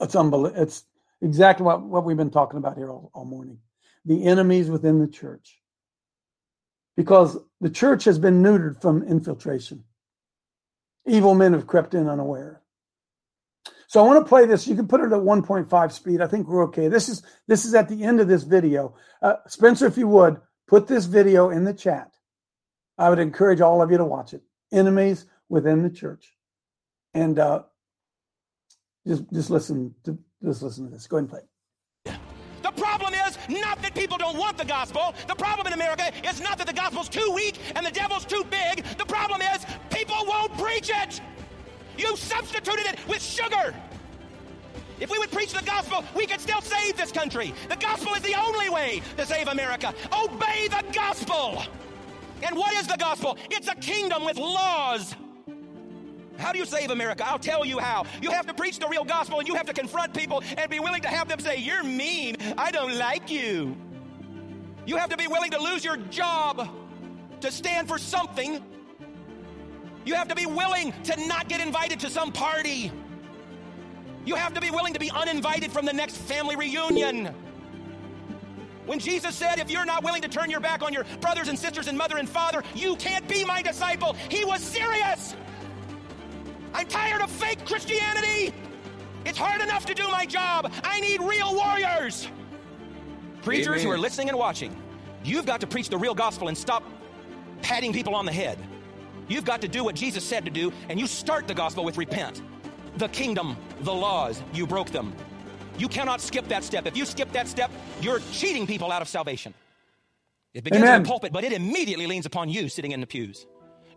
it's 0.00 0.16
unbelievable. 0.16 0.62
It's 0.62 0.84
exactly 1.20 1.64
what, 1.64 1.82
what 1.82 2.04
we've 2.04 2.16
been 2.16 2.30
talking 2.30 2.58
about 2.58 2.76
here 2.76 2.90
all, 2.90 3.10
all 3.14 3.24
morning. 3.24 3.58
The 4.04 4.24
enemies 4.24 4.70
within 4.70 4.98
the 4.98 5.08
church. 5.08 5.60
Because 6.96 7.36
the 7.60 7.70
church 7.70 8.04
has 8.04 8.18
been 8.18 8.42
neutered 8.42 8.80
from 8.80 9.02
infiltration. 9.02 9.84
Evil 11.06 11.34
men 11.34 11.52
have 11.52 11.66
crept 11.66 11.94
in 11.94 12.08
unaware. 12.08 12.62
So 13.88 14.00
I 14.00 14.06
want 14.06 14.24
to 14.24 14.28
play 14.28 14.46
this. 14.46 14.66
You 14.66 14.74
can 14.74 14.88
put 14.88 15.00
it 15.00 15.12
at 15.12 15.20
1.5 15.20 15.92
speed. 15.92 16.20
I 16.20 16.26
think 16.26 16.48
we're 16.48 16.64
okay. 16.64 16.88
This 16.88 17.08
is 17.08 17.22
this 17.46 17.64
is 17.64 17.74
at 17.74 17.88
the 17.88 18.02
end 18.02 18.20
of 18.20 18.28
this 18.28 18.42
video. 18.42 18.94
Uh, 19.22 19.34
Spencer, 19.46 19.86
if 19.86 19.96
you 19.96 20.08
would 20.08 20.40
put 20.66 20.86
this 20.86 21.04
video 21.04 21.50
in 21.50 21.64
the 21.64 21.74
chat. 21.74 22.10
I 22.96 23.10
would 23.10 23.18
encourage 23.18 23.60
all 23.60 23.82
of 23.82 23.90
you 23.90 23.98
to 23.98 24.04
watch 24.04 24.34
it. 24.34 24.42
Enemies 24.72 25.26
within 25.48 25.82
the 25.82 25.90
church, 25.90 26.32
and 27.12 27.38
uh, 27.38 27.62
just 29.06 29.24
just 29.32 29.50
listen 29.50 29.94
to 30.04 30.18
just 30.42 30.62
listen 30.62 30.84
to 30.86 30.90
this. 30.90 31.06
Go 31.06 31.16
ahead 31.16 31.22
and 31.24 31.30
play. 31.30 31.40
The 32.62 32.72
problem 32.72 33.12
is 33.12 33.36
not 33.48 33.82
that 33.82 33.94
people 33.94 34.16
don't 34.16 34.38
want 34.38 34.56
the 34.56 34.64
gospel. 34.64 35.14
The 35.28 35.34
problem 35.34 35.66
in 35.66 35.74
America 35.74 36.10
is 36.24 36.40
not 36.40 36.56
that 36.58 36.66
the 36.66 36.72
gospel's 36.72 37.08
too 37.08 37.30
weak 37.34 37.58
and 37.76 37.84
the 37.84 37.90
devil's 37.90 38.24
too 38.24 38.44
big. 38.50 38.84
The 38.96 39.04
problem 39.04 39.42
is 39.42 39.66
people 39.90 40.16
won't 40.26 40.56
preach 40.56 40.90
it. 40.90 41.20
You 41.98 42.16
substituted 42.16 42.86
it 42.86 43.06
with 43.06 43.22
sugar. 43.22 43.74
If 45.00 45.10
we 45.10 45.18
would 45.18 45.30
preach 45.30 45.52
the 45.52 45.64
gospel, 45.64 46.04
we 46.16 46.26
could 46.26 46.40
still 46.40 46.60
save 46.62 46.96
this 46.96 47.12
country. 47.12 47.52
The 47.68 47.76
gospel 47.76 48.14
is 48.14 48.22
the 48.22 48.34
only 48.34 48.70
way 48.70 49.02
to 49.16 49.26
save 49.26 49.48
America. 49.48 49.92
Obey 50.12 50.68
the 50.68 50.84
gospel. 50.92 51.62
And 52.42 52.56
what 52.56 52.72
is 52.74 52.86
the 52.86 52.96
gospel? 52.96 53.36
It's 53.50 53.68
a 53.68 53.74
kingdom 53.74 54.24
with 54.24 54.38
laws. 54.38 55.14
How 56.38 56.52
do 56.52 56.58
you 56.58 56.66
save 56.66 56.90
America? 56.90 57.24
I'll 57.26 57.38
tell 57.38 57.64
you 57.64 57.78
how. 57.78 58.06
You 58.20 58.30
have 58.30 58.46
to 58.46 58.54
preach 58.54 58.78
the 58.78 58.88
real 58.88 59.04
gospel 59.04 59.38
and 59.38 59.48
you 59.48 59.54
have 59.54 59.66
to 59.66 59.72
confront 59.72 60.14
people 60.14 60.42
and 60.56 60.70
be 60.70 60.80
willing 60.80 61.02
to 61.02 61.08
have 61.08 61.28
them 61.28 61.38
say, 61.38 61.56
You're 61.58 61.84
mean. 61.84 62.36
I 62.58 62.70
don't 62.70 62.96
like 62.96 63.30
you. 63.30 63.76
You 64.86 64.96
have 64.96 65.10
to 65.10 65.16
be 65.16 65.26
willing 65.26 65.50
to 65.52 65.62
lose 65.62 65.84
your 65.84 65.96
job 65.96 66.68
to 67.40 67.50
stand 67.50 67.88
for 67.88 67.98
something. 67.98 68.62
You 70.04 70.14
have 70.14 70.28
to 70.28 70.34
be 70.34 70.46
willing 70.46 70.92
to 71.04 71.26
not 71.26 71.48
get 71.48 71.60
invited 71.60 72.00
to 72.00 72.10
some 72.10 72.32
party. 72.32 72.92
You 74.26 74.34
have 74.34 74.54
to 74.54 74.60
be 74.60 74.70
willing 74.70 74.92
to 74.94 75.00
be 75.00 75.10
uninvited 75.10 75.70
from 75.72 75.86
the 75.86 75.92
next 75.92 76.16
family 76.16 76.56
reunion. 76.56 77.34
When 78.86 78.98
Jesus 78.98 79.34
said, 79.34 79.58
If 79.58 79.70
you're 79.70 79.84
not 79.84 80.04
willing 80.04 80.22
to 80.22 80.28
turn 80.28 80.50
your 80.50 80.60
back 80.60 80.82
on 80.82 80.92
your 80.92 81.04
brothers 81.20 81.48
and 81.48 81.58
sisters 81.58 81.88
and 81.88 81.96
mother 81.96 82.18
and 82.18 82.28
father, 82.28 82.62
you 82.74 82.96
can't 82.96 83.26
be 83.28 83.44
my 83.44 83.62
disciple, 83.62 84.14
he 84.28 84.44
was 84.44 84.62
serious. 84.62 85.34
I'm 86.74 86.86
tired 86.88 87.22
of 87.22 87.30
fake 87.30 87.64
Christianity. 87.64 88.52
It's 89.24 89.38
hard 89.38 89.62
enough 89.62 89.86
to 89.86 89.94
do 89.94 90.06
my 90.08 90.26
job. 90.26 90.72
I 90.82 91.00
need 91.00 91.22
real 91.22 91.54
warriors. 91.54 92.28
Preachers 93.42 93.82
who 93.82 93.90
are 93.90 93.98
listening 93.98 94.28
and 94.28 94.38
watching, 94.38 94.76
you've 95.22 95.46
got 95.46 95.60
to 95.60 95.66
preach 95.66 95.88
the 95.88 95.96
real 95.96 96.14
gospel 96.14 96.48
and 96.48 96.58
stop 96.58 96.82
patting 97.62 97.92
people 97.92 98.14
on 98.14 98.26
the 98.26 98.32
head. 98.32 98.58
You've 99.28 99.44
got 99.44 99.60
to 99.62 99.68
do 99.68 99.84
what 99.84 99.94
Jesus 99.94 100.24
said 100.24 100.44
to 100.44 100.50
do, 100.50 100.72
and 100.88 101.00
you 101.00 101.06
start 101.06 101.46
the 101.46 101.54
gospel 101.54 101.84
with 101.84 101.96
repent. 101.96 102.42
The 102.96 103.08
kingdom, 103.08 103.56
the 103.80 103.94
laws, 103.94 104.42
you 104.52 104.66
broke 104.66 104.90
them. 104.90 105.14
You 105.78 105.88
cannot 105.88 106.20
skip 106.20 106.46
that 106.48 106.62
step. 106.64 106.86
If 106.86 106.96
you 106.96 107.04
skip 107.04 107.32
that 107.32 107.48
step, 107.48 107.70
you're 108.00 108.20
cheating 108.32 108.66
people 108.66 108.92
out 108.92 109.02
of 109.02 109.08
salvation. 109.08 109.54
It 110.52 110.62
begins 110.62 110.88
in 110.88 111.02
the 111.02 111.08
pulpit, 111.08 111.32
but 111.32 111.42
it 111.44 111.52
immediately 111.52 112.06
leans 112.06 112.26
upon 112.26 112.48
you 112.48 112.68
sitting 112.68 112.92
in 112.92 113.00
the 113.00 113.06
pews. 113.06 113.46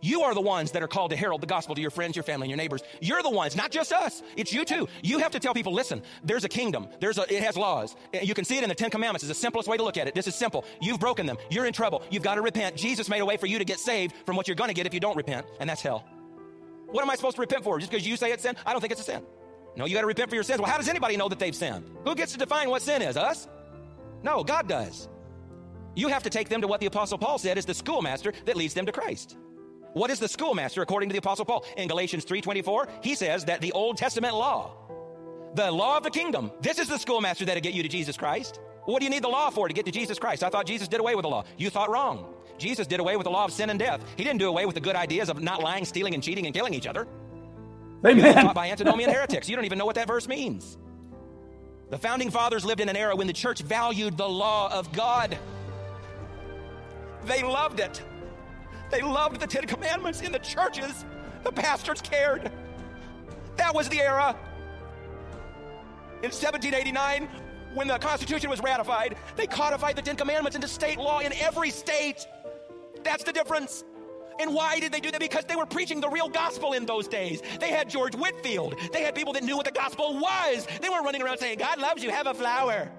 You 0.00 0.22
are 0.22 0.34
the 0.34 0.40
ones 0.40 0.70
that 0.72 0.82
are 0.82 0.88
called 0.88 1.10
to 1.10 1.16
herald 1.16 1.40
the 1.40 1.46
gospel 1.46 1.74
to 1.74 1.80
your 1.80 1.90
friends, 1.90 2.16
your 2.16 2.22
family, 2.22 2.46
and 2.46 2.50
your 2.50 2.56
neighbors. 2.56 2.82
You're 3.00 3.22
the 3.22 3.30
ones, 3.30 3.56
not 3.56 3.70
just 3.70 3.92
us. 3.92 4.22
It's 4.36 4.52
you 4.52 4.64
too. 4.64 4.88
You 5.02 5.18
have 5.18 5.32
to 5.32 5.40
tell 5.40 5.54
people, 5.54 5.72
listen, 5.72 6.02
there's 6.24 6.44
a 6.44 6.48
kingdom. 6.48 6.88
There's 7.00 7.18
a, 7.18 7.32
it 7.32 7.42
has 7.42 7.56
laws. 7.56 7.96
You 8.22 8.34
can 8.34 8.44
see 8.44 8.58
it 8.58 8.62
in 8.62 8.68
the 8.68 8.74
Ten 8.74 8.90
Commandments. 8.90 9.24
It's 9.24 9.28
the 9.28 9.34
simplest 9.34 9.68
way 9.68 9.76
to 9.76 9.82
look 9.82 9.96
at 9.96 10.06
it. 10.06 10.14
This 10.14 10.26
is 10.26 10.34
simple. 10.34 10.64
You've 10.80 11.00
broken 11.00 11.26
them. 11.26 11.36
You're 11.50 11.66
in 11.66 11.72
trouble. 11.72 12.02
You've 12.10 12.22
got 12.22 12.36
to 12.36 12.42
repent. 12.42 12.76
Jesus 12.76 13.08
made 13.08 13.20
a 13.20 13.26
way 13.26 13.36
for 13.36 13.46
you 13.46 13.58
to 13.58 13.64
get 13.64 13.78
saved 13.78 14.14
from 14.26 14.36
what 14.36 14.48
you're 14.48 14.54
going 14.54 14.68
to 14.68 14.74
get 14.74 14.86
if 14.86 14.94
you 14.94 15.00
don't 15.00 15.16
repent, 15.16 15.46
and 15.60 15.68
that's 15.68 15.82
hell. 15.82 16.04
What 16.86 17.02
am 17.02 17.10
I 17.10 17.16
supposed 17.16 17.36
to 17.36 17.40
repent 17.40 17.64
for? 17.64 17.78
Just 17.78 17.90
because 17.90 18.06
you 18.06 18.16
say 18.16 18.32
it's 18.32 18.42
sin? 18.42 18.56
I 18.64 18.72
don't 18.72 18.80
think 18.80 18.92
it's 18.92 19.00
a 19.00 19.04
sin. 19.04 19.22
No, 19.76 19.84
you 19.84 19.94
got 19.94 20.00
to 20.00 20.06
repent 20.06 20.30
for 20.30 20.34
your 20.34 20.44
sins. 20.44 20.60
Well, 20.60 20.70
how 20.70 20.78
does 20.78 20.88
anybody 20.88 21.16
know 21.16 21.28
that 21.28 21.38
they've 21.38 21.54
sinned? 21.54 21.84
Who 22.04 22.14
gets 22.14 22.32
to 22.32 22.38
define 22.38 22.70
what 22.70 22.82
sin 22.82 23.02
is? 23.02 23.16
Us? 23.16 23.46
No, 24.22 24.42
God 24.42 24.68
does. 24.68 25.08
You 25.94 26.08
have 26.08 26.22
to 26.22 26.30
take 26.30 26.48
them 26.48 26.60
to 26.62 26.66
what 26.66 26.80
the 26.80 26.86
Apostle 26.86 27.18
Paul 27.18 27.38
said 27.38 27.58
is 27.58 27.64
the 27.64 27.74
schoolmaster 27.74 28.32
that 28.46 28.56
leads 28.56 28.74
them 28.74 28.86
to 28.86 28.92
Christ. 28.92 29.36
What 29.98 30.12
is 30.12 30.20
the 30.20 30.28
schoolmaster 30.28 30.80
according 30.80 31.08
to 31.08 31.12
the 31.12 31.18
Apostle 31.18 31.44
Paul? 31.44 31.64
In 31.76 31.88
Galatians 31.88 32.24
3.24, 32.24 32.88
he 33.02 33.16
says 33.16 33.44
that 33.46 33.60
the 33.60 33.72
Old 33.72 33.96
Testament 33.96 34.32
law, 34.32 34.70
the 35.56 35.72
law 35.72 35.96
of 35.96 36.04
the 36.04 36.10
kingdom, 36.10 36.52
this 36.60 36.78
is 36.78 36.86
the 36.86 36.98
schoolmaster 36.98 37.44
that'll 37.44 37.60
get 37.60 37.74
you 37.74 37.82
to 37.82 37.88
Jesus 37.88 38.16
Christ. 38.16 38.60
What 38.84 39.00
do 39.00 39.06
you 39.06 39.10
need 39.10 39.24
the 39.24 39.28
law 39.28 39.50
for 39.50 39.66
to 39.66 39.74
get 39.74 39.84
to 39.86 39.90
Jesus 39.90 40.16
Christ? 40.16 40.44
I 40.44 40.50
thought 40.50 40.66
Jesus 40.66 40.86
did 40.86 41.00
away 41.00 41.16
with 41.16 41.24
the 41.24 41.28
law. 41.28 41.44
You 41.56 41.68
thought 41.68 41.90
wrong. 41.90 42.32
Jesus 42.58 42.86
did 42.86 43.00
away 43.00 43.16
with 43.16 43.24
the 43.24 43.30
law 43.30 43.44
of 43.44 43.52
sin 43.52 43.70
and 43.70 43.78
death. 43.78 44.00
He 44.16 44.22
didn't 44.22 44.38
do 44.38 44.48
away 44.48 44.66
with 44.66 44.76
the 44.76 44.80
good 44.80 44.94
ideas 44.94 45.28
of 45.28 45.42
not 45.42 45.64
lying, 45.64 45.84
stealing, 45.84 46.14
and 46.14 46.22
cheating 46.22 46.46
and 46.46 46.54
killing 46.54 46.74
each 46.74 46.86
other. 46.86 47.08
Amen. 48.06 48.34
taught 48.34 48.54
by 48.54 48.70
antinomian 48.70 49.10
heretics. 49.10 49.48
You 49.48 49.56
don't 49.56 49.64
even 49.64 49.78
know 49.78 49.86
what 49.86 49.96
that 49.96 50.06
verse 50.06 50.28
means. 50.28 50.78
The 51.90 51.98
founding 51.98 52.30
fathers 52.30 52.64
lived 52.64 52.80
in 52.80 52.88
an 52.88 52.96
era 52.96 53.16
when 53.16 53.26
the 53.26 53.32
church 53.32 53.62
valued 53.62 54.16
the 54.16 54.28
law 54.28 54.72
of 54.72 54.92
God. 54.92 55.36
They 57.24 57.42
loved 57.42 57.80
it. 57.80 58.00
They 58.90 59.02
loved 59.02 59.40
the 59.40 59.46
Ten 59.46 59.66
Commandments 59.66 60.20
in 60.20 60.32
the 60.32 60.38
churches. 60.38 61.04
The 61.44 61.52
pastors 61.52 62.00
cared. 62.00 62.50
That 63.56 63.74
was 63.74 63.88
the 63.88 64.00
era. 64.00 64.36
In 66.22 66.30
1789, 66.30 67.28
when 67.74 67.88
the 67.88 67.98
Constitution 67.98 68.50
was 68.50 68.60
ratified, 68.60 69.16
they 69.36 69.46
codified 69.46 69.96
the 69.96 70.02
Ten 70.02 70.16
Commandments 70.16 70.56
into 70.56 70.68
state 70.68 70.98
law 70.98 71.20
in 71.20 71.32
every 71.34 71.70
state. 71.70 72.26
That's 73.04 73.24
the 73.24 73.32
difference. 73.32 73.84
And 74.40 74.54
why 74.54 74.78
did 74.78 74.92
they 74.92 75.00
do 75.00 75.10
that? 75.10 75.20
Because 75.20 75.44
they 75.44 75.56
were 75.56 75.66
preaching 75.66 76.00
the 76.00 76.08
real 76.08 76.28
gospel 76.28 76.72
in 76.72 76.86
those 76.86 77.08
days. 77.08 77.42
They 77.60 77.70
had 77.70 77.90
George 77.90 78.14
Whitefield. 78.14 78.76
They 78.92 79.02
had 79.02 79.14
people 79.14 79.32
that 79.32 79.42
knew 79.42 79.56
what 79.56 79.66
the 79.66 79.72
gospel 79.72 80.18
was. 80.18 80.66
They 80.80 80.88
weren't 80.88 81.04
running 81.04 81.22
around 81.22 81.38
saying, 81.38 81.58
God 81.58 81.78
loves 81.78 82.02
you, 82.02 82.10
have 82.10 82.26
a 82.26 82.34
flower. 82.34 82.90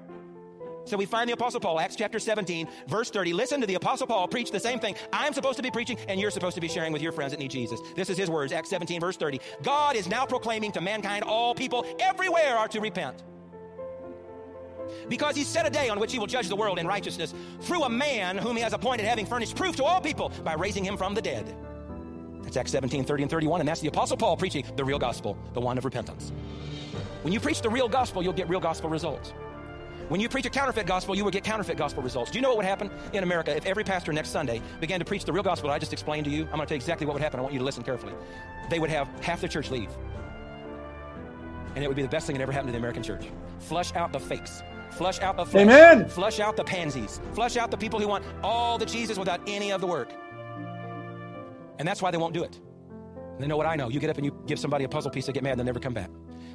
So 0.85 0.97
we 0.97 1.05
find 1.05 1.29
the 1.29 1.33
Apostle 1.33 1.59
Paul, 1.59 1.79
Acts 1.79 1.95
chapter 1.95 2.19
17, 2.19 2.67
verse 2.87 3.09
30. 3.09 3.33
Listen 3.33 3.61
to 3.61 3.67
the 3.67 3.75
Apostle 3.75 4.07
Paul 4.07 4.27
preach 4.27 4.51
the 4.51 4.59
same 4.59 4.79
thing 4.79 4.95
I'm 5.13 5.33
supposed 5.33 5.57
to 5.57 5.63
be 5.63 5.71
preaching, 5.71 5.97
and 6.07 6.19
you're 6.19 6.31
supposed 6.31 6.55
to 6.55 6.61
be 6.61 6.67
sharing 6.67 6.93
with 6.93 7.01
your 7.01 7.11
friends 7.11 7.31
that 7.31 7.39
need 7.39 7.51
Jesus. 7.51 7.79
This 7.95 8.09
is 8.09 8.17
his 8.17 8.29
words, 8.29 8.51
Acts 8.51 8.69
17, 8.69 8.99
verse 8.99 9.17
30. 9.17 9.39
God 9.61 9.95
is 9.95 10.07
now 10.07 10.25
proclaiming 10.25 10.71
to 10.73 10.81
mankind, 10.81 11.23
all 11.23 11.53
people 11.53 11.85
everywhere 11.99 12.57
are 12.57 12.67
to 12.69 12.79
repent. 12.79 13.23
Because 15.07 15.35
he 15.35 15.43
set 15.43 15.67
a 15.67 15.69
day 15.69 15.89
on 15.89 15.99
which 15.99 16.11
he 16.11 16.19
will 16.19 16.27
judge 16.27 16.47
the 16.47 16.55
world 16.55 16.79
in 16.79 16.87
righteousness 16.87 17.33
through 17.61 17.83
a 17.83 17.89
man 17.89 18.37
whom 18.37 18.55
he 18.55 18.61
has 18.63 18.73
appointed, 18.73 19.05
having 19.05 19.25
furnished 19.25 19.55
proof 19.55 19.75
to 19.75 19.83
all 19.83 20.01
people 20.01 20.31
by 20.43 20.53
raising 20.53 20.83
him 20.83 20.97
from 20.97 21.13
the 21.13 21.21
dead. 21.21 21.55
That's 22.41 22.57
Acts 22.57 22.71
17, 22.71 23.03
30 23.03 23.23
and 23.23 23.29
31, 23.29 23.61
and 23.61 23.67
that's 23.67 23.81
the 23.81 23.89
Apostle 23.89 24.17
Paul 24.17 24.37
preaching 24.37 24.63
the 24.75 24.83
real 24.83 24.97
gospel, 24.97 25.37
the 25.53 25.61
one 25.61 25.77
of 25.77 25.85
repentance. 25.85 26.31
When 27.21 27.33
you 27.33 27.39
preach 27.39 27.61
the 27.61 27.69
real 27.69 27.89
gospel, 27.89 28.23
you'll 28.23 28.33
get 28.33 28.49
real 28.49 28.59
gospel 28.59 28.89
results. 28.89 29.33
When 30.09 30.19
you 30.19 30.27
preach 30.27 30.47
a 30.47 30.49
counterfeit 30.49 30.87
gospel, 30.87 31.15
you 31.15 31.23
will 31.23 31.31
get 31.31 31.43
counterfeit 31.43 31.77
gospel 31.77 32.01
results. 32.01 32.31
Do 32.31 32.39
you 32.39 32.41
know 32.41 32.49
what 32.49 32.57
would 32.57 32.65
happen 32.65 32.89
in 33.13 33.23
America 33.23 33.55
if 33.55 33.65
every 33.65 33.83
pastor 33.83 34.11
next 34.11 34.29
Sunday 34.29 34.59
began 34.79 34.99
to 34.99 35.05
preach 35.05 35.23
the 35.23 35.31
real 35.31 35.43
gospel 35.43 35.69
I 35.69 35.77
just 35.77 35.93
explained 35.93 36.25
to 36.25 36.31
you? 36.31 36.45
I'm 36.45 36.57
going 36.57 36.61
to 36.61 36.65
tell 36.65 36.75
you 36.75 36.77
exactly 36.77 37.05
what 37.05 37.13
would 37.13 37.21
happen. 37.21 37.39
I 37.39 37.43
want 37.43 37.53
you 37.53 37.59
to 37.59 37.65
listen 37.65 37.83
carefully. 37.83 38.13
They 38.71 38.79
would 38.79 38.89
have 38.89 39.07
half 39.21 39.39
the 39.39 39.47
church 39.47 39.69
leave. 39.69 39.95
And 41.75 41.83
it 41.83 41.87
would 41.87 41.95
be 41.95 42.01
the 42.01 42.09
best 42.09 42.25
thing 42.25 42.35
that 42.35 42.41
ever 42.41 42.51
happened 42.51 42.69
to 42.69 42.71
the 42.71 42.79
American 42.79 43.03
church. 43.03 43.27
Flush 43.59 43.93
out 43.93 44.11
the 44.11 44.19
fakes. 44.19 44.63
Flush 44.89 45.19
out 45.19 45.37
the 45.37 45.45
flesh. 45.45 45.61
Amen. 45.61 46.09
Flush 46.09 46.39
out 46.39 46.57
the 46.57 46.63
pansies. 46.63 47.21
Flush 47.33 47.55
out 47.55 47.69
the 47.69 47.77
people 47.77 47.99
who 47.99 48.07
want 48.07 48.25
all 48.41 48.79
the 48.79 48.87
Jesus 48.87 49.19
without 49.19 49.39
any 49.45 49.71
of 49.71 49.79
the 49.79 49.87
work. 49.87 50.11
And 51.77 51.87
that's 51.87 52.01
why 52.01 52.09
they 52.09 52.17
won't 52.17 52.33
do 52.33 52.43
it. 52.43 52.59
They 53.37 53.45
know 53.45 53.57
what 53.57 53.67
I 53.67 53.75
know. 53.75 53.89
You 53.89 53.99
get 53.99 54.09
up 54.09 54.17
and 54.17 54.25
you 54.25 54.35
give 54.47 54.57
somebody 54.57 54.85
a 54.85 54.89
puzzle 54.89 55.11
piece, 55.11 55.27
they 55.27 55.33
get 55.33 55.43
mad 55.43 55.51
and 55.51 55.59
they'll 55.59 55.65
never 55.65 55.79
come 55.79 55.93
back. 55.93 56.09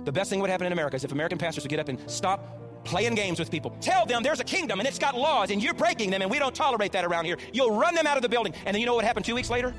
The 0.04 0.12
best 0.12 0.28
thing 0.28 0.40
would 0.40 0.50
happen 0.50 0.66
in 0.66 0.72
America 0.72 0.96
is 0.96 1.04
if 1.04 1.12
American 1.12 1.38
pastors 1.38 1.62
would 1.62 1.70
get 1.70 1.78
up 1.78 1.88
and 1.88 2.10
stop 2.10 2.63
playing 2.84 3.14
games 3.14 3.38
with 3.38 3.50
people. 3.50 3.76
Tell 3.80 4.06
them 4.06 4.22
there's 4.22 4.40
a 4.40 4.44
kingdom 4.44 4.78
and 4.78 4.88
it's 4.88 4.98
got 4.98 5.16
laws 5.16 5.50
and 5.50 5.62
you're 5.62 5.74
breaking 5.74 6.10
them 6.10 6.22
and 6.22 6.30
we 6.30 6.38
don't 6.38 6.54
tolerate 6.54 6.92
that 6.92 7.04
around 7.04 7.24
here. 7.24 7.38
You'll 7.52 7.76
run 7.76 7.94
them 7.94 8.06
out 8.06 8.16
of 8.16 8.22
the 8.22 8.28
building. 8.28 8.54
And 8.66 8.74
then 8.74 8.80
you 8.80 8.86
know 8.86 8.94
what 8.94 9.04
happened 9.04 9.24
two 9.24 9.34
weeks 9.34 9.50
later? 9.50 9.74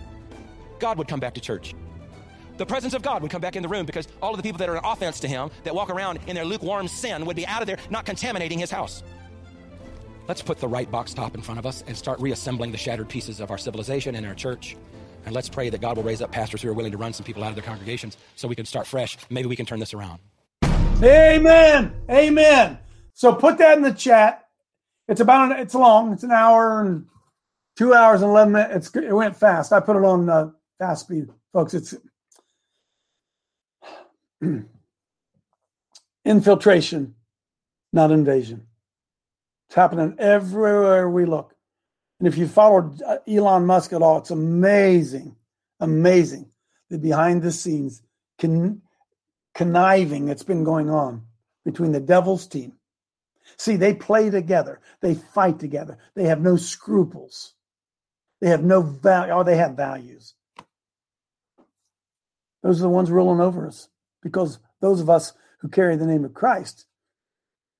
God 0.79 0.97
would 0.97 1.07
come 1.07 1.19
back 1.19 1.33
to 1.35 1.41
church. 1.41 1.75
The 2.57 2.65
presence 2.65 2.93
of 2.93 3.01
God 3.01 3.21
would 3.21 3.31
come 3.31 3.41
back 3.41 3.55
in 3.55 3.63
the 3.63 3.69
room 3.69 3.85
because 3.85 4.07
all 4.21 4.31
of 4.31 4.37
the 4.37 4.43
people 4.43 4.59
that 4.59 4.69
are 4.69 4.75
an 4.75 4.85
offense 4.85 5.19
to 5.21 5.27
him, 5.27 5.51
that 5.63 5.75
walk 5.75 5.89
around 5.89 6.19
in 6.27 6.35
their 6.35 6.45
lukewarm 6.45 6.87
sin, 6.87 7.25
would 7.25 7.35
be 7.35 7.45
out 7.45 7.61
of 7.61 7.67
there, 7.67 7.77
not 7.89 8.05
contaminating 8.05 8.59
his 8.59 8.71
house. 8.71 9.03
Let's 10.27 10.41
put 10.41 10.59
the 10.59 10.67
right 10.67 10.89
box 10.89 11.13
top 11.13 11.35
in 11.35 11.41
front 11.41 11.59
of 11.59 11.65
us 11.65 11.83
and 11.85 11.95
start 11.95 12.19
reassembling 12.19 12.71
the 12.71 12.77
shattered 12.77 13.09
pieces 13.09 13.39
of 13.39 13.51
our 13.51 13.57
civilization 13.57 14.15
and 14.15 14.25
our 14.25 14.33
church. 14.33 14.75
And 15.25 15.35
let's 15.35 15.49
pray 15.49 15.69
that 15.69 15.81
God 15.81 15.97
will 15.97 16.03
raise 16.03 16.21
up 16.21 16.31
pastors 16.31 16.61
who 16.61 16.69
are 16.69 16.73
willing 16.73 16.91
to 16.91 16.97
run 16.97 17.13
some 17.13 17.25
people 17.25 17.43
out 17.43 17.49
of 17.49 17.55
their 17.55 17.63
congregations 17.63 18.17
so 18.35 18.47
we 18.47 18.55
can 18.55 18.65
start 18.65 18.87
fresh. 18.87 19.17
Maybe 19.29 19.47
we 19.47 19.55
can 19.55 19.65
turn 19.65 19.79
this 19.79 19.93
around. 19.93 20.19
Amen. 21.03 21.93
Amen. 22.09 22.77
So 23.15 23.33
put 23.33 23.57
that 23.57 23.77
in 23.77 23.83
the 23.83 23.93
chat. 23.93 24.45
It's 25.07 25.21
about 25.21 25.51
an, 25.51 25.57
it's 25.59 25.73
long. 25.73 26.11
It's 26.13 26.23
an 26.23 26.31
hour 26.31 26.81
and 26.81 27.07
two 27.77 27.93
hours 27.93 28.21
and 28.21 28.29
eleven 28.29 28.53
minutes. 28.53 28.87
It's, 28.87 28.95
it 28.95 29.13
went 29.13 29.37
fast. 29.37 29.71
I 29.71 29.79
put 29.79 29.95
it 29.95 30.03
on 30.03 30.29
uh, 30.29 30.51
fast 30.77 31.05
speed, 31.05 31.29
folks. 31.53 31.73
It's 31.73 31.95
infiltration, 36.25 37.15
not 37.93 38.11
invasion. 38.11 38.67
It's 39.69 39.75
happening 39.75 40.15
everywhere 40.19 41.09
we 41.09 41.25
look. 41.25 41.55
And 42.19 42.27
if 42.27 42.37
you 42.37 42.47
followed 42.47 43.01
uh, 43.01 43.19
Elon 43.27 43.65
Musk 43.65 43.93
at 43.93 44.01
all, 44.01 44.17
it's 44.17 44.31
amazing, 44.31 45.37
amazing 45.79 46.49
the 46.89 46.97
behind 46.97 47.43
the 47.43 47.51
scenes 47.51 48.01
con- 48.39 48.81
conniving 49.53 50.25
that's 50.25 50.43
been 50.43 50.65
going 50.65 50.89
on 50.89 51.23
between 51.63 51.93
the 51.93 51.99
devil's 52.01 52.45
team 52.45 52.73
See, 53.57 53.75
they 53.75 53.93
play 53.93 54.29
together. 54.29 54.81
They 55.01 55.15
fight 55.15 55.59
together. 55.59 55.97
They 56.15 56.25
have 56.25 56.41
no 56.41 56.57
scruples. 56.57 57.53
They 58.41 58.49
have 58.49 58.63
no 58.63 58.81
value. 58.81 59.33
Oh, 59.33 59.43
they 59.43 59.57
have 59.57 59.75
values. 59.75 60.33
Those 62.63 62.79
are 62.79 62.83
the 62.83 62.89
ones 62.89 63.11
ruling 63.11 63.41
over 63.41 63.67
us 63.67 63.89
because 64.21 64.59
those 64.81 64.99
of 64.99 65.09
us 65.09 65.33
who 65.59 65.69
carry 65.69 65.95
the 65.95 66.07
name 66.07 66.25
of 66.25 66.33
Christ 66.33 66.85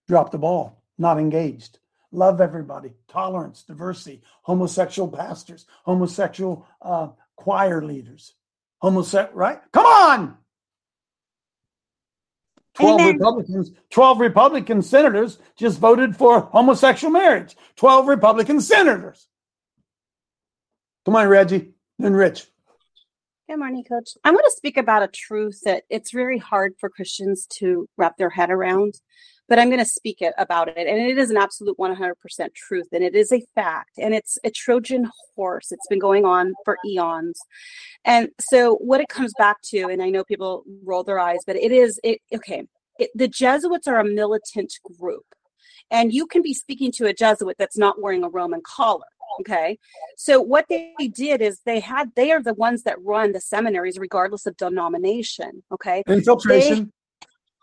drop 0.08 0.32
the 0.32 0.38
ball, 0.38 0.84
not 0.98 1.18
engaged. 1.20 1.80
Love 2.12 2.40
everybody, 2.40 2.94
tolerance, 3.08 3.64
diversity, 3.64 4.22
homosexual 4.44 5.10
pastors, 5.10 5.66
homosexual 5.84 6.66
uh, 6.82 7.10
choir 7.36 7.82
leaders, 7.82 8.36
homosexual, 8.78 9.38
right? 9.38 9.60
Come 9.72 9.86
on! 9.86 10.38
12 12.76 13.00
Amen. 13.00 13.14
Republicans, 13.16 13.72
12 13.90 14.20
Republican 14.20 14.82
senators 14.82 15.40
just 15.56 15.80
voted 15.80 16.16
for 16.16 16.42
homosexual 16.42 17.12
marriage. 17.12 17.56
12 17.78 18.08
Republican 18.08 18.60
senators. 18.62 19.28
Come 21.06 21.16
on, 21.16 21.28
Reggie. 21.28 21.74
and 22.00 22.16
Rich. 22.16 22.48
Good 23.48 23.60
morning, 23.60 23.84
Coach. 23.84 24.18
I 24.24 24.32
want 24.32 24.44
to 24.46 24.58
speak 24.58 24.76
about 24.76 25.04
a 25.04 25.08
truth 25.08 25.62
that 25.66 25.84
it's 25.90 26.12
very 26.12 26.40
hard 26.40 26.74
for 26.80 26.90
Christians 26.90 27.46
to 27.58 27.88
wrap 27.96 28.18
their 28.18 28.32
head 28.32 28.50
around, 28.50 28.96
but 29.48 29.60
I'm 29.60 29.70
going 29.70 29.80
to 29.80 29.86
speak 29.86 30.22
it, 30.22 30.34
about 30.38 30.68
it. 30.68 30.88
And 30.88 31.00
it 31.00 31.18
is 31.18 31.30
an 31.30 31.38
absolute 31.38 31.78
100% 31.78 32.14
truth, 32.56 32.88
and 32.92 33.04
it 33.04 33.16
is 33.16 33.32
a 33.32 33.42
fact, 33.54 33.92
and 33.98 34.14
it's 34.14 34.38
a 34.44 34.50
Trojan 34.50 35.10
horse. 35.36 35.72
It's 35.72 35.88
been 35.88 36.00
going 36.00 36.26
on 36.26 36.54
for 36.64 36.78
eons. 36.86 37.40
And 38.04 38.30
so, 38.40 38.76
what 38.76 39.02
it 39.02 39.10
comes 39.10 39.34
back 39.38 39.58
to, 39.70 39.88
and 39.88 40.02
I 40.02 40.10
know 40.10 40.24
people 40.24 40.64
roll 40.84 41.04
their 41.04 41.20
eyes, 41.20 41.40
but 41.46 41.56
it 41.56 41.72
is, 41.72 42.00
it 42.04 42.20
okay, 42.34 42.64
it, 43.00 43.12
the 43.16 43.28
Jesuits 43.28 43.88
are 43.88 44.00
a 44.00 44.06
militant 44.06 44.74
group. 45.00 45.26
And 45.92 46.12
you 46.12 46.26
can 46.26 46.42
be 46.42 46.54
speaking 46.54 46.92
to 46.94 47.06
a 47.06 47.14
Jesuit 47.14 47.58
that's 47.60 47.78
not 47.78 48.02
wearing 48.02 48.24
a 48.24 48.30
Roman 48.30 48.62
collar. 48.66 49.06
Okay. 49.42 49.78
So 50.18 50.42
what 50.42 50.66
they 50.70 50.94
did 51.14 51.42
is 51.42 51.60
they 51.66 51.80
had 51.80 52.12
they 52.16 52.32
are 52.32 52.42
the 52.42 52.54
ones 52.54 52.84
that 52.84 52.98
run 53.04 53.34
the 53.34 53.42
seminaries 53.42 53.98
regardless 54.00 54.46
of 54.46 54.56
denomination. 54.58 55.64
Okay. 55.72 56.04
Infiltration. 56.08 56.92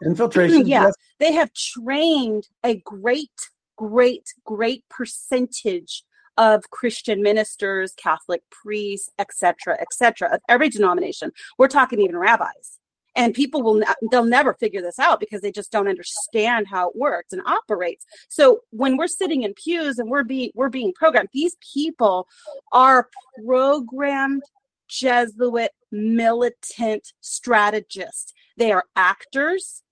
Infiltration. 0.04 0.66
yeah. 0.66 0.84
yes. 0.84 0.94
They 1.18 1.32
have 1.32 1.52
trained 1.54 2.48
a 2.64 2.76
great, 2.76 3.50
great, 3.76 4.32
great 4.44 4.84
percentage 4.88 6.04
of 6.38 6.70
Christian 6.70 7.22
ministers, 7.22 7.92
Catholic 7.94 8.42
priests, 8.50 9.10
etc., 9.18 9.76
etc., 9.80 10.34
of 10.34 10.40
every 10.48 10.68
denomination. 10.68 11.30
We're 11.58 11.68
talking 11.68 12.00
even 12.00 12.16
rabbis. 12.16 12.78
And 13.14 13.34
people 13.34 13.62
will 13.62 13.74
not, 13.74 13.96
they'll 14.10 14.24
never 14.24 14.54
figure 14.54 14.80
this 14.80 14.98
out 14.98 15.20
because 15.20 15.42
they 15.42 15.52
just 15.52 15.70
don't 15.70 15.88
understand 15.88 16.66
how 16.70 16.88
it 16.88 16.96
works 16.96 17.34
and 17.34 17.42
operates. 17.46 18.06
So 18.28 18.60
when 18.70 18.96
we're 18.96 19.06
sitting 19.06 19.42
in 19.42 19.52
pews 19.52 19.98
and 19.98 20.10
we're 20.10 20.24
being 20.24 20.50
we're 20.54 20.70
being 20.70 20.94
programmed, 20.94 21.28
these 21.34 21.56
people 21.74 22.26
are 22.72 23.10
programmed 23.44 24.44
Jesuit 24.88 25.72
militant 25.90 27.12
strategists. 27.20 28.32
They 28.56 28.72
are 28.72 28.84
actors, 28.96 29.82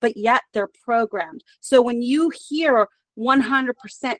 but 0.00 0.16
yet 0.16 0.42
they're 0.52 0.70
programmed. 0.84 1.42
So 1.60 1.82
when 1.82 2.02
you 2.02 2.32
hear 2.48 2.88
100% 3.18 3.72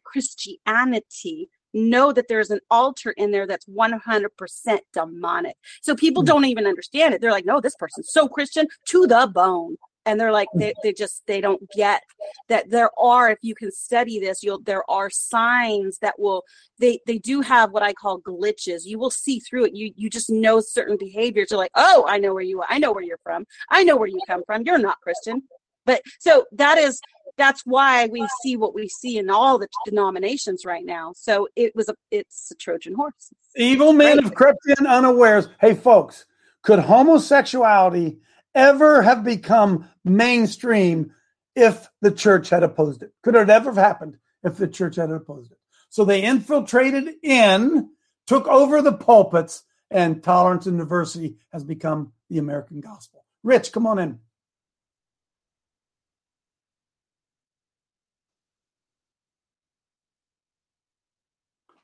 Christianity, 0.05 1.49
know 1.75 2.13
that 2.13 2.29
there's 2.29 2.51
an 2.51 2.61
altar 2.71 3.11
in 3.13 3.31
there 3.31 3.47
that's 3.47 3.67
100% 3.67 4.79
demonic. 4.93 5.57
So 5.83 5.95
people 5.95 6.23
hmm. 6.23 6.27
don't 6.27 6.45
even 6.45 6.67
understand 6.67 7.15
it. 7.15 7.21
They're 7.21 7.33
like, 7.33 7.47
no, 7.47 7.61
this 7.61 7.77
person's 7.79 8.11
so 8.11 8.29
Christian 8.29 8.67
to 8.87 9.07
the 9.07 9.31
bone. 9.33 9.77
And 10.07 10.19
they're 10.19 10.33
like, 10.33 10.49
hmm. 10.53 10.61
they, 10.61 10.75
they 10.83 10.93
just, 10.93 11.23
they 11.27 11.41
don't 11.41 11.63
get 11.71 12.03
that 12.49 12.71
there 12.71 12.91
are, 12.99 13.31
if 13.31 13.39
you 13.43 13.55
can 13.55 13.71
study 13.71 14.19
this, 14.19 14.43
you'll, 14.43 14.63
there 14.63 14.89
are 14.91 15.11
signs 15.11 15.99
that 15.99 16.19
will, 16.19 16.45
they, 16.79 17.01
they 17.07 17.19
do 17.19 17.43
have 17.43 17.73
what 17.73 17.83
I 17.83 17.93
call 17.93 18.21
glitches. 18.21 18.85
You 18.85 18.99
will 18.99 19.11
see 19.11 19.41
through 19.41 19.67
it. 19.67 19.77
You, 19.77 19.93
you 19.97 20.09
just 20.09 20.31
know 20.31 20.61
certain 20.61 20.97
behaviors. 20.97 21.49
You're 21.51 21.59
like, 21.59 21.73
oh, 21.75 22.07
I 22.09 22.19
know 22.19 22.33
where 22.33 22.43
you 22.43 22.61
are. 22.63 22.67
I 22.69 22.79
know 22.79 22.93
where 22.93 23.05
you're 23.05 23.21
from. 23.23 23.45
I 23.71 23.85
know 23.85 23.97
where 23.97 24.09
you 24.09 24.21
come 24.27 24.43
from. 24.47 24.63
You're 24.63 24.79
not 24.79 25.01
Christian. 25.03 25.43
But 25.89 26.03
so 26.19 26.45
that 26.53 26.77
is, 26.77 27.01
that's 27.39 27.63
why 27.65 28.09
we 28.09 28.29
see 28.43 28.59
what 28.59 28.75
we 28.75 28.89
see 28.89 29.17
in 29.17 29.31
all 29.31 29.59
the 29.59 29.69
denominations 29.87 30.67
right 30.67 30.85
now. 30.85 31.15
So 31.17 31.49
it 31.57 31.75
was 31.75 31.89
a 31.89 31.95
it's 32.11 32.51
a 32.51 32.55
Trojan 32.57 32.95
horse. 32.95 33.33
Evil 33.57 33.95
men 33.95 34.19
have 34.19 34.35
crept 34.35 34.59
in 34.79 34.87
unawares. 34.87 35.49
Hey, 35.59 35.75
folks, 35.75 36.27
could 36.61 36.79
homosexuality 36.79 38.19
ever 38.55 39.01
have 39.01 39.25
become 39.25 39.89
mainstream 40.05 41.15
if 41.57 41.89
the 42.03 42.13
church 42.13 42.51
had 42.51 42.63
opposed 42.63 43.03
it? 43.03 43.15
Could 43.23 43.35
it 43.35 43.49
ever 43.49 43.71
have 43.71 43.83
happened 43.83 44.19
if 44.45 44.59
the 44.59 44.69
church 44.69 44.97
had 44.97 45.11
opposed 45.11 45.53
it? 45.53 45.59
So 45.89 46.05
they 46.05 46.23
infiltrated 46.23 47.15
in, 47.23 47.89
took 48.27 48.47
over 48.47 48.83
the 48.83 48.93
pulpits, 48.93 49.63
and 49.91 50.23
tolerance 50.23 50.67
and 50.67 50.79
diversity 50.79 51.37
has 51.51 51.65
become 51.65 52.13
the 52.29 52.37
American 52.37 52.81
gospel. 52.81 53.25
Rich, 53.43 53.73
come 53.73 53.87
on 53.87 53.99
in. 53.99 54.19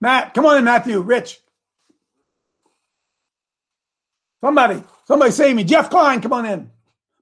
Matt, 0.04 0.34
come 0.34 0.44
on 0.44 0.58
in, 0.58 0.64
Matthew. 0.64 1.00
Rich. 1.00 1.40
Somebody, 4.42 4.84
somebody 5.06 5.30
save 5.30 5.56
me. 5.56 5.64
Jeff 5.64 5.88
Klein, 5.88 6.20
come 6.20 6.34
on 6.34 6.44
in. 6.44 6.70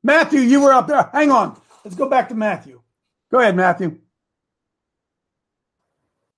Matthew, 0.02 0.40
you 0.40 0.60
were 0.60 0.72
up 0.72 0.88
there. 0.88 1.08
Hang 1.12 1.30
on. 1.30 1.60
Let's 1.84 1.96
go 1.96 2.08
back 2.08 2.28
to 2.30 2.34
Matthew. 2.34 2.82
Go 3.30 3.38
ahead, 3.38 3.54
Matthew. 3.54 3.98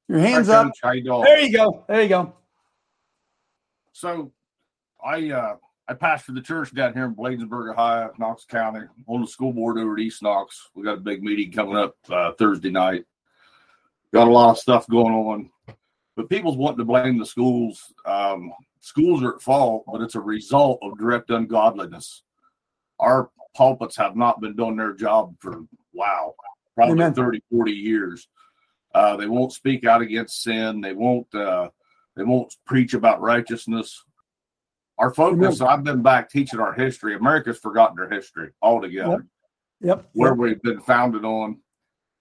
Your 0.06 0.18
hands 0.18 0.50
up. 0.50 0.66
Coach. 0.66 0.80
How 0.82 0.92
you 0.92 1.04
doing? 1.04 1.22
There 1.22 1.40
you 1.40 1.50
go. 1.50 1.82
There 1.88 2.02
you 2.02 2.08
go. 2.10 2.34
So, 3.92 4.30
I 5.02 5.30
uh, 5.30 5.56
I 5.88 5.94
pastor 5.94 6.32
the 6.32 6.42
church 6.42 6.74
down 6.74 6.92
here 6.92 7.06
in 7.06 7.14
Bladensburg, 7.14 7.72
Ohio, 7.72 8.12
Knox 8.18 8.44
County, 8.44 8.86
on 9.06 9.22
the 9.22 9.26
school 9.26 9.54
board 9.54 9.78
over 9.78 9.94
at 9.94 9.98
East 10.00 10.22
Knox. 10.22 10.68
We 10.74 10.84
got 10.84 10.98
a 10.98 11.00
big 11.00 11.22
meeting 11.22 11.52
coming 11.52 11.76
up 11.76 11.96
uh, 12.10 12.32
Thursday 12.32 12.70
night. 12.70 13.06
Got 14.12 14.28
a 14.28 14.30
lot 14.30 14.50
of 14.50 14.58
stuff 14.58 14.86
going 14.86 15.14
on, 15.14 15.50
but 16.16 16.28
people's 16.28 16.56
wanting 16.56 16.78
to 16.78 16.84
blame 16.84 17.18
the 17.18 17.26
schools. 17.26 17.92
Um, 18.06 18.52
schools 18.80 19.22
are 19.22 19.34
at 19.34 19.42
fault, 19.42 19.84
but 19.90 20.00
it's 20.00 20.14
a 20.14 20.20
result 20.20 20.78
of 20.82 20.98
direct 20.98 21.30
ungodliness. 21.30 22.22
Our 23.00 23.30
pulpits 23.56 23.96
have 23.96 24.16
not 24.16 24.40
been 24.40 24.56
doing 24.56 24.76
their 24.76 24.92
job 24.92 25.34
for 25.40 25.62
wow, 25.92 26.34
probably 26.74 26.94
Amen. 26.94 27.14
30, 27.14 27.42
40 27.50 27.72
years. 27.72 28.28
Uh, 28.94 29.16
they 29.16 29.26
won't 29.26 29.52
speak 29.52 29.84
out 29.84 30.02
against 30.02 30.42
sin. 30.42 30.80
They 30.80 30.92
won't. 30.92 31.32
Uh, 31.34 31.70
they 32.16 32.22
won't 32.22 32.54
preach 32.64 32.94
about 32.94 33.20
righteousness. 33.20 34.04
Our 34.98 35.12
focus. 35.12 35.60
I've 35.60 35.82
been 35.82 36.02
back 36.02 36.30
teaching 36.30 36.60
our 36.60 36.72
history. 36.72 37.16
America's 37.16 37.58
forgotten 37.58 37.96
their 37.96 38.08
history 38.08 38.50
altogether. 38.62 39.26
Yep. 39.80 40.10
Where 40.12 40.34
we've 40.34 40.62
been 40.62 40.80
founded 40.80 41.24
on. 41.24 41.58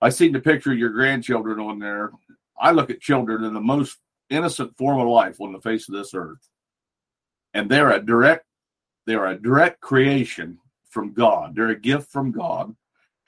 I 0.01 0.09
seen 0.09 0.33
the 0.33 0.39
picture 0.39 0.71
of 0.71 0.79
your 0.79 0.89
grandchildren 0.89 1.59
on 1.59 1.77
there. 1.77 2.11
I 2.59 2.71
look 2.71 2.89
at 2.89 3.01
children 3.01 3.43
in 3.43 3.53
the 3.53 3.61
most 3.61 3.97
innocent 4.29 4.77
form 4.77 4.99
of 4.99 5.07
life 5.07 5.41
on 5.41 5.53
the 5.53 5.61
face 5.61 5.87
of 5.89 5.95
this 5.95 6.13
earth, 6.13 6.47
and 7.53 7.69
they're 7.69 7.91
a 7.91 8.03
direct. 8.03 8.45
They're 9.05 9.25
a 9.25 9.37
direct 9.37 9.81
creation 9.81 10.59
from 10.89 11.13
God. 11.13 11.55
They're 11.55 11.69
a 11.69 11.79
gift 11.79 12.09
from 12.11 12.31
God. 12.31 12.73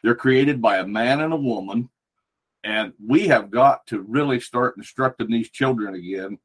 They're 0.03 0.15
created 0.15 0.61
by 0.61 0.77
a 0.77 0.87
man 0.87 1.19
and 1.19 1.33
a 1.33 1.37
woman 1.37 1.89
and 2.65 2.93
we 2.99 3.27
have 3.27 3.51
got 3.51 3.85
to 3.87 4.01
really 4.01 4.39
start 4.39 4.75
instructing 4.75 5.29
these 5.29 5.51
children 5.51 5.93
again. 5.93 6.39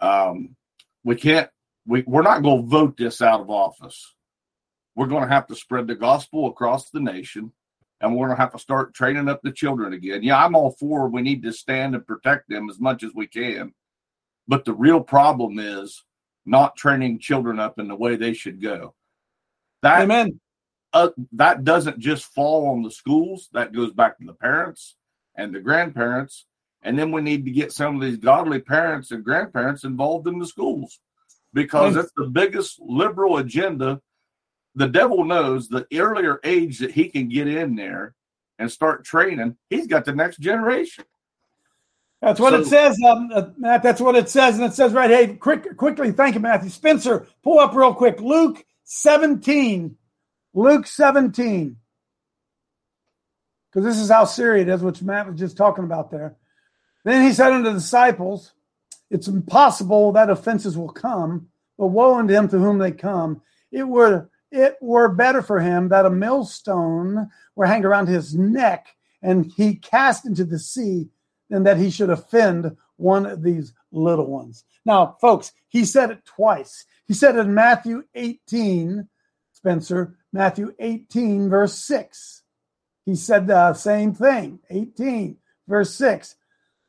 Um, 0.00 0.56
we 1.04 1.14
can't. 1.14 1.50
We 1.86 2.02
we're 2.06 2.22
not 2.22 2.42
going 2.42 2.62
to 2.62 2.68
vote 2.68 2.96
this 2.96 3.20
out 3.20 3.40
of 3.40 3.50
office. 3.50 4.14
We're 4.96 5.08
going 5.08 5.24
to 5.24 5.32
have 5.32 5.46
to 5.48 5.54
spread 5.54 5.86
the 5.86 5.94
gospel 5.94 6.48
across 6.48 6.88
the 6.88 7.00
nation, 7.00 7.52
and 8.02 8.14
we're 8.14 8.26
going 8.26 8.36
to 8.36 8.42
have 8.42 8.52
to 8.52 8.58
start 8.58 8.94
training 8.94 9.28
up 9.28 9.40
the 9.42 9.52
children 9.52 9.92
again. 9.94 10.22
Yeah, 10.22 10.44
I'm 10.44 10.54
all 10.54 10.72
for. 10.72 11.08
We 11.08 11.22
need 11.22 11.42
to 11.44 11.52
stand 11.52 11.94
and 11.94 12.06
protect 12.06 12.48
them 12.48 12.68
as 12.68 12.78
much 12.78 13.02
as 13.02 13.12
we 13.14 13.26
can, 13.26 13.72
but 14.46 14.64
the 14.64 14.74
real 14.74 15.00
problem 15.00 15.58
is 15.58 16.04
not 16.44 16.76
training 16.76 17.20
children 17.20 17.58
up 17.60 17.78
in 17.78 17.88
the 17.88 17.96
way 17.96 18.16
they 18.16 18.34
should 18.34 18.60
go. 18.60 18.94
That 19.82 20.02
Amen. 20.02 20.40
Uh, 20.92 21.08
that 21.32 21.64
doesn't 21.64 21.98
just 21.98 22.26
fall 22.34 22.68
on 22.68 22.82
the 22.82 22.90
schools. 22.90 23.48
That 23.52 23.72
goes 23.72 23.92
back 23.92 24.18
to 24.18 24.26
the 24.26 24.34
parents 24.34 24.96
and 25.34 25.54
the 25.54 25.60
grandparents. 25.60 26.46
And 26.82 26.98
then 26.98 27.12
we 27.12 27.22
need 27.22 27.44
to 27.44 27.50
get 27.50 27.72
some 27.72 27.94
of 27.94 28.02
these 28.02 28.18
godly 28.18 28.60
parents 28.60 29.10
and 29.10 29.24
grandparents 29.24 29.84
involved 29.84 30.26
in 30.26 30.38
the 30.38 30.46
schools 30.46 30.98
because 31.54 31.96
it's 31.96 32.12
the 32.16 32.26
biggest 32.26 32.80
liberal 32.80 33.38
agenda. 33.38 34.00
The 34.74 34.88
devil 34.88 35.24
knows 35.24 35.68
the 35.68 35.86
earlier 35.94 36.40
age 36.44 36.78
that 36.78 36.92
he 36.92 37.08
can 37.08 37.28
get 37.28 37.48
in 37.48 37.76
there 37.76 38.14
and 38.58 38.70
start 38.70 39.04
training, 39.04 39.56
he's 39.70 39.86
got 39.86 40.04
the 40.04 40.14
next 40.14 40.38
generation. 40.38 41.04
That's 42.20 42.38
what 42.38 42.54
it 42.54 42.66
says, 42.66 42.96
um, 43.04 43.30
uh, 43.34 43.48
Matt. 43.58 43.82
That's 43.82 44.00
what 44.00 44.14
it 44.14 44.28
says, 44.28 44.56
and 44.56 44.64
it 44.64 44.74
says 44.74 44.92
right. 44.92 45.10
Hey, 45.10 45.34
quick, 45.34 45.76
quickly. 45.76 46.12
Thank 46.12 46.36
you, 46.36 46.40
Matthew 46.40 46.70
Spencer. 46.70 47.26
Pull 47.42 47.58
up 47.58 47.74
real 47.74 47.94
quick. 47.94 48.20
Luke 48.20 48.64
seventeen. 48.84 49.96
Luke 50.54 50.86
seventeen. 50.86 51.78
because 53.72 53.84
this 53.84 53.98
is 53.98 54.10
how 54.10 54.24
serious 54.24 54.68
it 54.68 54.72
is, 54.72 54.82
which 54.82 55.02
Matt 55.02 55.26
was 55.28 55.38
just 55.38 55.56
talking 55.56 55.84
about 55.84 56.10
there. 56.10 56.36
Then 57.04 57.26
he 57.26 57.32
said 57.32 57.52
unto 57.52 57.70
the 57.70 57.74
disciples, 57.74 58.52
It's 59.10 59.28
impossible 59.28 60.12
that 60.12 60.30
offenses 60.30 60.76
will 60.76 60.90
come, 60.90 61.48
but 61.78 61.88
woe 61.88 62.18
unto 62.18 62.34
him 62.34 62.48
to 62.48 62.58
whom 62.58 62.78
they 62.78 62.92
come. 62.92 63.42
It 63.70 63.84
were 63.84 64.30
it 64.52 64.76
were 64.80 65.08
better 65.08 65.42
for 65.42 65.60
him 65.60 65.88
that 65.88 66.06
a 66.06 66.10
millstone 66.10 67.30
were 67.56 67.66
hanged 67.66 67.84
around 67.84 68.08
his 68.08 68.34
neck 68.34 68.94
and 69.22 69.50
he 69.56 69.74
cast 69.74 70.26
into 70.26 70.44
the 70.44 70.58
sea 70.58 71.08
than 71.48 71.62
that 71.64 71.78
he 71.78 71.90
should 71.90 72.10
offend 72.10 72.76
one 72.96 73.26
of 73.26 73.42
these 73.42 73.72
little 73.90 74.26
ones. 74.26 74.64
Now, 74.84 75.16
folks, 75.20 75.52
he 75.68 75.84
said 75.84 76.10
it 76.10 76.24
twice. 76.24 76.84
He 77.06 77.14
said 77.14 77.36
in 77.36 77.54
Matthew 77.54 78.04
18, 78.14 79.08
Spencer, 79.52 80.16
Matthew 80.32 80.74
18, 80.78 81.48
verse 81.48 81.74
6. 81.74 82.42
He 83.04 83.14
said 83.14 83.46
the 83.46 83.74
same 83.74 84.14
thing, 84.14 84.60
18, 84.70 85.36
verse 85.68 85.94
6. 85.94 86.36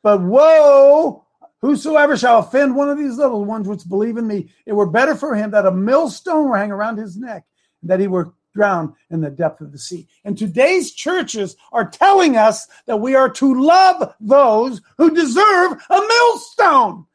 But 0.01 0.21
woe, 0.21 1.25
whosoever 1.61 2.17
shall 2.17 2.39
offend 2.39 2.75
one 2.75 2.89
of 2.89 2.97
these 2.97 3.17
little 3.17 3.45
ones 3.45 3.67
which 3.67 3.87
believe 3.87 4.17
in 4.17 4.27
me, 4.27 4.49
it 4.65 4.73
were 4.73 4.89
better 4.89 5.15
for 5.15 5.35
him 5.35 5.51
that 5.51 5.65
a 5.65 5.71
millstone 5.71 6.49
were 6.49 6.57
hang 6.57 6.71
around 6.71 6.97
his 6.97 7.17
neck, 7.17 7.45
that 7.83 7.99
he 7.99 8.07
were 8.07 8.33
drowned 8.53 8.93
in 9.09 9.21
the 9.21 9.29
depth 9.29 9.61
of 9.61 9.71
the 9.71 9.77
sea. 9.77 10.07
And 10.25 10.37
today's 10.37 10.93
churches 10.93 11.55
are 11.71 11.89
telling 11.89 12.37
us 12.37 12.67
that 12.85 12.97
we 12.97 13.15
are 13.15 13.29
to 13.29 13.61
love 13.61 14.13
those 14.19 14.81
who 14.97 15.09
deserve 15.13 15.71
a 15.89 15.99
millstone. 15.99 17.05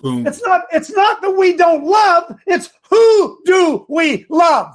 Boom. 0.00 0.26
It's 0.26 0.42
not 0.44 0.62
it's 0.72 0.90
not 0.90 1.20
that 1.22 1.30
we 1.32 1.56
don't 1.56 1.84
love, 1.84 2.36
it's 2.46 2.70
who 2.90 3.40
do 3.44 3.84
we 3.88 4.26
love? 4.28 4.74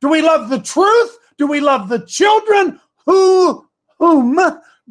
Do 0.00 0.08
we 0.08 0.20
love 0.20 0.50
the 0.50 0.60
truth? 0.60 1.18
Do 1.38 1.46
we 1.46 1.60
love 1.60 1.88
the 1.88 2.04
children? 2.06 2.80
Who 3.06 3.66
whom 3.98 4.38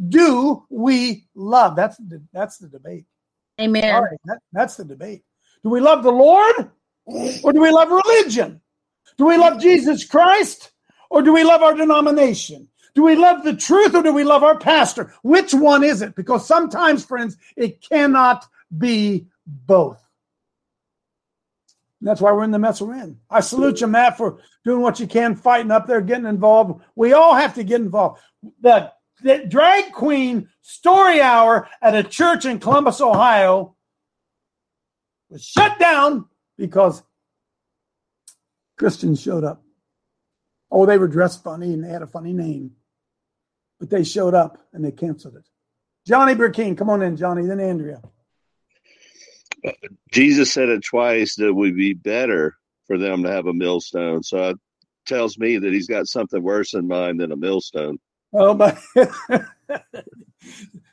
do 0.08 0.66
we 0.70 1.28
love? 1.36 1.76
That's 1.76 1.98
the, 1.98 2.24
that's 2.34 2.58
the 2.58 2.70
debate. 2.70 3.06
Amen. 3.60 3.84
Sorry, 3.84 4.18
that- 4.26 4.40
that's 4.54 4.78
the 4.78 4.86
debate. 4.86 5.24
Do 5.64 5.70
we 5.70 5.80
love 5.82 6.02
the 6.04 6.12
Lord 6.12 6.72
or 7.06 7.54
do 7.54 7.62
we 7.62 7.70
love 7.70 7.90
religion? 7.92 8.62
Do 9.18 9.26
we 9.26 9.38
love 9.38 9.62
Jesus 9.62 10.06
Christ 10.06 10.72
or 11.10 11.22
do 11.22 11.34
we 11.34 11.44
love 11.44 11.62
our 11.62 11.76
denomination? 11.76 12.68
Do 12.94 13.04
we 13.04 13.16
love 13.16 13.44
the 13.44 13.56
truth 13.56 13.96
or 13.96 14.04
do 14.04 14.14
we 14.14 14.24
love 14.24 14.44
our 14.44 14.58
pastor? 14.58 15.14
Which 15.24 15.54
one 15.54 15.84
is 15.84 16.02
it? 16.02 16.16
Because 16.16 16.46
sometimes, 16.46 17.06
friends, 17.06 17.38
it 17.56 17.82
cannot 17.82 18.46
be 18.78 19.28
both. 19.46 20.02
And 22.00 22.08
that's 22.08 22.20
why 22.20 22.32
we're 22.32 22.44
in 22.44 22.52
the 22.52 22.60
mess 22.60 22.82
we're 22.82 22.96
in. 22.96 23.20
I 23.30 23.42
salute 23.42 23.80
you, 23.80 23.88
Matt, 23.88 24.18
for 24.18 24.40
doing 24.66 24.82
what 24.82 25.00
you 25.00 25.08
can, 25.08 25.36
fighting 25.36 25.72
up 25.72 25.88
there, 25.88 26.02
getting 26.02 26.26
involved. 26.26 26.82
We 26.96 27.14
all 27.14 27.36
have 27.36 27.54
to 27.56 27.64
get 27.64 27.80
involved. 27.80 28.20
The, 28.62 28.92
the 29.22 29.46
drag 29.48 29.92
queen 29.94 30.50
story 30.62 31.22
hour 31.22 31.70
at 31.82 31.96
a 31.96 32.04
church 32.04 32.46
in 32.46 32.60
Columbus, 32.60 33.02
Ohio 33.02 33.76
was 35.30 35.44
shut 35.44 35.80
down 35.80 36.26
because 36.58 37.04
Christians 38.78 39.22
showed 39.22 39.44
up. 39.44 39.64
Oh, 40.72 40.86
they 40.86 40.98
were 40.98 41.08
dressed 41.08 41.44
funny 41.44 41.74
and 41.74 41.84
they 41.84 41.90
had 41.90 42.02
a 42.02 42.08
funny 42.08 42.34
name, 42.34 42.72
but 43.80 43.90
they 43.90 44.04
showed 44.04 44.34
up 44.34 44.58
and 44.74 44.84
they 44.84 44.92
canceled 44.92 45.36
it. 45.36 45.48
Johnny 46.08 46.34
Burkeen, 46.34 46.78
come 46.78 46.90
on 46.90 47.02
in, 47.02 47.18
Johnny, 47.18 47.46
then 47.46 47.60
Andrea. 47.60 48.02
Jesus 50.12 50.52
said 50.52 50.70
it 50.70 50.84
twice 50.84 51.36
that 51.36 51.48
it 51.48 51.56
would 51.56 51.76
be 51.76 51.94
better 51.94 52.58
for 52.88 52.98
them 52.98 53.24
to 53.24 53.32
have 53.32 53.46
a 53.46 53.54
millstone. 53.54 54.24
So 54.24 54.50
it 54.50 54.58
tells 55.06 55.38
me 55.38 55.58
that 55.58 55.74
he's 55.74 55.88
got 55.88 56.08
something 56.08 56.42
worse 56.42 56.74
in 56.74 56.88
mind 56.88 57.20
than 57.20 57.32
a 57.32 57.38
millstone. 57.38 58.00
Oh 58.34 58.54
my, 58.54 58.78
that 58.96 59.48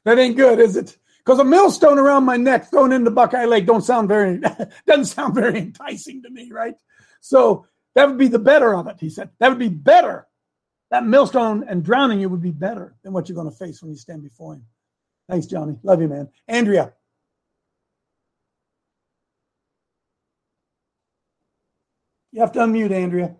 ain't 0.07 0.37
good, 0.37 0.59
is 0.59 0.77
it? 0.77 0.97
Because 1.25 1.39
a 1.39 1.45
millstone 1.45 1.99
around 1.99 2.25
my 2.25 2.37
neck 2.37 2.71
thrown 2.71 2.93
into 2.93 3.05
the 3.05 3.15
Buckeye 3.15 3.45
Lake 3.45 3.67
don't 3.67 3.85
sound 3.85 4.09
very 4.09 4.41
doesn't 4.87 5.07
sound 5.07 5.35
very 5.35 5.59
enticing 5.59 6.23
to 6.23 6.31
me, 6.31 6.51
right? 6.51 6.75
So 7.21 7.67
that 7.95 8.09
would 8.09 8.19
be 8.19 8.29
the 8.29 8.39
better 8.39 8.75
of 8.75 8.87
it. 8.87 8.97
He 9.01 9.11
said 9.11 9.31
that 9.39 9.49
would 9.49 9.59
be 9.59 9.69
better. 9.69 10.27
That 10.91 11.05
millstone 11.05 11.65
and 11.69 11.85
drowning 11.85 12.21
you 12.21 12.29
would 12.29 12.43
be 12.43 12.51
better 12.51 12.95
than 13.03 13.13
what 13.13 13.29
you're 13.29 13.37
going 13.37 13.51
to 13.51 13.57
face 13.57 13.83
when 13.83 13.91
you 13.91 13.99
stand 13.99 14.23
before 14.23 14.55
him. 14.55 14.65
Thanks, 15.29 15.47
Johnny. 15.47 15.77
Love 15.83 16.01
you, 16.01 16.09
man. 16.09 16.29
Andrea. 16.47 16.93
You 22.33 22.41
have 22.41 22.53
to 22.53 22.61
unmute, 22.61 22.93
Andrea. 22.93 23.35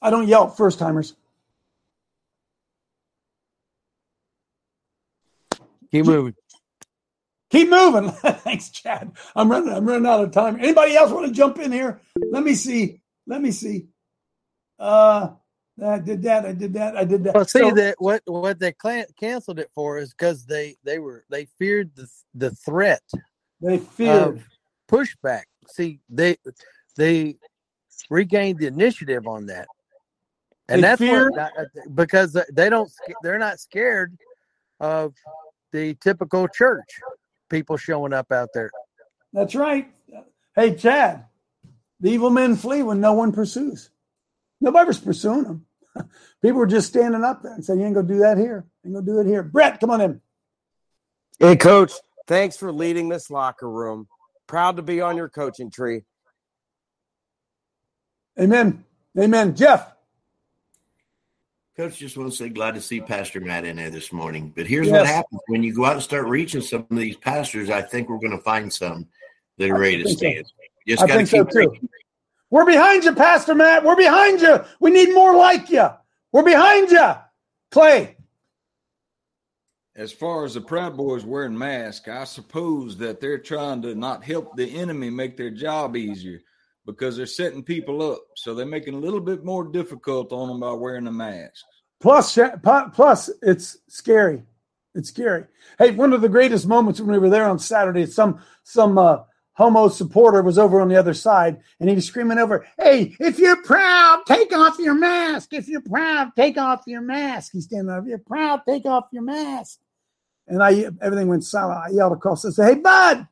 I 0.00 0.10
don't 0.10 0.28
yell 0.28 0.48
at 0.48 0.56
first 0.56 0.78
timers. 0.78 1.14
Keep 5.90 6.06
moving. 6.06 6.34
Keep 7.50 7.70
moving. 7.70 8.10
Thanks, 8.12 8.68
Chad. 8.70 9.12
I'm 9.34 9.50
running. 9.50 9.72
I'm 9.72 9.86
running 9.86 10.06
out 10.06 10.22
of 10.22 10.32
time. 10.32 10.56
Anybody 10.60 10.94
else 10.96 11.10
want 11.10 11.26
to 11.26 11.32
jump 11.32 11.58
in 11.58 11.72
here? 11.72 12.00
Let 12.30 12.44
me 12.44 12.54
see. 12.54 13.00
Let 13.26 13.40
me 13.40 13.50
see. 13.52 13.88
Uh, 14.78 15.30
I 15.82 15.98
did 15.98 16.22
that. 16.24 16.44
I 16.44 16.52
did 16.52 16.72
that. 16.74 16.96
I 16.96 17.04
did 17.04 17.24
that. 17.24 17.34
Well, 17.34 17.44
see 17.44 17.60
So- 17.60 17.70
that 17.72 17.94
what 17.98 18.22
what 18.26 18.58
they 18.58 18.74
canceled 19.18 19.58
it 19.58 19.70
for 19.74 19.98
is 19.98 20.10
because 20.12 20.44
they 20.44 20.76
they 20.84 20.98
were 20.98 21.24
they 21.30 21.46
feared 21.58 21.94
the 21.94 22.06
the 22.34 22.50
threat. 22.50 23.02
They 23.60 23.78
feared. 23.78 24.44
pushback. 24.90 25.44
See, 25.68 26.00
they 26.08 26.36
they 26.96 27.36
regained 28.10 28.58
the 28.58 28.66
initiative 28.66 29.26
on 29.26 29.46
that, 29.46 29.68
and 30.68 30.82
that's 30.82 30.98
feared- 31.00 31.32
what 31.34 31.52
because 31.94 32.36
they 32.52 32.68
don't 32.68 32.90
they're 33.22 33.38
not 33.38 33.58
scared 33.58 34.16
of 34.80 35.14
the 35.72 35.94
typical 36.00 36.48
church 36.48 36.88
people 37.48 37.76
showing 37.76 38.12
up 38.12 38.30
out 38.32 38.50
there. 38.54 38.70
That's 39.32 39.54
right. 39.54 39.90
Hey, 40.54 40.74
Chad. 40.74 41.24
The 42.00 42.10
evil 42.10 42.30
men 42.30 42.56
flee 42.56 42.82
when 42.82 43.00
no 43.00 43.12
one 43.12 43.32
pursues. 43.32 43.90
Nobody's 44.60 44.98
pursuing 44.98 45.44
them. 45.44 45.66
People 46.42 46.58
were 46.58 46.66
just 46.66 46.88
standing 46.88 47.24
up 47.24 47.42
there 47.42 47.54
and 47.54 47.64
saying, 47.64 47.80
"You 47.80 47.86
ain't 47.86 47.94
gonna 47.94 48.06
do 48.06 48.18
that 48.18 48.38
here. 48.38 48.66
You 48.84 48.88
ain't 48.88 48.94
gonna 48.94 49.06
do 49.06 49.20
it 49.20 49.30
here." 49.30 49.42
Brett, 49.42 49.80
come 49.80 49.90
on 49.90 50.00
in. 50.00 50.20
Hey, 51.40 51.56
coach, 51.56 51.92
thanks 52.26 52.56
for 52.56 52.72
leading 52.72 53.08
this 53.08 53.30
locker 53.30 53.68
room. 53.68 54.08
Proud 54.46 54.76
to 54.76 54.82
be 54.82 55.00
on 55.00 55.16
your 55.16 55.28
coaching 55.28 55.70
tree. 55.70 56.02
Amen. 58.40 58.84
Amen. 59.18 59.56
Jeff. 59.56 59.92
Coach, 61.78 61.96
just 61.96 62.16
want 62.16 62.28
to 62.28 62.36
say 62.36 62.48
glad 62.48 62.74
to 62.74 62.80
see 62.80 63.00
Pastor 63.00 63.38
Matt 63.40 63.64
in 63.64 63.76
there 63.76 63.88
this 63.88 64.12
morning. 64.12 64.52
But 64.56 64.66
here's 64.66 64.90
what 64.90 65.06
happens 65.06 65.40
when 65.46 65.62
you 65.62 65.72
go 65.72 65.84
out 65.84 65.92
and 65.92 66.02
start 66.02 66.26
reaching 66.26 66.60
some 66.60 66.84
of 66.90 66.96
these 66.96 67.16
pastors. 67.16 67.70
I 67.70 67.82
think 67.82 68.08
we're 68.08 68.18
going 68.18 68.36
to 68.36 68.42
find 68.42 68.72
some 68.72 69.06
that 69.58 69.70
are 69.70 69.78
ready 69.78 69.98
to 69.98 70.04
think 70.08 70.18
so. 70.18 70.26
stand. 70.26 70.46
Just 70.88 71.02
I 71.04 71.06
got 71.06 71.12
to 71.12 71.18
think 71.18 71.28
so 71.28 71.44
too. 71.44 71.68
preaching. 71.68 71.88
We're 72.50 72.66
behind 72.66 73.04
you, 73.04 73.14
Pastor 73.14 73.54
Matt. 73.54 73.84
We're 73.84 73.94
behind 73.94 74.40
you. 74.40 74.64
We 74.80 74.90
need 74.90 75.14
more 75.14 75.36
like 75.36 75.70
you. 75.70 75.88
We're 76.32 76.42
behind 76.42 76.90
you. 76.90 77.12
Clay. 77.70 78.16
As 79.94 80.10
far 80.10 80.44
as 80.44 80.54
the 80.54 80.60
Proud 80.60 80.96
Boys 80.96 81.24
wearing 81.24 81.56
masks, 81.56 82.08
I 82.08 82.24
suppose 82.24 82.96
that 82.96 83.20
they're 83.20 83.38
trying 83.38 83.82
to 83.82 83.94
not 83.94 84.24
help 84.24 84.56
the 84.56 84.68
enemy 84.76 85.10
make 85.10 85.36
their 85.36 85.50
job 85.50 85.96
easier 85.96 86.40
because 86.88 87.18
they're 87.18 87.26
setting 87.26 87.62
people 87.62 88.12
up. 88.12 88.22
So 88.34 88.54
they're 88.54 88.64
making 88.64 88.94
a 88.94 88.98
little 88.98 89.20
bit 89.20 89.44
more 89.44 89.62
difficult 89.62 90.32
on 90.32 90.48
them 90.48 90.60
by 90.60 90.72
wearing 90.72 91.04
the 91.04 91.12
mask. 91.12 91.66
Plus, 92.00 92.38
plus, 92.94 93.30
it's 93.42 93.76
scary. 93.88 94.42
It's 94.94 95.10
scary. 95.10 95.44
Hey, 95.78 95.90
one 95.90 96.14
of 96.14 96.22
the 96.22 96.30
greatest 96.30 96.66
moments 96.66 96.98
when 96.98 97.10
we 97.10 97.18
were 97.18 97.28
there 97.28 97.46
on 97.46 97.58
Saturday, 97.58 98.06
some 98.06 98.40
some 98.62 98.96
uh, 98.96 99.18
homo 99.52 99.88
supporter 99.88 100.40
was 100.40 100.56
over 100.56 100.80
on 100.80 100.88
the 100.88 100.96
other 100.96 101.12
side, 101.12 101.60
and 101.78 101.90
he 101.90 101.94
was 101.94 102.06
screaming 102.06 102.38
over, 102.38 102.66
"Hey, 102.78 103.14
if 103.20 103.38
you're 103.38 103.62
proud, 103.62 104.22
take 104.26 104.54
off 104.54 104.78
your 104.78 104.94
mask. 104.94 105.52
If 105.52 105.68
you're 105.68 105.82
proud, 105.82 106.30
take 106.36 106.56
off 106.56 106.84
your 106.86 107.02
mask." 107.02 107.52
He's 107.52 107.64
standing 107.64 107.88
there. 107.88 107.98
If 107.98 108.06
you're 108.06 108.18
proud, 108.18 108.62
take 108.66 108.86
off 108.86 109.08
your 109.12 109.24
mask. 109.24 109.78
And 110.46 110.62
I 110.62 110.86
everything 111.02 111.28
went 111.28 111.44
silent. 111.44 111.80
I 111.80 111.90
yelled 111.90 112.14
across 112.14 112.44
and 112.44 112.54
said, 112.54 112.74
"Hey, 112.74 112.80
bud, 112.80 113.28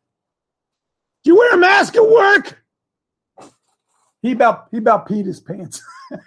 do 1.25 1.31
you 1.31 1.39
wear 1.39 1.55
a 1.55 1.59
mask 1.59 1.97
at 1.97 2.07
work?" 2.07 2.66
He 4.27 4.33
about 4.33 4.67
he 4.73 4.79
about 4.79 5.09
peed 5.09 5.25
his 5.25 5.39
pants. 5.39 5.81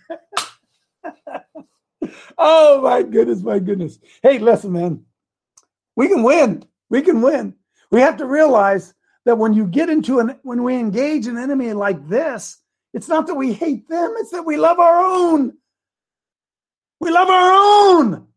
oh 2.38 2.82
my 2.82 3.04
goodness, 3.04 3.42
my 3.42 3.60
goodness. 3.60 4.00
Hey, 4.24 4.40
listen, 4.40 4.72
man. 4.72 5.04
We 5.98 6.08
can 6.08 6.24
win. 6.24 6.64
We 6.90 7.02
can 7.02 7.22
win. 7.22 7.56
We 7.92 8.00
have 8.00 8.16
to 8.18 8.26
realize 8.26 8.94
that 9.26 9.38
when 9.38 9.54
you 9.54 9.68
get 9.68 9.90
into 9.90 10.20
an 10.20 10.40
when 10.44 10.64
we 10.64 10.78
engage 10.78 11.28
an 11.28 11.38
enemy 11.38 11.74
like 11.74 12.08
this, 12.08 12.58
it's 12.94 13.10
not 13.10 13.28
that 13.28 13.36
we 13.36 13.52
hate 13.52 13.90
them, 13.90 14.14
it's 14.18 14.32
that 14.32 14.46
we 14.46 14.56
love 14.56 14.80
our 14.80 15.04
own. 15.04 15.58
We 17.02 17.12
love 17.12 17.28
our 17.28 17.52
own. 17.52 18.28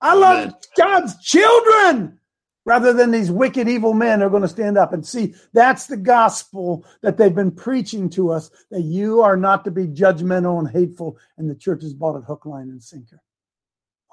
I 0.00 0.14
love 0.14 0.54
God's 0.76 1.22
children 1.22 2.18
rather 2.64 2.92
than 2.92 3.10
these 3.10 3.30
wicked, 3.30 3.68
evil 3.68 3.92
men 3.92 4.22
are 4.22 4.30
going 4.30 4.42
to 4.42 4.48
stand 4.48 4.78
up 4.78 4.92
and 4.92 5.06
see 5.06 5.34
that's 5.52 5.86
the 5.86 5.96
gospel 5.96 6.84
that 7.02 7.16
they've 7.16 7.34
been 7.34 7.50
preaching 7.50 8.08
to 8.10 8.30
us 8.30 8.50
that 8.70 8.82
you 8.82 9.20
are 9.20 9.36
not 9.36 9.64
to 9.64 9.70
be 9.70 9.86
judgmental 9.86 10.58
and 10.58 10.68
hateful, 10.68 11.18
and 11.36 11.48
the 11.48 11.54
church 11.54 11.82
has 11.82 11.94
bought 11.94 12.16
it 12.16 12.24
hook, 12.24 12.46
line, 12.46 12.70
and 12.70 12.82
sinker. 12.82 13.20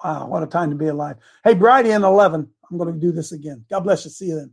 Wow, 0.04 0.28
what 0.28 0.44
a 0.44 0.48
time 0.48 0.72
to 0.72 0.76
be 0.76 0.88
alive. 0.88 1.18
Hey, 1.44 1.54
Bridie 1.54 1.92
in 1.92 2.04
11. 2.04 2.50
I'm 2.70 2.78
going 2.78 2.94
to 2.94 3.00
do 3.00 3.12
this 3.12 3.32
again. 3.32 3.66
God 3.70 3.82
bless 3.82 4.06
you. 4.06 4.12
See 4.12 4.28
you 4.28 4.36
then. 4.36 4.52